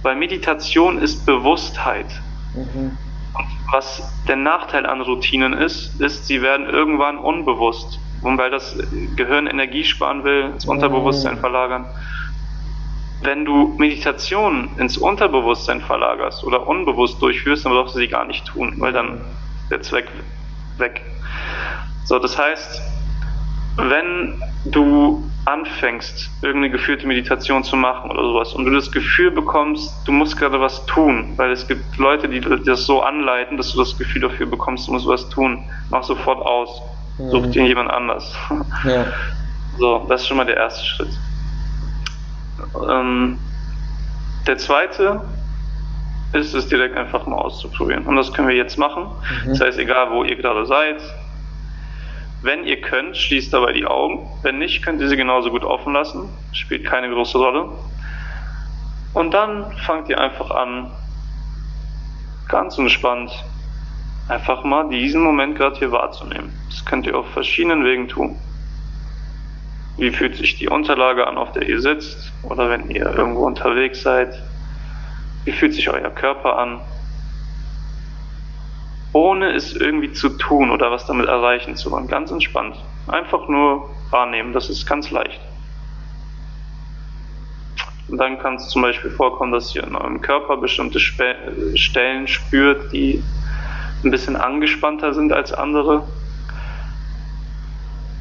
Weil 0.03 0.17
Meditation 0.17 0.99
ist 0.99 1.25
Bewusstheit. 1.25 2.07
Mhm. 2.55 2.99
Und 3.35 3.47
was 3.73 4.03
der 4.29 4.37
Nachteil 4.37 4.87
an 4.87 5.01
Routinen 5.01 5.53
ist, 5.55 6.01
ist, 6.01 6.27
sie 6.27 6.43
werden 6.43 6.69
irgendwann 6.69 7.17
unbewusst. 7.19 7.99
Und 8.23 8.39
weil 8.39 8.51
das 8.51 8.77
Gehirn 9.17 9.47
Energie 9.47 9.85
sparen 9.85 10.25
will, 10.25 10.51
ins 10.53 10.65
Unterbewusstsein 10.67 11.37
mhm. 11.37 11.41
verlagern. 11.41 11.87
Wenn 13.25 13.45
du 13.45 13.75
Meditation 13.79 14.69
ins 14.79 14.99
Unterbewusstsein 14.99 15.81
verlagerst 15.81 16.45
oder 16.45 16.67
unbewusst 16.67 17.21
durchführst, 17.23 17.65
dann 17.65 17.73
brauchst 17.73 17.95
du 17.95 17.99
sie 17.99 18.09
gar 18.09 18.27
nicht 18.27 18.47
tun, 18.47 18.75
weil 18.79 18.93
dann 18.93 19.21
der 19.71 19.81
Zweck 19.83 20.09
weg. 20.79 21.03
So, 22.05 22.19
das 22.19 22.39
heißt, 22.39 22.83
wenn 23.77 24.43
du 24.67 25.25
anfängst, 25.47 26.31
irgendeine 26.43 26.71
geführte 26.71 27.07
Meditation 27.07 27.65
zu 27.65 27.77
machen 27.77 28.11
oder 28.11 28.23
sowas 28.23 28.53
und 28.55 28.65
du 28.65 28.71
das 28.71 28.91
Gefühl 28.91 29.31
bekommst, 29.31 30.07
du 30.07 30.13
musst 30.13 30.39
gerade 30.39 30.61
was 30.61 30.85
tun, 30.87 31.33
weil 31.37 31.51
es 31.51 31.67
gibt 31.67 31.99
Leute, 31.99 32.29
die 32.29 32.41
das 32.41 32.87
so 32.87 33.03
anleiten, 33.03 33.57
dass 33.57 33.73
du 33.73 33.79
das 33.79 33.97
Gefühl 33.97 34.23
dafür 34.23 34.47
bekommst, 34.47 34.89
du 34.89 34.93
musst 34.93 35.07
was 35.07 35.29
tun, 35.29 35.65
mach 35.91 36.03
sofort 36.03 36.45
aus. 36.45 36.83
Mhm. 37.19 37.31
Such 37.31 37.47
dir 37.49 37.67
jemand 37.67 37.91
anders. 37.91 38.35
Ja. 38.85 39.07
So, 39.77 40.07
das 40.09 40.21
ist 40.21 40.29
schon 40.29 40.37
mal 40.37 40.47
der 40.47 40.57
erste 40.57 40.87
Schritt. 40.87 41.09
Ähm, 42.89 43.39
der 44.47 44.59
zweite 44.59 45.23
ist 46.33 46.55
es 46.55 46.69
direkt 46.69 46.97
einfach 46.97 47.27
mal 47.27 47.37
auszuprobieren. 47.37 48.07
Und 48.07 48.17
das 48.17 48.33
können 48.33 48.49
wir 48.49 48.57
jetzt 48.57 48.77
machen. 48.77 49.07
Mhm. 49.45 49.51
Das 49.51 49.61
heißt, 49.61 49.79
egal 49.79 50.11
wo 50.11 50.25
ihr 50.25 50.37
gerade 50.37 50.67
seid, 50.67 51.01
wenn 52.43 52.65
ihr 52.65 52.81
könnt, 52.81 53.17
schließt 53.17 53.55
dabei 53.55 53.73
die 53.73 53.87
Augen. 53.87 54.29
Wenn 54.43 54.59
nicht, 54.59 54.83
könnt 54.83 55.01
ihr 55.01 55.09
sie 55.09 55.17
genauso 55.17 55.51
gut 55.51 55.65
offen 55.65 55.95
lassen. 55.95 56.29
Spielt 56.53 56.85
keine 56.85 57.09
große 57.09 57.39
Rolle. 57.39 57.69
Und 59.15 59.33
dann 59.33 59.73
fangt 59.87 60.09
ihr 60.09 60.21
einfach 60.21 60.51
an, 60.51 60.91
ganz 62.49 62.77
entspannt, 62.77 63.31
einfach 64.29 64.65
mal 64.65 64.89
diesen 64.89 65.23
Moment 65.23 65.57
gerade 65.57 65.79
hier 65.79 65.93
wahrzunehmen. 65.93 66.53
Das 66.69 66.85
könnt 66.85 67.07
ihr 67.07 67.17
auf 67.17 67.29
verschiedenen 67.31 67.85
Wegen 67.85 68.09
tun. 68.09 68.37
Wie 69.97 70.11
fühlt 70.11 70.37
sich 70.37 70.57
die 70.59 70.69
Unterlage 70.69 71.27
an, 71.27 71.39
auf 71.39 71.53
der 71.53 71.69
ihr 71.69 71.81
sitzt? 71.81 72.33
Oder 72.43 72.69
wenn 72.71 72.91
ihr 72.91 73.07
irgendwo 73.07 73.47
unterwegs 73.47 74.03
seid? 74.03 74.43
Wie 75.45 75.53
fühlt 75.53 75.75
sich 75.75 75.89
euer 75.89 76.11
Körper 76.11 76.59
an? 76.59 76.81
ohne 79.15 79.53
es 79.53 79.75
irgendwie 79.75 80.13
zu 80.13 80.29
tun 80.29 80.71
oder 80.71 80.91
was 80.91 81.07
damit 81.07 81.29
erreichen 81.29 81.77
zu 81.77 81.91
wollen. 81.91 82.09
Ganz 82.09 82.31
entspannt. 82.33 82.77
Einfach 83.07 83.49
nur 83.49 83.89
wahrnehmen, 84.11 84.53
das 84.53 84.69
ist 84.69 84.87
ganz 84.87 85.11
leicht. 85.11 85.41
Und 88.09 88.19
dann 88.19 88.39
kann 88.39 88.57
es 88.57 88.69
zum 88.69 88.83
Beispiel 88.83 89.11
vorkommen, 89.11 89.53
dass 89.53 89.75
ihr 89.75 89.85
in 89.85 89.95
eurem 89.95 90.21
Körper 90.21 90.57
bestimmte 90.57 90.99
Spe 90.99 91.37
Stellen 91.77 92.27
spürt, 92.27 92.93
die 92.93 93.23
ein 94.03 94.11
bisschen 94.11 94.37
angespannter 94.37 95.15
sind 95.15 95.33
als 95.33 95.53
andere. 95.53 96.07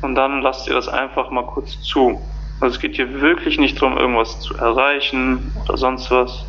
Und 0.03 0.15
dann 0.15 0.41
lasst 0.41 0.67
ihr 0.67 0.73
das 0.73 0.87
einfach 0.87 1.31
mal 1.31 1.45
kurz 1.45 1.81
zu. 1.81 2.21
Also 2.59 2.75
es 2.75 2.81
geht 2.81 2.95
hier 2.95 3.21
wirklich 3.21 3.57
nicht 3.57 3.81
darum, 3.81 3.97
irgendwas 3.97 4.39
zu 4.41 4.55
erreichen 4.55 5.51
oder 5.63 5.77
sonst 5.77 6.11
was. 6.11 6.45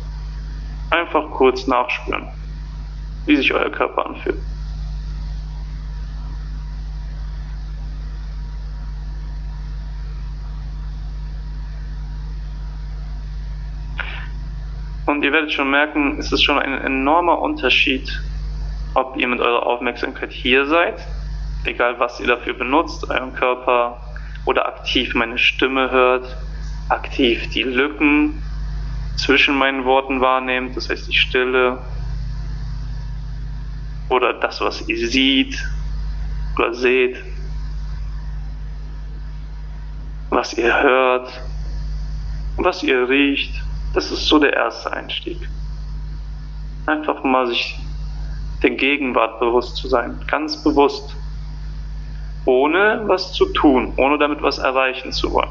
Einfach 0.91 1.31
kurz 1.31 1.65
nachspüren 1.67 2.27
wie 3.25 3.35
sich 3.35 3.53
euer 3.53 3.69
Körper 3.71 4.05
anfühlt. 4.05 4.37
Und 15.05 15.23
ihr 15.23 15.31
werdet 15.31 15.51
schon 15.51 15.69
merken, 15.69 16.17
es 16.17 16.31
ist 16.31 16.43
schon 16.43 16.57
ein 16.57 16.81
enormer 16.81 17.39
Unterschied, 17.39 18.21
ob 18.95 19.17
ihr 19.17 19.27
mit 19.27 19.39
eurer 19.39 19.65
Aufmerksamkeit 19.65 20.31
hier 20.31 20.65
seid, 20.65 20.95
egal 21.67 21.99
was 21.99 22.19
ihr 22.19 22.27
dafür 22.27 22.53
benutzt, 22.53 23.09
euren 23.09 23.33
Körper, 23.33 23.99
oder 24.45 24.67
aktiv 24.67 25.15
meine 25.15 25.37
Stimme 25.37 25.91
hört, 25.91 26.37
aktiv 26.89 27.49
die 27.49 27.63
Lücken 27.63 28.41
zwischen 29.17 29.57
meinen 29.57 29.85
Worten 29.85 30.21
wahrnehmt, 30.21 30.77
das 30.77 30.89
heißt 30.89 31.07
die 31.07 31.15
Stille, 31.15 31.79
oder 34.09 34.33
das, 34.33 34.61
was 34.61 34.87
ihr 34.87 35.07
seht 35.07 35.67
oder 36.55 36.73
seht, 36.73 37.17
was 40.29 40.53
ihr 40.53 40.81
hört, 40.81 41.41
was 42.57 42.83
ihr 42.83 43.09
riecht. 43.09 43.63
Das 43.93 44.11
ist 44.11 44.27
so 44.27 44.39
der 44.39 44.53
erste 44.53 44.91
Einstieg. 44.93 45.49
Einfach 46.85 47.23
mal 47.23 47.47
sich 47.47 47.79
der 48.61 48.71
Gegenwart 48.71 49.39
bewusst 49.39 49.77
zu 49.77 49.87
sein, 49.87 50.19
ganz 50.27 50.63
bewusst, 50.63 51.15
ohne 52.45 53.03
was 53.07 53.33
zu 53.33 53.45
tun, 53.47 53.93
ohne 53.97 54.17
damit 54.17 54.41
was 54.41 54.57
erreichen 54.57 55.11
zu 55.11 55.33
wollen. 55.33 55.49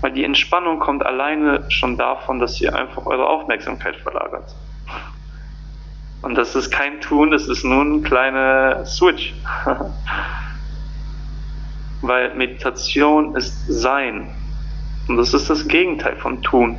Weil 0.00 0.12
die 0.12 0.24
Entspannung 0.24 0.78
kommt 0.78 1.04
alleine 1.04 1.64
schon 1.70 1.96
davon, 1.96 2.38
dass 2.38 2.60
ihr 2.60 2.74
einfach 2.74 3.04
eure 3.06 3.28
Aufmerksamkeit 3.28 3.96
verlagert. 3.96 4.54
Und 6.22 6.36
das 6.36 6.54
ist 6.54 6.70
kein 6.70 7.00
Tun, 7.00 7.30
das 7.30 7.48
ist 7.48 7.64
nur 7.64 7.82
ein 7.82 8.02
kleiner 8.02 8.84
Switch. 8.86 9.34
Weil 12.02 12.34
Meditation 12.34 13.34
ist 13.34 13.66
Sein. 13.66 14.34
Und 15.08 15.16
das 15.16 15.34
ist 15.34 15.50
das 15.50 15.66
Gegenteil 15.66 16.16
von 16.16 16.42
Tun. 16.42 16.76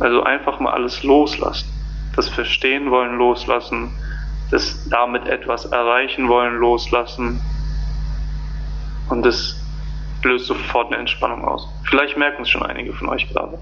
Also 0.00 0.22
einfach 0.22 0.58
mal 0.58 0.72
alles 0.72 1.02
loslassen. 1.02 1.68
Das 2.16 2.28
Verstehen 2.28 2.90
wollen 2.90 3.18
loslassen. 3.18 3.92
Das 4.50 4.88
damit 4.88 5.26
etwas 5.26 5.66
erreichen 5.66 6.28
wollen 6.28 6.56
loslassen. 6.56 7.40
Und 9.08 9.24
das 9.24 9.60
löst 10.22 10.46
sofort 10.46 10.88
eine 10.88 10.98
Entspannung 10.98 11.44
aus. 11.44 11.68
Vielleicht 11.84 12.16
merken 12.16 12.42
es 12.42 12.50
schon 12.50 12.62
einige 12.62 12.92
von 12.92 13.08
euch 13.08 13.28
gerade. 13.28 13.58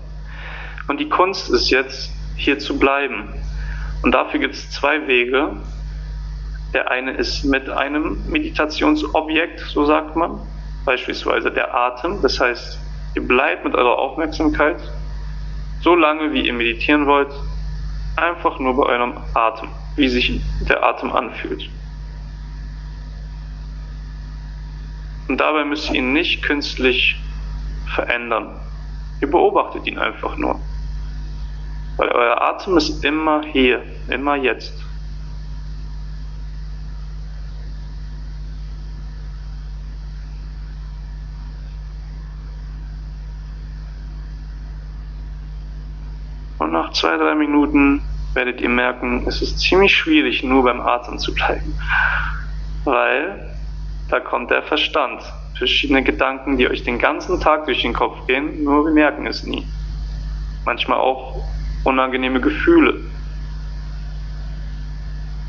Und 0.89 0.99
die 1.01 1.09
Kunst 1.09 1.51
ist 1.51 1.71
jetzt, 1.71 2.13
hier 2.37 2.59
zu 2.59 2.79
bleiben. 2.79 3.35
Und 4.03 4.13
dafür 4.13 4.41
gibt 4.41 4.55
es 4.55 4.71
zwei 4.71 5.07
Wege. 5.07 5.57
Der 6.73 6.91
eine 6.91 7.13
ist 7.13 7.45
mit 7.45 7.69
einem 7.69 8.23
Meditationsobjekt, 8.29 9.61
so 9.61 9.85
sagt 9.85 10.17
man, 10.17 10.41
beispielsweise 10.85 11.51
der 11.51 11.75
Atem. 11.75 12.23
Das 12.23 12.39
heißt, 12.39 12.79
ihr 13.15 13.27
bleibt 13.27 13.65
mit 13.65 13.75
eurer 13.75 13.99
Aufmerksamkeit 13.99 14.77
so 15.81 15.95
lange, 15.95 16.33
wie 16.33 16.47
ihr 16.47 16.53
meditieren 16.53 17.07
wollt, 17.07 17.33
einfach 18.17 18.59
nur 18.59 18.77
bei 18.77 18.85
eurem 18.85 19.15
Atem, 19.35 19.69
wie 19.99 20.09
sich 20.09 20.41
der 20.69 20.83
Atem 20.85 21.13
anfühlt. 21.13 21.69
Und 25.29 25.39
dabei 25.39 25.65
müsst 25.65 25.91
ihr 25.91 25.97
ihn 25.97 26.13
nicht 26.13 26.43
künstlich 26.43 27.21
verändern. 27.95 28.61
Ihr 29.21 29.31
beobachtet 29.31 29.87
ihn 29.87 29.99
einfach 29.99 30.37
nur. 30.37 30.61
Weil 31.97 32.09
euer 32.09 32.41
Atem 32.41 32.77
ist 32.77 33.05
immer 33.05 33.43
hier, 33.43 33.83
immer 34.09 34.37
jetzt. 34.37 34.73
Und 46.59 46.73
nach 46.73 46.93
zwei, 46.93 47.17
drei 47.17 47.35
Minuten 47.35 48.03
werdet 48.35 48.61
ihr 48.61 48.69
merken, 48.69 49.25
es 49.27 49.43
ist 49.43 49.59
ziemlich 49.61 49.95
schwierig, 49.97 50.43
nur 50.43 50.65
beim 50.65 50.81
Atem 50.81 51.19
zu 51.19 51.35
bleiben. 51.35 51.75
Weil 52.85 53.55
da 54.09 54.21
kommt 54.21 54.51
der 54.51 54.63
Verstand. 54.63 55.23
Verschiedene 55.57 56.03
Gedanken, 56.03 56.57
die 56.57 56.69
euch 56.69 56.85
den 56.85 56.99
ganzen 56.99 57.41
Tag 57.41 57.67
durch 57.67 57.83
den 57.83 57.93
Kopf 57.93 58.27
gehen, 58.27 58.63
nur 58.63 58.85
wir 58.87 58.93
merken 58.93 59.27
es 59.27 59.43
nie. 59.43 59.67
Manchmal 60.65 60.99
auch 60.99 61.43
unangenehme 61.85 62.41
Gefühle. 62.41 63.01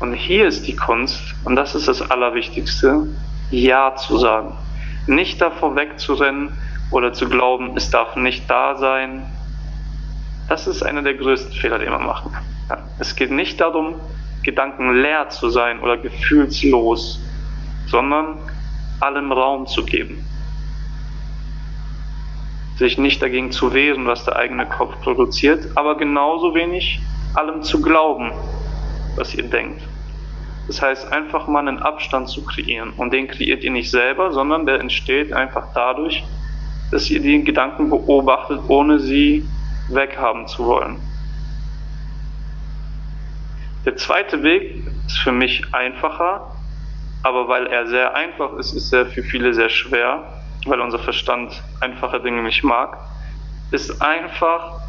Und 0.00 0.14
hier 0.14 0.46
ist 0.46 0.66
die 0.66 0.74
Kunst, 0.74 1.20
und 1.44 1.56
das 1.56 1.74
ist 1.74 1.86
das 1.86 2.10
Allerwichtigste, 2.10 3.06
Ja 3.50 3.94
zu 3.96 4.18
sagen. 4.18 4.54
Nicht 5.06 5.40
davor 5.40 5.76
wegzurennen 5.76 6.52
oder 6.90 7.12
zu 7.12 7.28
glauben, 7.28 7.76
es 7.76 7.90
darf 7.90 8.16
nicht 8.16 8.48
da 8.50 8.76
sein. 8.76 9.26
Das 10.48 10.66
ist 10.66 10.82
einer 10.82 11.02
der 11.02 11.14
größten 11.14 11.52
Fehler, 11.52 11.78
den 11.78 11.90
man 11.90 12.04
machen 12.04 12.32
kann. 12.32 12.44
Es 13.00 13.16
geht 13.16 13.30
nicht 13.30 13.58
darum, 13.62 13.94
gedankenleer 14.42 15.30
zu 15.30 15.48
sein 15.48 15.80
oder 15.80 15.96
gefühlslos, 15.96 17.18
sondern 17.86 18.36
allem 19.00 19.32
Raum 19.32 19.66
zu 19.66 19.86
geben. 19.86 20.22
Sich 22.76 22.98
nicht 22.98 23.22
dagegen 23.22 23.52
zu 23.52 23.72
wehren, 23.72 24.06
was 24.06 24.26
der 24.26 24.36
eigene 24.36 24.66
Kopf 24.66 25.00
produziert, 25.00 25.66
aber 25.76 25.96
genauso 25.96 26.54
wenig 26.54 27.00
allem 27.32 27.62
zu 27.62 27.80
glauben, 27.80 28.32
was 29.16 29.34
ihr 29.34 29.44
denkt. 29.44 29.82
Das 30.66 30.82
heißt, 30.82 31.10
einfach 31.10 31.48
mal 31.48 31.66
einen 31.66 31.78
Abstand 31.78 32.28
zu 32.28 32.44
kreieren. 32.44 32.92
Und 32.98 33.14
den 33.14 33.28
kreiert 33.28 33.64
ihr 33.64 33.70
nicht 33.70 33.90
selber, 33.90 34.30
sondern 34.32 34.66
der 34.66 34.78
entsteht 34.78 35.32
einfach 35.32 35.68
dadurch, 35.74 36.22
dass 36.92 37.10
ihr 37.10 37.20
die 37.20 37.42
Gedanken 37.44 37.88
beobachtet, 37.88 38.60
ohne 38.68 38.98
sie 38.98 39.46
weghaben 39.88 40.46
zu 40.46 40.66
wollen. 40.66 41.09
Der 43.84 43.96
zweite 43.96 44.42
Weg 44.42 44.86
ist 45.06 45.18
für 45.18 45.32
mich 45.32 45.74
einfacher, 45.74 46.42
aber 47.22 47.48
weil 47.48 47.66
er 47.66 47.86
sehr 47.86 48.14
einfach 48.14 48.54
ist, 48.54 48.72
ist 48.72 48.92
er 48.92 49.06
für 49.06 49.22
viele 49.22 49.54
sehr 49.54 49.70
schwer, 49.70 50.22
weil 50.66 50.80
unser 50.80 50.98
Verstand 50.98 51.62
einfache 51.80 52.20
Dinge 52.20 52.42
nicht 52.42 52.62
mag, 52.62 52.98
ist 53.70 54.02
einfach 54.02 54.80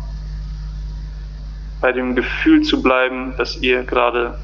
bei 1.80 1.92
dem 1.92 2.16
Gefühl 2.16 2.62
zu 2.62 2.82
bleiben, 2.82 3.34
dass 3.38 3.58
ihr 3.58 3.84
gerade 3.84 4.38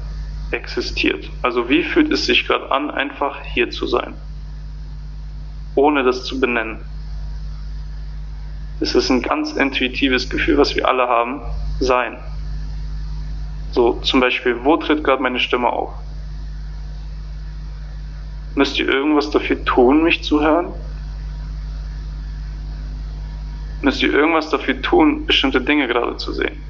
existiert. 0.50 1.28
Also 1.42 1.68
wie 1.68 1.82
fühlt 1.82 2.10
es 2.10 2.26
sich 2.26 2.46
gerade 2.46 2.70
an, 2.70 2.90
einfach 2.90 3.40
hier 3.42 3.70
zu 3.70 3.86
sein, 3.86 4.14
ohne 5.74 6.02
das 6.04 6.24
zu 6.24 6.40
benennen. 6.40 6.78
Es 8.80 8.94
ist 8.94 9.10
ein 9.10 9.22
ganz 9.22 9.52
intuitives 9.52 10.30
Gefühl, 10.30 10.56
was 10.56 10.74
wir 10.74 10.88
alle 10.88 11.08
haben, 11.08 11.42
sein. 11.80 12.16
So 13.72 13.94
zum 14.00 14.20
Beispiel, 14.20 14.64
wo 14.64 14.76
tritt 14.76 15.04
gerade 15.04 15.22
meine 15.22 15.38
Stimme 15.38 15.70
auf? 15.70 15.90
Müsst 18.54 18.78
ihr 18.78 18.88
irgendwas 18.88 19.30
dafür 19.30 19.64
tun, 19.64 20.02
mich 20.02 20.22
zu 20.24 20.40
hören? 20.40 20.72
Müsst 23.82 24.02
ihr 24.02 24.12
irgendwas 24.12 24.50
dafür 24.50 24.82
tun, 24.82 25.26
bestimmte 25.26 25.60
Dinge 25.60 25.86
gerade 25.86 26.16
zu 26.16 26.32
sehen? 26.32 26.60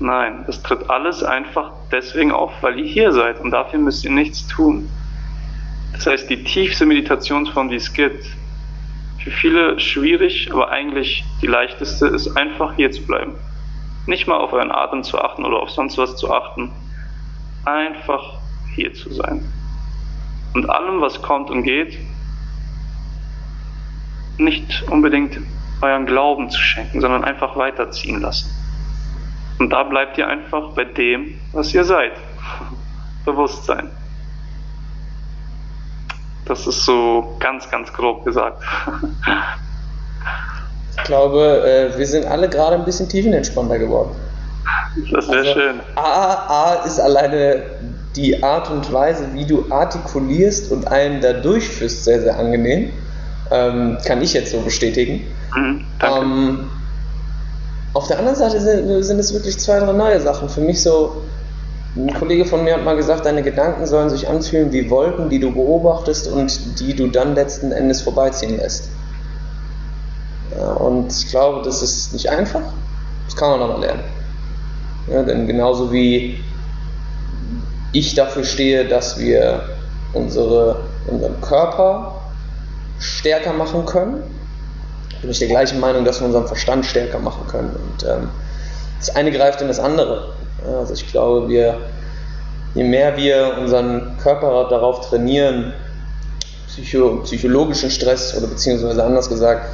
Nein, 0.00 0.44
das 0.46 0.62
tritt 0.62 0.90
alles 0.90 1.22
einfach 1.24 1.72
deswegen 1.90 2.30
auf, 2.30 2.52
weil 2.60 2.78
ihr 2.78 2.84
hier 2.84 3.12
seid 3.12 3.40
und 3.40 3.50
dafür 3.50 3.80
müsst 3.80 4.04
ihr 4.04 4.10
nichts 4.10 4.46
tun. 4.46 4.88
Das 5.92 6.06
heißt, 6.06 6.30
die 6.30 6.44
tiefste 6.44 6.86
Meditationsform, 6.86 7.70
die 7.70 7.76
es 7.76 7.92
gibt, 7.92 8.24
für 9.24 9.30
viele 9.30 9.80
schwierig, 9.80 10.50
aber 10.52 10.70
eigentlich 10.70 11.24
die 11.42 11.46
leichteste, 11.46 12.06
ist 12.06 12.36
einfach 12.36 12.76
hier 12.76 12.92
zu 12.92 13.02
bleiben. 13.02 13.34
Nicht 14.08 14.26
mal 14.26 14.38
auf 14.38 14.52
euren 14.52 14.72
Atem 14.72 15.04
zu 15.04 15.20
achten 15.20 15.44
oder 15.44 15.60
auf 15.60 15.70
sonst 15.70 15.98
was 15.98 16.16
zu 16.16 16.32
achten. 16.32 16.72
Einfach 17.64 18.40
hier 18.74 18.92
zu 18.94 19.12
sein 19.12 19.44
und 20.54 20.68
allem, 20.68 21.00
was 21.00 21.22
kommt 21.22 21.50
und 21.50 21.62
geht, 21.62 21.98
nicht 24.38 24.82
unbedingt 24.90 25.38
euren 25.82 26.06
Glauben 26.06 26.50
zu 26.50 26.60
schenken, 26.60 27.00
sondern 27.00 27.24
einfach 27.24 27.56
weiterziehen 27.56 28.20
lassen. 28.20 28.50
Und 29.58 29.70
da 29.70 29.84
bleibt 29.84 30.18
ihr 30.18 30.26
einfach 30.26 30.72
bei 30.74 30.84
dem, 30.84 31.38
was 31.52 31.74
ihr 31.74 31.84
seid. 31.84 32.12
Bewusstsein. 33.24 33.90
Das 36.44 36.66
ist 36.66 36.84
so 36.84 37.36
ganz, 37.40 37.70
ganz 37.70 37.92
grob 37.92 38.24
gesagt. 38.24 38.62
ich 40.98 41.04
glaube, 41.04 41.90
äh, 41.94 41.98
wir 41.98 42.06
sind 42.06 42.26
alle 42.26 42.48
gerade 42.48 42.76
ein 42.76 42.84
bisschen 42.84 43.08
tiefenentspannter 43.08 43.78
geworden. 43.78 44.10
Das 45.12 45.28
wäre 45.28 45.38
also, 45.38 45.52
schön. 45.52 45.80
A, 45.94 46.02
A 46.02 46.84
ist 46.86 47.00
alleine 47.00 47.62
die 48.16 48.42
Art 48.42 48.70
und 48.70 48.92
Weise, 48.92 49.28
wie 49.32 49.46
du 49.46 49.66
artikulierst 49.70 50.72
und 50.72 50.88
einen 50.88 51.20
da 51.20 51.34
durchführst, 51.34 52.04
sehr, 52.04 52.20
sehr 52.20 52.38
angenehm. 52.38 52.90
Ähm, 53.50 53.96
kann 54.04 54.20
ich 54.20 54.34
jetzt 54.34 54.52
so 54.52 54.60
bestätigen. 54.60 55.24
Mhm, 55.56 55.84
ähm, 56.02 56.70
auf 57.94 58.06
der 58.08 58.18
anderen 58.18 58.36
Seite 58.36 58.60
sind, 58.60 59.02
sind, 59.02 59.18
es 59.18 59.32
wirklich 59.32 59.58
zwei, 59.58 59.78
drei 59.78 59.92
neue 59.92 60.20
Sachen. 60.20 60.48
Für 60.48 60.60
mich 60.60 60.82
so, 60.82 61.22
ein 61.96 62.12
Kollege 62.12 62.44
von 62.44 62.64
mir 62.64 62.74
hat 62.74 62.84
mal 62.84 62.96
gesagt, 62.96 63.24
deine 63.24 63.42
Gedanken 63.42 63.86
sollen 63.86 64.10
sich 64.10 64.28
anfühlen 64.28 64.72
wie 64.72 64.90
Wolken, 64.90 65.30
die 65.30 65.40
du 65.40 65.50
beobachtest 65.52 66.30
und 66.30 66.80
die 66.80 66.94
du 66.94 67.08
dann 67.08 67.34
letzten 67.34 67.72
Endes 67.72 68.02
vorbeiziehen 68.02 68.58
lässt. 68.58 68.90
Ja, 70.56 70.72
und 70.72 71.12
ich 71.12 71.28
glaube, 71.28 71.62
das 71.64 71.82
ist 71.82 72.12
nicht 72.12 72.28
einfach. 72.30 72.62
Das 73.26 73.36
kann 73.36 73.50
man 73.50 73.62
aber 73.62 73.78
lernen. 73.78 74.02
Ja, 75.10 75.22
denn 75.22 75.46
genauso 75.46 75.92
wie 75.92 76.42
ich 77.92 78.14
dafür 78.14 78.44
stehe, 78.44 78.86
dass 78.86 79.18
wir 79.18 79.62
unsere, 80.12 80.80
unseren 81.06 81.40
Körper 81.40 82.20
stärker 82.98 83.52
machen 83.52 83.86
können. 83.86 84.22
Bin 85.20 85.30
ich 85.30 85.38
der 85.38 85.48
gleichen 85.48 85.80
Meinung, 85.80 86.04
dass 86.04 86.20
wir 86.20 86.26
unseren 86.26 86.46
Verstand 86.46 86.84
stärker 86.86 87.18
machen 87.18 87.46
können. 87.48 87.70
Und 87.70 88.08
ähm, 88.08 88.28
das 88.98 89.14
eine 89.14 89.32
greift 89.32 89.60
in 89.60 89.68
das 89.68 89.80
andere. 89.80 90.32
Also 90.78 90.92
ich 90.94 91.10
glaube, 91.10 91.48
wir, 91.48 91.78
je 92.74 92.84
mehr 92.84 93.16
wir 93.16 93.56
unseren 93.60 94.16
Körper 94.22 94.68
darauf 94.68 95.08
trainieren, 95.08 95.72
psycho, 96.66 97.20
psychologischen 97.24 97.90
Stress 97.90 98.36
oder 98.36 98.46
beziehungsweise 98.46 99.02
anders 99.02 99.28
gesagt, 99.28 99.66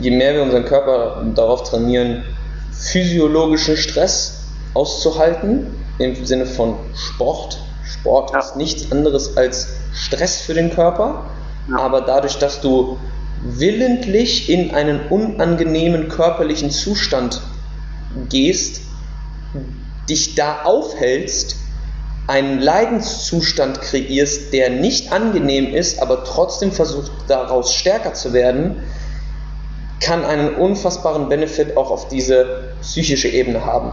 je 0.00 0.10
mehr 0.10 0.34
wir 0.34 0.42
unseren 0.42 0.64
Körper 0.64 1.24
darauf 1.34 1.62
trainieren, 1.68 2.24
physiologischen 2.72 3.76
Stress 3.76 4.44
auszuhalten, 4.74 5.66
im 5.98 6.26
Sinne 6.26 6.46
von 6.46 6.76
Sport. 6.94 7.58
Sport 7.84 8.32
ja. 8.32 8.40
ist 8.40 8.56
nichts 8.56 8.92
anderes 8.92 9.36
als 9.36 9.68
Stress 9.94 10.40
für 10.40 10.54
den 10.54 10.70
Körper, 10.70 11.24
ja. 11.70 11.78
aber 11.78 12.02
dadurch, 12.02 12.38
dass 12.38 12.60
du 12.60 12.98
willentlich 13.42 14.50
in 14.50 14.74
einen 14.74 15.08
unangenehmen 15.08 16.08
körperlichen 16.08 16.70
Zustand 16.70 17.40
gehst, 18.28 18.80
dich 20.08 20.34
da 20.34 20.62
aufhältst, 20.62 21.56
einen 22.28 22.60
Leidenszustand 22.60 23.80
kreierst, 23.80 24.52
der 24.52 24.70
nicht 24.70 25.12
angenehm 25.12 25.72
ist, 25.72 26.02
aber 26.02 26.24
trotzdem 26.24 26.72
versucht 26.72 27.12
daraus 27.28 27.72
stärker 27.72 28.14
zu 28.14 28.32
werden, 28.32 28.82
kann 30.00 30.24
einen 30.24 30.54
unfassbaren 30.54 31.28
Benefit 31.28 31.76
auch 31.76 31.90
auf 31.90 32.08
diese 32.08 32.74
psychische 32.82 33.28
Ebene 33.28 33.64
haben. 33.64 33.92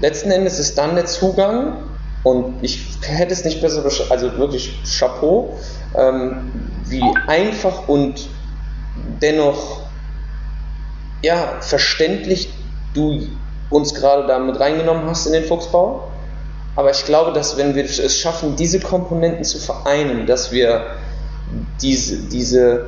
Letzten 0.00 0.30
Endes 0.30 0.58
ist 0.58 0.78
dann 0.78 0.94
der 0.94 1.06
Zugang, 1.06 1.78
und 2.24 2.56
ich 2.62 2.98
hätte 3.02 3.32
es 3.32 3.44
nicht 3.44 3.60
besser 3.60 3.84
also 4.10 4.38
wirklich 4.38 4.78
Chapeau, 4.98 5.56
ähm, 5.94 6.50
wie 6.86 7.02
einfach 7.26 7.88
und 7.88 8.28
dennoch 9.22 9.82
ja, 11.22 11.56
verständlich 11.60 12.50
du 12.94 13.22
uns 13.70 13.94
gerade 13.94 14.26
da 14.26 14.38
mit 14.38 14.58
reingenommen 14.58 15.06
hast 15.06 15.26
in 15.26 15.32
den 15.32 15.44
Fuchsbau. 15.44 16.08
Aber 16.76 16.90
ich 16.90 17.04
glaube, 17.04 17.32
dass 17.32 17.56
wenn 17.56 17.74
wir 17.74 17.84
es 17.84 18.18
schaffen, 18.18 18.54
diese 18.56 18.78
Komponenten 18.78 19.44
zu 19.44 19.58
vereinen, 19.58 20.26
dass 20.26 20.52
wir 20.52 20.86
diese, 21.82 22.18
diese 22.28 22.86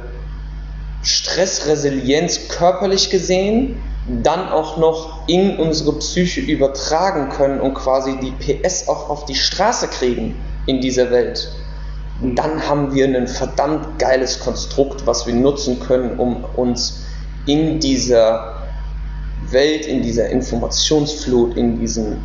Stressresilienz 1.02 2.48
körperlich 2.48 3.10
gesehen 3.10 3.82
dann 4.22 4.48
auch 4.48 4.76
noch 4.76 5.28
in 5.28 5.56
unsere 5.56 5.98
Psyche 5.98 6.40
übertragen 6.40 7.28
können 7.28 7.60
und 7.60 7.74
quasi 7.74 8.18
die 8.18 8.32
PS 8.32 8.88
auch 8.88 9.08
auf 9.08 9.24
die 9.24 9.34
Straße 9.34 9.88
kriegen 9.88 10.36
in 10.66 10.80
dieser 10.80 11.10
Welt, 11.10 11.52
dann 12.22 12.66
haben 12.68 12.94
wir 12.94 13.06
ein 13.06 13.28
verdammt 13.28 13.98
geiles 13.98 14.40
Konstrukt, 14.40 15.06
was 15.06 15.26
wir 15.26 15.34
nutzen 15.34 15.80
können, 15.80 16.18
um 16.18 16.44
uns 16.56 17.02
in 17.46 17.80
dieser 17.80 18.56
Welt, 19.50 19.86
in 19.86 20.02
dieser 20.02 20.28
Informationsflut, 20.28 21.56
in 21.56 21.80
diesem 21.80 22.18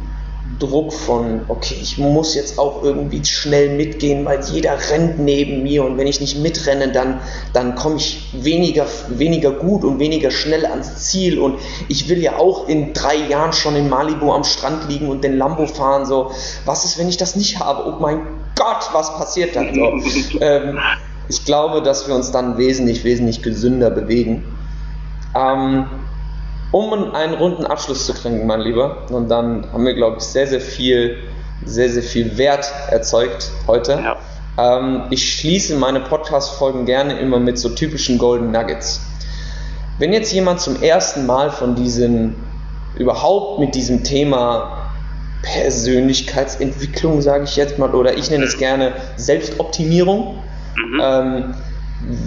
Druck 0.59 0.93
von, 0.93 1.41
okay, 1.47 1.75
ich 1.81 1.97
muss 1.97 2.35
jetzt 2.35 2.59
auch 2.59 2.83
irgendwie 2.83 3.23
schnell 3.25 3.75
mitgehen, 3.75 4.25
weil 4.25 4.41
jeder 4.43 4.77
rennt 4.91 5.19
neben 5.19 5.63
mir 5.63 5.83
und 5.83 5.97
wenn 5.97 6.07
ich 6.07 6.21
nicht 6.21 6.37
mitrenne, 6.37 6.91
dann, 6.91 7.19
dann 7.51 7.75
komme 7.75 7.97
ich 7.97 8.29
weniger, 8.31 8.85
weniger 9.09 9.51
gut 9.51 9.83
und 9.83 9.99
weniger 9.99 10.31
schnell 10.31 10.65
ans 10.65 11.09
Ziel 11.09 11.39
und 11.39 11.59
ich 11.89 12.09
will 12.09 12.21
ja 12.21 12.37
auch 12.37 12.69
in 12.69 12.93
drei 12.93 13.15
Jahren 13.15 13.53
schon 13.53 13.75
in 13.75 13.89
Malibu 13.89 14.31
am 14.31 14.43
Strand 14.43 14.87
liegen 14.87 15.09
und 15.09 15.23
den 15.23 15.37
Lambo 15.37 15.65
fahren, 15.65 16.05
so, 16.05 16.31
was 16.63 16.85
ist, 16.85 16.97
wenn 16.97 17.09
ich 17.09 17.17
das 17.17 17.35
nicht 17.35 17.59
habe? 17.59 17.83
Oh 17.87 17.99
mein 17.99 18.21
Gott, 18.55 18.89
was 18.93 19.17
passiert 19.17 19.55
dann? 19.55 19.73
So, 19.73 20.39
ähm, 20.41 20.79
ich 21.27 21.43
glaube, 21.43 21.81
dass 21.81 22.07
wir 22.07 22.15
uns 22.15 22.31
dann 22.31 22.57
wesentlich, 22.57 23.03
wesentlich 23.03 23.41
gesünder 23.41 23.89
bewegen. 23.89 24.45
Ähm, 25.35 25.85
um 26.71 27.13
einen 27.13 27.33
runden 27.35 27.65
Abschluss 27.65 28.05
zu 28.05 28.13
kriegen, 28.13 28.45
mein 28.45 28.61
Lieber. 28.61 29.05
Und 29.09 29.29
dann 29.29 29.71
haben 29.71 29.85
wir, 29.85 29.93
glaube 29.93 30.17
ich, 30.17 30.23
sehr, 30.23 30.47
sehr 30.47 30.61
viel, 30.61 31.17
sehr, 31.63 31.89
sehr 31.89 32.03
viel 32.03 32.37
Wert 32.37 32.71
erzeugt 32.89 33.51
heute. 33.67 33.93
Ja. 33.93 34.17
Ähm, 34.57 35.03
ich 35.09 35.33
schließe 35.33 35.75
meine 35.75 36.01
Podcast-Folgen 36.01 36.85
gerne 36.85 37.19
immer 37.19 37.39
mit 37.39 37.57
so 37.57 37.69
typischen 37.69 38.17
Golden 38.17 38.51
Nuggets. 38.51 39.01
Wenn 39.97 40.11
jetzt 40.11 40.33
jemand 40.33 40.59
zum 40.59 40.81
ersten 40.81 41.25
Mal 41.25 41.51
von 41.51 41.75
diesen, 41.75 42.35
überhaupt 42.97 43.59
mit 43.59 43.75
diesem 43.75 44.03
Thema 44.03 44.91
Persönlichkeitsentwicklung, 45.43 47.21
sage 47.21 47.45
ich 47.45 47.55
jetzt 47.55 47.77
mal, 47.77 47.93
oder 47.93 48.17
ich 48.17 48.29
nenne 48.29 48.45
es 48.45 48.57
gerne 48.57 48.93
Selbstoptimierung, 49.15 50.39
mhm. 50.75 51.01
ähm, 51.01 51.55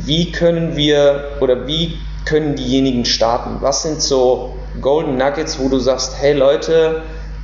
wie 0.05 0.33
können 0.33 0.77
wir 0.77 1.25
oder 1.41 1.67
wie 1.67 1.99
können 2.29 2.55
diejenigen 2.55 3.05
starten? 3.05 3.57
Was 3.61 3.83
sind 3.83 4.03
so 4.03 4.55
Golden 4.83 5.17
Nuggets, 5.17 5.59
wo 5.59 5.69
du 5.69 5.79
sagst, 5.79 6.15
hey 6.21 6.35
Leute, 6.35 7.03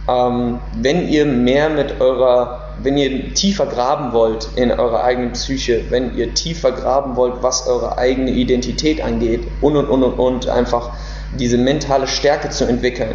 ähm, 0.09 0.61
wenn 0.77 1.09
ihr 1.09 1.25
mehr 1.25 1.71
mit 1.71 2.01
eurer, 2.01 2.75
wenn 2.83 2.99
ihr 2.99 3.33
tiefer 3.33 3.67
graben 3.67 4.13
wollt 4.13 4.49
in 4.57 4.71
eurer 4.71 5.03
eigenen 5.03 5.33
Psyche, 5.33 5.85
wenn 5.89 6.17
ihr 6.17 6.35
tiefer 6.35 6.73
graben 6.73 7.17
wollt, 7.17 7.43
was 7.43 7.67
eure 7.67 7.97
eigene 7.97 8.31
Identität 8.31 9.03
angeht 9.03 9.43
und 9.63 9.77
und 9.77 9.89
und 9.89 10.03
und 10.03 10.19
und 10.19 10.49
einfach 10.49 10.91
diese 11.39 11.57
mentale 11.57 12.07
Stärke 12.07 12.51
zu 12.51 12.67
entwickeln. 12.67 13.15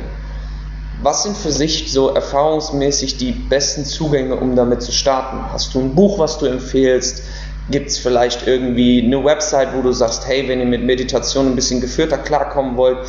Was 1.02 1.24
sind 1.24 1.38
für 1.38 1.52
sich 1.52 1.94
so 1.94 2.10
erfahrungsmäßig 2.10 3.18
die 3.18 3.32
besten 3.32 3.86
Zugänge, 3.86 4.36
um 4.36 4.56
damit 4.56 4.82
zu 4.82 4.92
starten? 4.92 5.40
Hast 5.54 5.74
du 5.74 5.80
ein 5.80 5.96
Buch, 5.96 6.20
was 6.20 6.40
du 6.40 6.48
empfehlst? 6.48 7.24
Gibt 7.72 7.90
es 7.90 8.00
vielleicht 8.00 8.48
irgendwie 8.48 9.04
eine 9.04 9.24
Website, 9.24 9.70
wo 9.76 9.82
du 9.82 9.92
sagst, 9.92 10.28
hey, 10.28 10.48
wenn 10.48 10.60
ihr 10.60 10.66
mit 10.66 10.84
Meditation 10.84 11.48
ein 11.48 11.56
bisschen 11.56 11.82
geführter 11.82 12.18
klarkommen 12.18 12.78
wollt, 12.78 13.00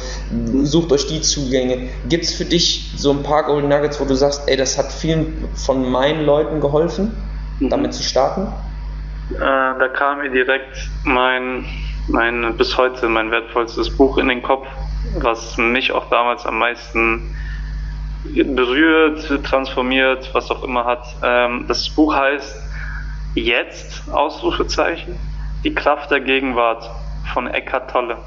sucht 0.62 0.92
euch 0.92 1.06
die 1.06 1.22
Zugänge. 1.22 1.88
Gibt 2.08 2.24
es 2.24 2.34
für 2.34 2.44
dich 2.44 2.92
so 2.96 3.10
ein 3.10 3.22
paar 3.22 3.44
Golden 3.44 3.68
Nuggets, 3.68 4.00
wo 4.00 4.04
du 4.04 4.14
sagst, 4.14 4.42
ey, 4.46 4.56
das 4.56 4.76
hat 4.76 4.92
vielen 4.92 5.48
von 5.54 5.90
meinen 5.90 6.24
Leuten 6.24 6.60
geholfen, 6.60 7.12
mhm. 7.58 7.70
damit 7.70 7.94
zu 7.94 8.02
starten? 8.02 8.48
Äh, 9.34 9.38
da 9.38 9.88
kam 9.88 10.18
mir 10.18 10.30
direkt 10.30 10.90
mein, 11.04 11.64
mein, 12.08 12.56
bis 12.56 12.76
heute 12.76 13.08
mein 13.08 13.30
wertvollstes 13.30 13.96
Buch 13.96 14.18
in 14.18 14.28
den 14.28 14.42
Kopf, 14.42 14.66
was 15.18 15.56
mich 15.56 15.92
auch 15.92 16.10
damals 16.10 16.44
am 16.44 16.58
meisten 16.58 17.34
berührt, 18.24 19.44
transformiert, 19.44 20.28
was 20.34 20.50
auch 20.50 20.62
immer 20.64 20.84
hat. 20.84 21.04
Ähm, 21.22 21.64
das 21.68 21.88
Buch 21.88 22.14
heißt 22.14 22.69
Jetzt, 23.34 24.02
Ausrufezeichen, 24.10 25.18
die 25.64 25.74
Kraft 25.74 26.10
der 26.10 26.20
Gegenwart 26.20 26.90
von 27.32 27.46
Eckhart 27.46 27.90
Tolle. 27.90 28.18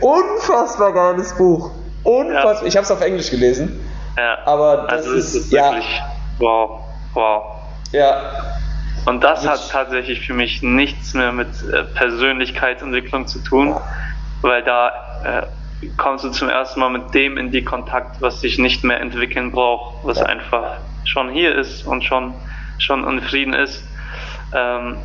Unfassbar 0.00 0.92
geiles 0.92 1.36
Buch. 1.36 1.70
Unfassbar. 2.02 2.62
Ja. 2.62 2.66
Ich 2.66 2.76
habe 2.76 2.84
es 2.84 2.90
auf 2.90 3.00
Englisch 3.00 3.30
gelesen. 3.30 3.80
Ja. 4.16 4.38
Aber 4.44 4.86
das 4.88 5.06
also 5.06 5.12
ist, 5.12 5.34
ist 5.34 5.52
wirklich 5.52 5.96
ja. 5.96 6.12
wow, 6.38 6.80
wow. 7.14 7.44
Ja. 7.92 8.32
Und 9.06 9.22
das 9.22 9.46
hat 9.46 9.70
tatsächlich 9.70 10.26
für 10.26 10.34
mich 10.34 10.62
nichts 10.62 11.14
mehr 11.14 11.32
mit 11.32 11.48
äh, 11.62 11.84
Persönlichkeitsentwicklung 11.84 13.26
zu 13.26 13.38
tun, 13.40 13.76
weil 14.40 14.62
da 14.62 14.88
äh, 15.24 15.86
kommst 15.96 16.24
du 16.24 16.30
zum 16.30 16.48
ersten 16.48 16.80
Mal 16.80 16.90
mit 16.90 17.12
dem 17.14 17.36
in 17.36 17.50
die 17.50 17.62
Kontakt, 17.62 18.20
was 18.22 18.40
sich 18.40 18.58
nicht 18.58 18.82
mehr 18.82 19.00
entwickeln 19.00 19.52
braucht, 19.52 20.04
was 20.04 20.18
ja. 20.18 20.26
einfach 20.26 20.78
schon 21.04 21.28
hier 21.30 21.54
ist 21.54 21.86
und 21.86 22.02
schon 22.02 22.34
schon 22.78 23.06
in 23.06 23.20
Frieden 23.22 23.54
ist. 23.54 23.82
Ähm, 24.54 24.96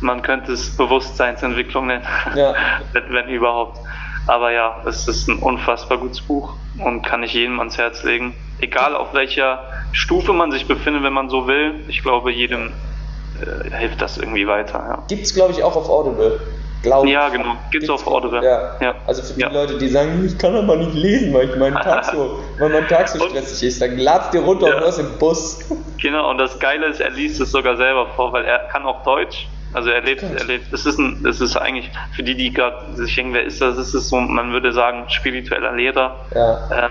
man 0.00 0.22
könnte 0.22 0.52
es 0.52 0.76
Bewusstseinsentwicklung 0.76 1.88
nennen, 1.88 2.04
ja. 2.34 2.54
wenn, 2.92 3.12
wenn, 3.12 3.28
überhaupt. 3.28 3.78
Aber 4.26 4.52
ja, 4.52 4.82
es 4.86 5.08
ist 5.08 5.28
ein 5.28 5.38
unfassbar 5.38 5.98
gutes 5.98 6.20
Buch 6.20 6.54
und 6.78 7.02
kann 7.02 7.22
ich 7.22 7.32
jedem 7.32 7.58
ans 7.58 7.78
Herz 7.78 8.02
legen. 8.04 8.34
Egal 8.60 8.94
auf 8.94 9.14
welcher 9.14 9.60
Stufe 9.92 10.32
man 10.32 10.52
sich 10.52 10.66
befindet, 10.68 11.02
wenn 11.02 11.12
man 11.12 11.30
so 11.30 11.46
will. 11.46 11.84
Ich 11.88 12.02
glaube, 12.02 12.30
jedem 12.30 12.72
äh, 13.40 13.70
hilft 13.76 14.02
das 14.02 14.18
irgendwie 14.18 14.46
weiter. 14.46 14.78
Ja. 14.78 15.02
Gibt 15.08 15.22
es, 15.22 15.34
glaube 15.34 15.52
ich, 15.52 15.62
auch 15.62 15.76
auf 15.76 15.88
Audible. 15.88 16.40
Glaube 16.82 17.08
ja, 17.08 17.28
genau. 17.28 17.56
Gibt 17.70 17.84
es 17.84 17.90
auf 17.90 18.06
Audible. 18.06 18.42
Ja. 18.44 18.76
ja. 18.80 18.94
Also 19.06 19.22
für 19.22 19.34
die 19.34 19.40
ja. 19.40 19.50
Leute, 19.50 19.78
die 19.78 19.88
sagen, 19.88 20.24
ich 20.24 20.38
kann 20.38 20.54
aber 20.54 20.76
nicht 20.76 20.94
lesen, 20.94 21.34
weil 21.34 21.50
ich 21.50 21.56
meinen 21.56 21.76
Tag 21.82 22.04
so, 22.04 22.38
weil 22.58 22.68
mein 22.68 22.86
Tag 22.86 23.08
so 23.08 23.18
stressig 23.18 23.68
ist, 23.68 23.82
dann 23.82 23.98
ladst 23.98 24.32
dir 24.32 24.40
runter 24.40 24.68
ja. 24.68 24.76
und 24.76 24.80
hörst 24.82 25.00
im 25.00 25.18
Bus. 25.18 25.58
Genau, 26.00 26.30
und 26.30 26.38
das 26.38 26.58
Geile 26.60 26.86
ist, 26.86 27.00
er 27.00 27.10
liest 27.10 27.40
es 27.40 27.50
sogar 27.50 27.76
selber 27.76 28.06
vor, 28.14 28.32
weil 28.32 28.44
er 28.44 28.60
kann 28.70 28.84
auch 28.84 29.02
Deutsch. 29.02 29.48
Also 29.72 29.90
er 29.90 30.00
lebt, 30.00 30.22
er 30.22 30.44
lebt, 30.44 30.72
es 30.72 30.86
ist 30.86 30.98
ein, 30.98 31.26
es 31.28 31.40
ist 31.40 31.56
eigentlich, 31.56 31.90
für 32.12 32.22
die, 32.22 32.34
die 32.34 32.52
gerade 32.52 32.94
sich 32.94 33.14
denken, 33.14 33.34
wer 33.34 33.44
ist 33.44 33.60
das, 33.60 33.76
ist 33.76 33.92
es 33.92 34.08
so, 34.08 34.16
man 34.16 34.52
würde 34.52 34.72
sagen, 34.72 35.04
spiritueller 35.08 35.72
Lehrer. 35.72 36.16
Ja. 36.34 36.86
Äh, 36.86 36.90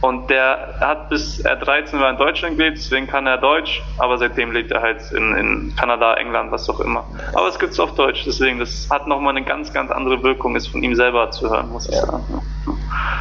und 0.00 0.28
der 0.28 0.74
hat 0.80 1.08
bis 1.08 1.40
er 1.40 1.56
13 1.56 1.98
war 2.00 2.10
in 2.10 2.16
Deutschland 2.16 2.58
gelebt, 2.58 2.78
deswegen 2.78 3.06
kann 3.06 3.26
er 3.26 3.38
Deutsch, 3.38 3.82
aber 3.98 4.18
seitdem 4.18 4.52
lebt 4.52 4.70
er 4.70 4.82
halt 4.82 5.10
in, 5.12 5.34
in 5.36 5.74
Kanada, 5.76 6.14
England, 6.14 6.52
was 6.52 6.68
auch 6.68 6.80
immer. 6.80 7.04
Aber 7.34 7.48
es 7.48 7.58
gibt 7.58 7.72
es 7.72 7.80
auf 7.80 7.94
Deutsch, 7.94 8.24
deswegen, 8.26 8.58
das 8.58 8.88
hat 8.90 9.06
nochmal 9.06 9.36
eine 9.36 9.44
ganz, 9.44 9.72
ganz 9.72 9.90
andere 9.90 10.22
Wirkung, 10.22 10.54
ist 10.54 10.68
von 10.68 10.82
ihm 10.82 10.94
selber 10.94 11.30
zu 11.30 11.48
hören, 11.48 11.70
muss 11.70 11.88
ich 11.88 11.94
ja. 11.94 12.06
sagen. 12.06 12.42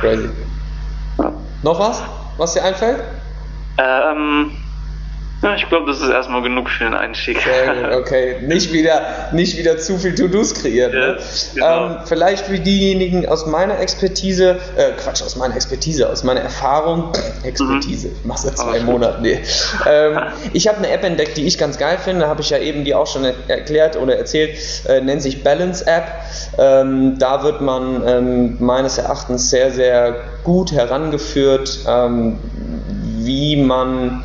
Crazy. 0.01 0.29
Ja. 1.17 1.33
Noch 1.63 1.79
was, 1.79 2.03
was 2.37 2.53
dir 2.53 2.63
einfällt? 2.63 3.03
Ähm, 3.77 4.51
ich 5.55 5.67
glaube, 5.69 5.87
das 5.87 6.01
ist 6.01 6.09
erstmal 6.09 6.41
genug 6.41 6.69
für 6.69 6.83
den 6.83 6.93
Einstieg. 6.93 7.39
Sehr 7.41 7.97
okay. 7.97 8.37
Nicht 8.41 8.73
wieder, 8.73 9.29
nicht 9.31 9.57
wieder 9.57 9.77
zu 9.77 9.97
viel 9.97 10.15
To-Dos 10.15 10.53
kreieren. 10.55 10.93
Ja, 10.93 10.99
ne? 10.99 11.17
genau. 11.53 11.85
ähm, 11.85 11.97
vielleicht 12.05 12.51
wie 12.51 12.59
diejenigen 12.59 13.27
aus 13.27 13.45
meiner 13.45 13.79
Expertise, 13.79 14.57
äh, 14.75 14.91
Quatsch, 14.91 15.21
aus 15.21 15.35
meiner 15.35 15.55
Expertise, 15.55 16.09
aus 16.09 16.23
meiner 16.23 16.41
Erfahrung, 16.41 17.11
Expertise, 17.43 18.09
mhm. 18.09 18.15
ich 18.19 18.25
mache 18.25 18.41
seit 18.41 18.57
zwei 18.57 18.79
Monaten, 18.81 19.21
nee. 19.21 19.39
Ähm, 19.87 20.19
ich 20.53 20.67
habe 20.67 20.77
eine 20.79 20.89
App 20.89 21.03
entdeckt, 21.03 21.37
die 21.37 21.45
ich 21.45 21.57
ganz 21.57 21.77
geil 21.77 21.97
finde, 21.97 22.27
habe 22.27 22.41
ich 22.41 22.49
ja 22.49 22.57
eben 22.57 22.83
die 22.83 22.93
auch 22.93 23.07
schon 23.07 23.25
erklärt 23.47 23.97
oder 23.97 24.17
erzählt, 24.17 24.57
äh, 24.87 25.01
nennt 25.01 25.21
sich 25.21 25.43
Balance 25.43 25.85
App. 25.87 26.05
Ähm, 26.57 27.17
da 27.19 27.43
wird 27.43 27.61
man 27.61 28.03
ähm, 28.05 28.57
meines 28.59 28.97
Erachtens 28.97 29.49
sehr, 29.49 29.71
sehr 29.71 30.15
gut 30.43 30.71
herangeführt, 30.71 31.79
ähm, 31.87 32.39
wie 33.25 33.55
man 33.55 34.23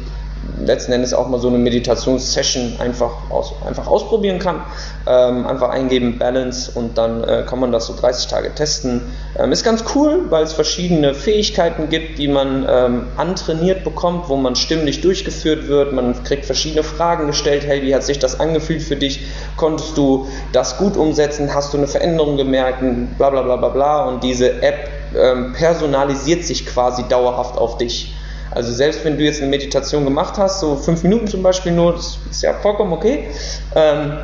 letzten 0.65 0.93
Endes 0.93 1.15
auch 1.15 1.29
mal 1.29 1.41
so 1.41 1.49
eine 1.49 1.59
Meditationssession 1.59 2.75
einfach, 2.79 3.13
aus, 3.31 3.55
einfach 3.67 3.87
ausprobieren 3.87 4.39
kann. 4.39 4.63
Ähm, 5.07 5.47
einfach 5.47 5.71
eingeben 5.71 6.19
Balance 6.19 6.71
und 6.75 6.99
dann 6.99 7.25
äh, 7.25 7.45
kann 7.47 7.59
man 7.59 7.73
das 7.73 7.87
so 7.87 7.97
30 7.97 8.29
Tage 8.29 8.55
testen. 8.55 9.03
Ähm, 9.39 9.53
ist 9.53 9.65
ganz 9.65 9.85
cool, 9.95 10.27
weil 10.31 10.45
es 10.45 10.53
verschiedene 10.53 11.15
Fähigkeiten 11.15 11.89
gibt, 11.89 12.19
die 12.19 12.29
man 12.29 12.67
ähm, 12.69 13.07
antrainiert 13.17 13.85
bekommt, 13.85 14.29
wo 14.29 14.37
man 14.37 14.57
stimmlich 14.57 15.01
durchgeführt 15.01 15.69
wird. 15.69 15.93
Man 15.93 16.23
kriegt 16.25 16.45
verschiedene 16.45 16.83
Fragen 16.83 17.27
gestellt. 17.27 17.65
Hey, 17.67 17.83
wie 17.83 17.95
hat 17.95 18.05
sich 18.05 18.19
das 18.19 18.39
angefühlt 18.41 18.83
für 18.83 18.97
dich? 18.97 19.27
Konntest 19.57 19.97
du 19.97 20.27
das 20.53 20.77
gut 20.79 20.97
umsetzen? 20.97 21.55
Hast 21.55 21.73
du 21.73 21.79
eine 21.79 21.87
Veränderung 21.87 22.37
gemerkt? 22.37 22.81
Bla 23.19 23.31
bla 23.31 23.43
bla 23.43 23.57
bla 23.57 23.69
bla. 23.69 24.05
Und 24.05 24.23
diese 24.23 24.63
App 24.63 24.89
ähm, 25.17 25.53
personalisiert 25.53 26.45
sich 26.45 26.67
quasi 26.67 27.05
dauerhaft 27.09 27.59
auf 27.59 27.79
dich. 27.79 28.15
Also 28.51 28.73
selbst 28.73 29.05
wenn 29.05 29.17
du 29.17 29.25
jetzt 29.25 29.41
eine 29.41 29.51
Meditation 29.51 30.05
gemacht 30.05 30.35
hast, 30.37 30.61
so 30.61 30.77
fünf 30.77 31.03
Minuten 31.03 31.27
zum 31.29 31.43
Beispiel 31.43 31.73
nur, 31.73 31.93
das 31.93 32.19
ist 32.31 32.43
ja 32.43 32.55
vollkommen 32.55 32.93
okay, 32.93 33.29
ähm, 33.75 34.19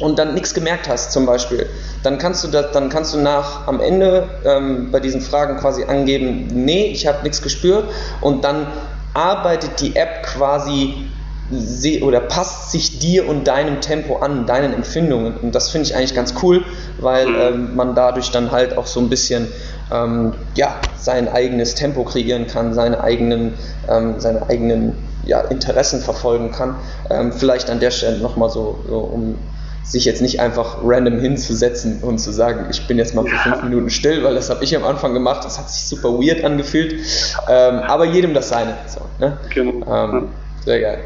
und 0.00 0.18
dann 0.18 0.32
nichts 0.32 0.54
gemerkt 0.54 0.88
hast 0.88 1.12
zum 1.12 1.26
Beispiel, 1.26 1.66
dann 2.02 2.16
kannst 2.16 2.42
du 2.42 2.48
das, 2.48 2.72
dann 2.72 2.88
kannst 2.88 3.12
du 3.12 3.18
nach 3.18 3.66
am 3.68 3.80
Ende 3.80 4.28
ähm, 4.46 4.90
bei 4.90 4.98
diesen 4.98 5.20
Fragen 5.20 5.58
quasi 5.58 5.84
angeben, 5.84 6.46
nee, 6.52 6.86
ich 6.86 7.06
habe 7.06 7.22
nichts 7.22 7.42
gespürt, 7.42 7.84
und 8.22 8.44
dann 8.44 8.66
arbeitet 9.12 9.80
die 9.80 9.94
App 9.96 10.22
quasi 10.22 11.10
oder 12.02 12.20
passt 12.20 12.70
sich 12.70 12.98
dir 12.98 13.28
und 13.28 13.46
deinem 13.46 13.80
Tempo 13.80 14.18
an, 14.18 14.46
deinen 14.46 14.72
Empfindungen. 14.72 15.36
Und 15.36 15.54
das 15.54 15.70
finde 15.70 15.88
ich 15.88 15.96
eigentlich 15.96 16.14
ganz 16.14 16.34
cool, 16.42 16.64
weil 17.00 17.26
mhm. 17.26 17.36
ähm, 17.40 17.76
man 17.76 17.94
dadurch 17.94 18.30
dann 18.30 18.50
halt 18.52 18.76
auch 18.76 18.86
so 18.86 19.00
ein 19.00 19.08
bisschen 19.08 19.48
ähm, 19.92 20.34
ja, 20.54 20.76
sein 20.96 21.28
eigenes 21.28 21.74
Tempo 21.74 22.04
kreieren 22.04 22.46
kann, 22.46 22.74
seine 22.74 23.02
eigenen, 23.02 23.54
ähm, 23.88 24.14
seine 24.18 24.48
eigenen 24.48 24.94
ja, 25.24 25.40
Interessen 25.40 26.00
verfolgen 26.00 26.52
kann. 26.52 26.76
Ähm, 27.10 27.32
vielleicht 27.32 27.68
an 27.70 27.80
der 27.80 27.90
Stelle 27.90 28.18
nochmal 28.18 28.50
so, 28.50 28.78
so, 28.88 28.98
um 28.98 29.36
sich 29.82 30.04
jetzt 30.04 30.22
nicht 30.22 30.40
einfach 30.40 30.78
random 30.84 31.18
hinzusetzen 31.18 32.00
und 32.02 32.18
zu 32.18 32.30
sagen, 32.30 32.66
ich 32.70 32.86
bin 32.86 32.98
jetzt 32.98 33.14
mal 33.14 33.24
für 33.24 33.36
fünf 33.36 33.62
Minuten 33.64 33.90
still, 33.90 34.22
weil 34.22 34.34
das 34.34 34.48
habe 34.50 34.62
ich 34.62 34.76
am 34.76 34.84
Anfang 34.84 35.14
gemacht, 35.14 35.44
das 35.44 35.58
hat 35.58 35.68
sich 35.68 35.82
super 35.82 36.10
weird 36.10 36.44
angefühlt. 36.44 36.94
Ähm, 37.48 37.80
aber 37.80 38.04
jedem 38.04 38.34
das 38.34 38.50
seine. 38.50 38.74
So, 38.86 39.00
ne? 39.18 39.38
genau. 39.52 39.84
ähm, 39.92 40.28
sehr 40.64 40.80
geil. 40.80 40.98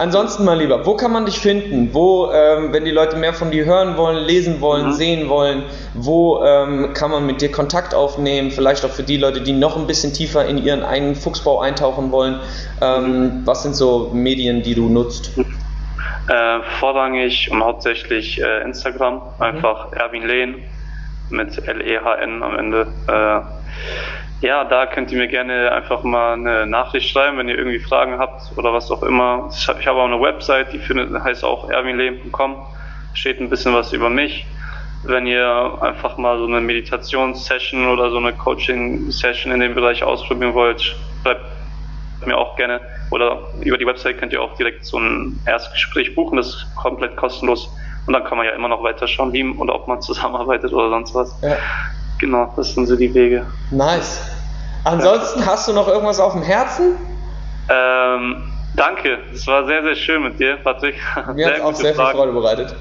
Ansonsten, 0.00 0.46
mein 0.46 0.58
Lieber, 0.58 0.86
wo 0.86 0.96
kann 0.96 1.12
man 1.12 1.26
dich 1.26 1.38
finden? 1.40 1.90
Wo, 1.92 2.32
ähm, 2.32 2.72
wenn 2.72 2.86
die 2.86 2.90
Leute 2.90 3.16
mehr 3.16 3.34
von 3.34 3.50
dir 3.50 3.66
hören 3.66 3.98
wollen, 3.98 4.24
lesen 4.24 4.62
wollen, 4.62 4.86
mhm. 4.86 4.92
sehen 4.92 5.28
wollen, 5.28 5.64
wo 5.92 6.42
ähm, 6.42 6.94
kann 6.94 7.10
man 7.10 7.26
mit 7.26 7.42
dir 7.42 7.52
Kontakt 7.52 7.94
aufnehmen? 7.94 8.50
Vielleicht 8.50 8.82
auch 8.86 8.90
für 8.90 9.02
die 9.02 9.18
Leute, 9.18 9.42
die 9.42 9.52
noch 9.52 9.76
ein 9.76 9.86
bisschen 9.86 10.14
tiefer 10.14 10.46
in 10.46 10.56
ihren 10.56 10.82
eigenen 10.82 11.16
Fuchsbau 11.16 11.60
eintauchen 11.60 12.12
wollen. 12.12 12.40
Ähm, 12.80 13.10
mhm. 13.10 13.42
Was 13.44 13.62
sind 13.62 13.76
so 13.76 14.10
Medien, 14.14 14.62
die 14.62 14.74
du 14.74 14.88
nutzt? 14.88 15.32
Äh, 15.36 16.60
vorrangig 16.78 17.50
und 17.50 17.62
hauptsächlich 17.62 18.40
äh, 18.40 18.62
Instagram, 18.62 19.20
einfach 19.38 19.90
mhm. 19.90 19.98
Erwin 19.98 20.26
Lehn 20.26 20.54
mit 21.28 21.58
L-E-H-N 21.68 22.42
am 22.42 22.58
Ende. 22.58 22.86
Äh, 23.06 23.40
ja, 24.40 24.64
da 24.64 24.86
könnt 24.86 25.12
ihr 25.12 25.18
mir 25.18 25.28
gerne 25.28 25.70
einfach 25.70 26.02
mal 26.02 26.32
eine 26.32 26.66
Nachricht 26.66 27.10
schreiben, 27.10 27.36
wenn 27.36 27.48
ihr 27.48 27.58
irgendwie 27.58 27.78
Fragen 27.78 28.18
habt 28.18 28.56
oder 28.56 28.72
was 28.72 28.90
auch 28.90 29.02
immer. 29.02 29.50
Ich 29.52 29.68
habe 29.68 30.00
auch 30.00 30.06
eine 30.06 30.20
Website, 30.20 30.72
die 30.72 30.78
findet, 30.78 31.12
heißt 31.22 31.44
auch 31.44 31.68
erwinleben.com. 31.68 32.56
Steht 33.12 33.40
ein 33.40 33.50
bisschen 33.50 33.74
was 33.74 33.92
über 33.92 34.08
mich. 34.08 34.46
Wenn 35.02 35.26
ihr 35.26 35.78
einfach 35.80 36.16
mal 36.16 36.38
so 36.38 36.46
eine 36.46 36.60
Meditationssession 36.60 37.88
oder 37.88 38.10
so 38.10 38.16
eine 38.16 38.32
Coaching-Session 38.32 39.52
in 39.52 39.60
dem 39.60 39.74
Bereich 39.74 40.02
ausprobieren 40.02 40.54
wollt, 40.54 40.80
schreibt 41.22 41.44
mir 42.26 42.36
auch 42.36 42.56
gerne. 42.56 42.80
Oder 43.10 43.40
über 43.60 43.76
die 43.76 43.86
Website 43.86 44.18
könnt 44.18 44.32
ihr 44.32 44.42
auch 44.42 44.54
direkt 44.56 44.84
so 44.84 44.98
ein 44.98 45.38
Erstgespräch 45.46 46.14
buchen, 46.14 46.36
das 46.36 46.48
ist 46.48 46.74
komplett 46.76 47.16
kostenlos. 47.16 47.74
Und 48.06 48.14
dann 48.14 48.24
kann 48.24 48.38
man 48.38 48.46
ja 48.46 48.52
immer 48.52 48.68
noch 48.68 48.82
weiter 48.82 49.06
schauen, 49.06 49.32
wie 49.32 49.44
oder 49.44 49.74
ob 49.74 49.86
man 49.86 50.00
zusammenarbeitet 50.02 50.72
oder 50.72 50.88
sonst 50.88 51.14
was. 51.14 51.38
Ja. 51.42 51.56
Genau, 52.20 52.52
das 52.56 52.74
sind 52.74 52.86
so 52.86 52.96
die 52.96 53.12
Wege. 53.14 53.46
Nice. 53.70 54.20
Ansonsten 54.84 55.44
hast 55.44 55.68
du 55.68 55.72
noch 55.72 55.88
irgendwas 55.88 56.20
auf 56.20 56.32
dem 56.32 56.42
Herzen? 56.42 56.96
Ähm, 57.68 58.42
danke, 58.74 59.18
es 59.32 59.46
war 59.46 59.66
sehr, 59.66 59.82
sehr 59.82 59.94
schön 59.94 60.22
mit 60.22 60.38
dir, 60.38 60.56
Patrick. 60.62 60.96
Mir 61.34 61.46
hat 61.46 61.60
auch 61.60 61.74
sehr 61.74 61.94
Fragen. 61.94 62.10
viel 62.10 62.18
Freude 62.18 62.32
bereitet. 62.32 62.76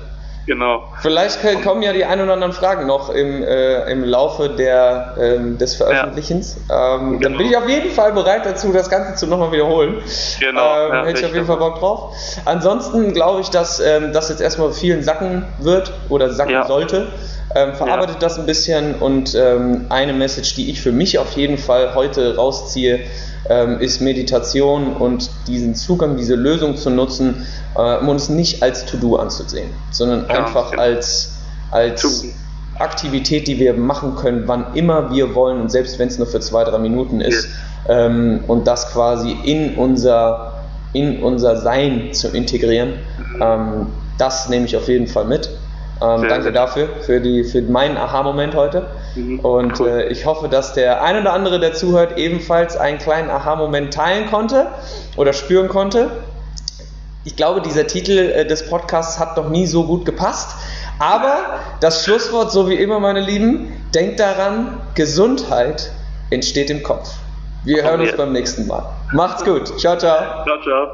Genau. 0.45 0.83
Vielleicht 1.01 1.41
kommen 1.63 1.83
ja 1.83 1.93
die 1.93 2.03
ein 2.03 2.19
oder 2.21 2.33
anderen 2.33 2.53
Fragen 2.53 2.87
noch 2.87 3.11
im, 3.11 3.43
äh, 3.43 3.91
im 3.91 4.03
Laufe 4.03 4.49
der, 4.49 5.15
ähm, 5.19 5.59
des 5.59 5.75
Veröffentlichens. 5.75 6.57
Ja. 6.67 6.95
Ähm, 6.95 7.19
genau. 7.19 7.21
Dann 7.21 7.37
bin 7.37 7.47
ich 7.47 7.55
auf 7.55 7.69
jeden 7.69 7.91
Fall 7.91 8.13
bereit 8.13 8.47
dazu, 8.47 8.73
das 8.73 8.89
Ganze 8.89 9.13
zu 9.13 9.27
nochmal 9.27 9.51
wiederholen. 9.51 10.01
Genau. 10.39 10.87
Ähm, 10.87 10.93
ja, 10.93 11.05
hätte 11.05 11.19
ich 11.19 11.25
auf 11.27 11.35
jeden 11.35 11.45
Fall 11.45 11.57
Bock 11.57 11.77
drauf. 11.79 12.15
Ansonsten 12.45 13.13
glaube 13.13 13.41
ich, 13.41 13.49
dass 13.51 13.79
ähm, 13.79 14.11
das 14.11 14.29
jetzt 14.29 14.41
erstmal 14.41 14.71
vielen 14.71 15.03
sacken 15.03 15.45
wird 15.59 15.93
oder 16.09 16.31
sacken 16.31 16.53
ja. 16.53 16.65
sollte. 16.65 17.09
Ähm, 17.55 17.73
verarbeitet 17.73 18.15
ja. 18.15 18.19
das 18.19 18.37
ein 18.37 18.45
bisschen 18.45 18.95
und 18.95 19.33
ähm, 19.33 19.87
eine 19.89 20.13
Message, 20.13 20.53
die 20.53 20.69
ich 20.69 20.81
für 20.81 20.91
mich 20.91 21.17
auf 21.17 21.31
jeden 21.33 21.57
Fall 21.57 21.95
heute 21.95 22.35
rausziehe, 22.35 22.99
ähm, 23.49 23.79
ist 23.79 24.01
Meditation 24.01 24.93
und 24.93 25.31
diesen 25.47 25.73
Zugang, 25.73 26.15
diese 26.15 26.35
Lösung 26.35 26.77
zu 26.77 26.91
nutzen, 26.91 27.47
äh, 27.75 27.97
um 27.97 28.09
uns 28.09 28.29
nicht 28.29 28.61
als 28.61 28.85
To-Do 28.85 29.15
anzusehen, 29.15 29.69
sondern 29.89 30.27
ja, 30.29 30.45
einfach 30.45 30.73
ja. 30.73 30.77
als, 30.77 31.37
als 31.71 32.25
Aktivität, 32.77 33.47
die 33.47 33.59
wir 33.59 33.73
machen 33.73 34.15
können, 34.15 34.43
wann 34.45 34.75
immer 34.75 35.11
wir 35.11 35.33
wollen 35.33 35.59
und 35.59 35.71
selbst 35.71 35.97
wenn 35.97 36.07
es 36.07 36.17
nur 36.17 36.27
für 36.27 36.39
zwei, 36.39 36.63
drei 36.63 36.77
Minuten 36.77 37.19
ist 37.19 37.47
ähm, 37.87 38.43
und 38.47 38.67
das 38.67 38.91
quasi 38.91 39.35
in 39.43 39.75
unser, 39.75 40.53
in 40.93 41.23
unser 41.23 41.57
Sein 41.57 42.09
zu 42.13 42.29
integrieren. 42.29 42.93
Mhm. 43.17 43.41
Ähm, 43.41 43.87
das 44.17 44.49
nehme 44.49 44.65
ich 44.65 44.77
auf 44.77 44.87
jeden 44.87 45.07
Fall 45.07 45.25
mit. 45.25 45.49
Ähm, 46.01 46.19
sehr, 46.21 46.29
danke 46.29 46.43
sehr. 46.43 46.51
dafür, 46.53 46.89
für, 47.01 47.19
die, 47.19 47.43
für 47.43 47.61
meinen 47.61 47.97
Aha-Moment 47.97 48.55
heute. 48.55 48.87
Mhm, 49.15 49.39
und 49.39 49.79
cool. 49.79 49.87
äh, 49.87 50.07
ich 50.07 50.25
hoffe, 50.25 50.47
dass 50.47 50.73
der 50.73 51.03
ein 51.03 51.19
oder 51.19 51.33
andere, 51.33 51.59
der 51.59 51.73
zuhört, 51.73 52.17
ebenfalls 52.17 52.77
einen 52.77 52.99
kleinen 52.99 53.29
Aha-Moment 53.29 53.93
teilen 53.93 54.29
konnte 54.29 54.67
oder 55.17 55.33
spüren 55.33 55.67
konnte. 55.67 56.09
Ich 57.25 57.35
glaube, 57.35 57.61
dieser 57.61 57.85
Titel 57.85 58.17
äh, 58.17 58.45
des 58.45 58.69
Podcasts 58.69 59.19
hat 59.19 59.35
noch 59.35 59.49
nie 59.49 59.65
so 59.65 59.85
gut 59.85 60.05
gepasst. 60.05 60.55
Aber 60.99 61.59
das 61.79 62.03
Schlusswort, 62.03 62.51
so 62.51 62.69
wie 62.69 62.75
immer, 62.75 62.99
meine 62.99 63.21
Lieben, 63.21 63.71
denkt 63.93 64.19
daran, 64.19 64.81
Gesundheit 64.95 65.91
entsteht 66.29 66.69
im 66.69 66.83
Kopf. 66.83 67.13
Wir 67.63 67.83
hören 67.83 68.01
uns 68.01 68.15
beim 68.15 68.31
nächsten 68.31 68.67
Mal. 68.67 68.85
Macht's 69.11 69.43
gut. 69.43 69.67
Ciao, 69.79 69.97
ciao. 69.97 70.43
Ciao, 70.45 70.61
ciao. 70.63 70.87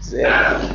Sehr 0.00 0.30
gut. 0.30 0.70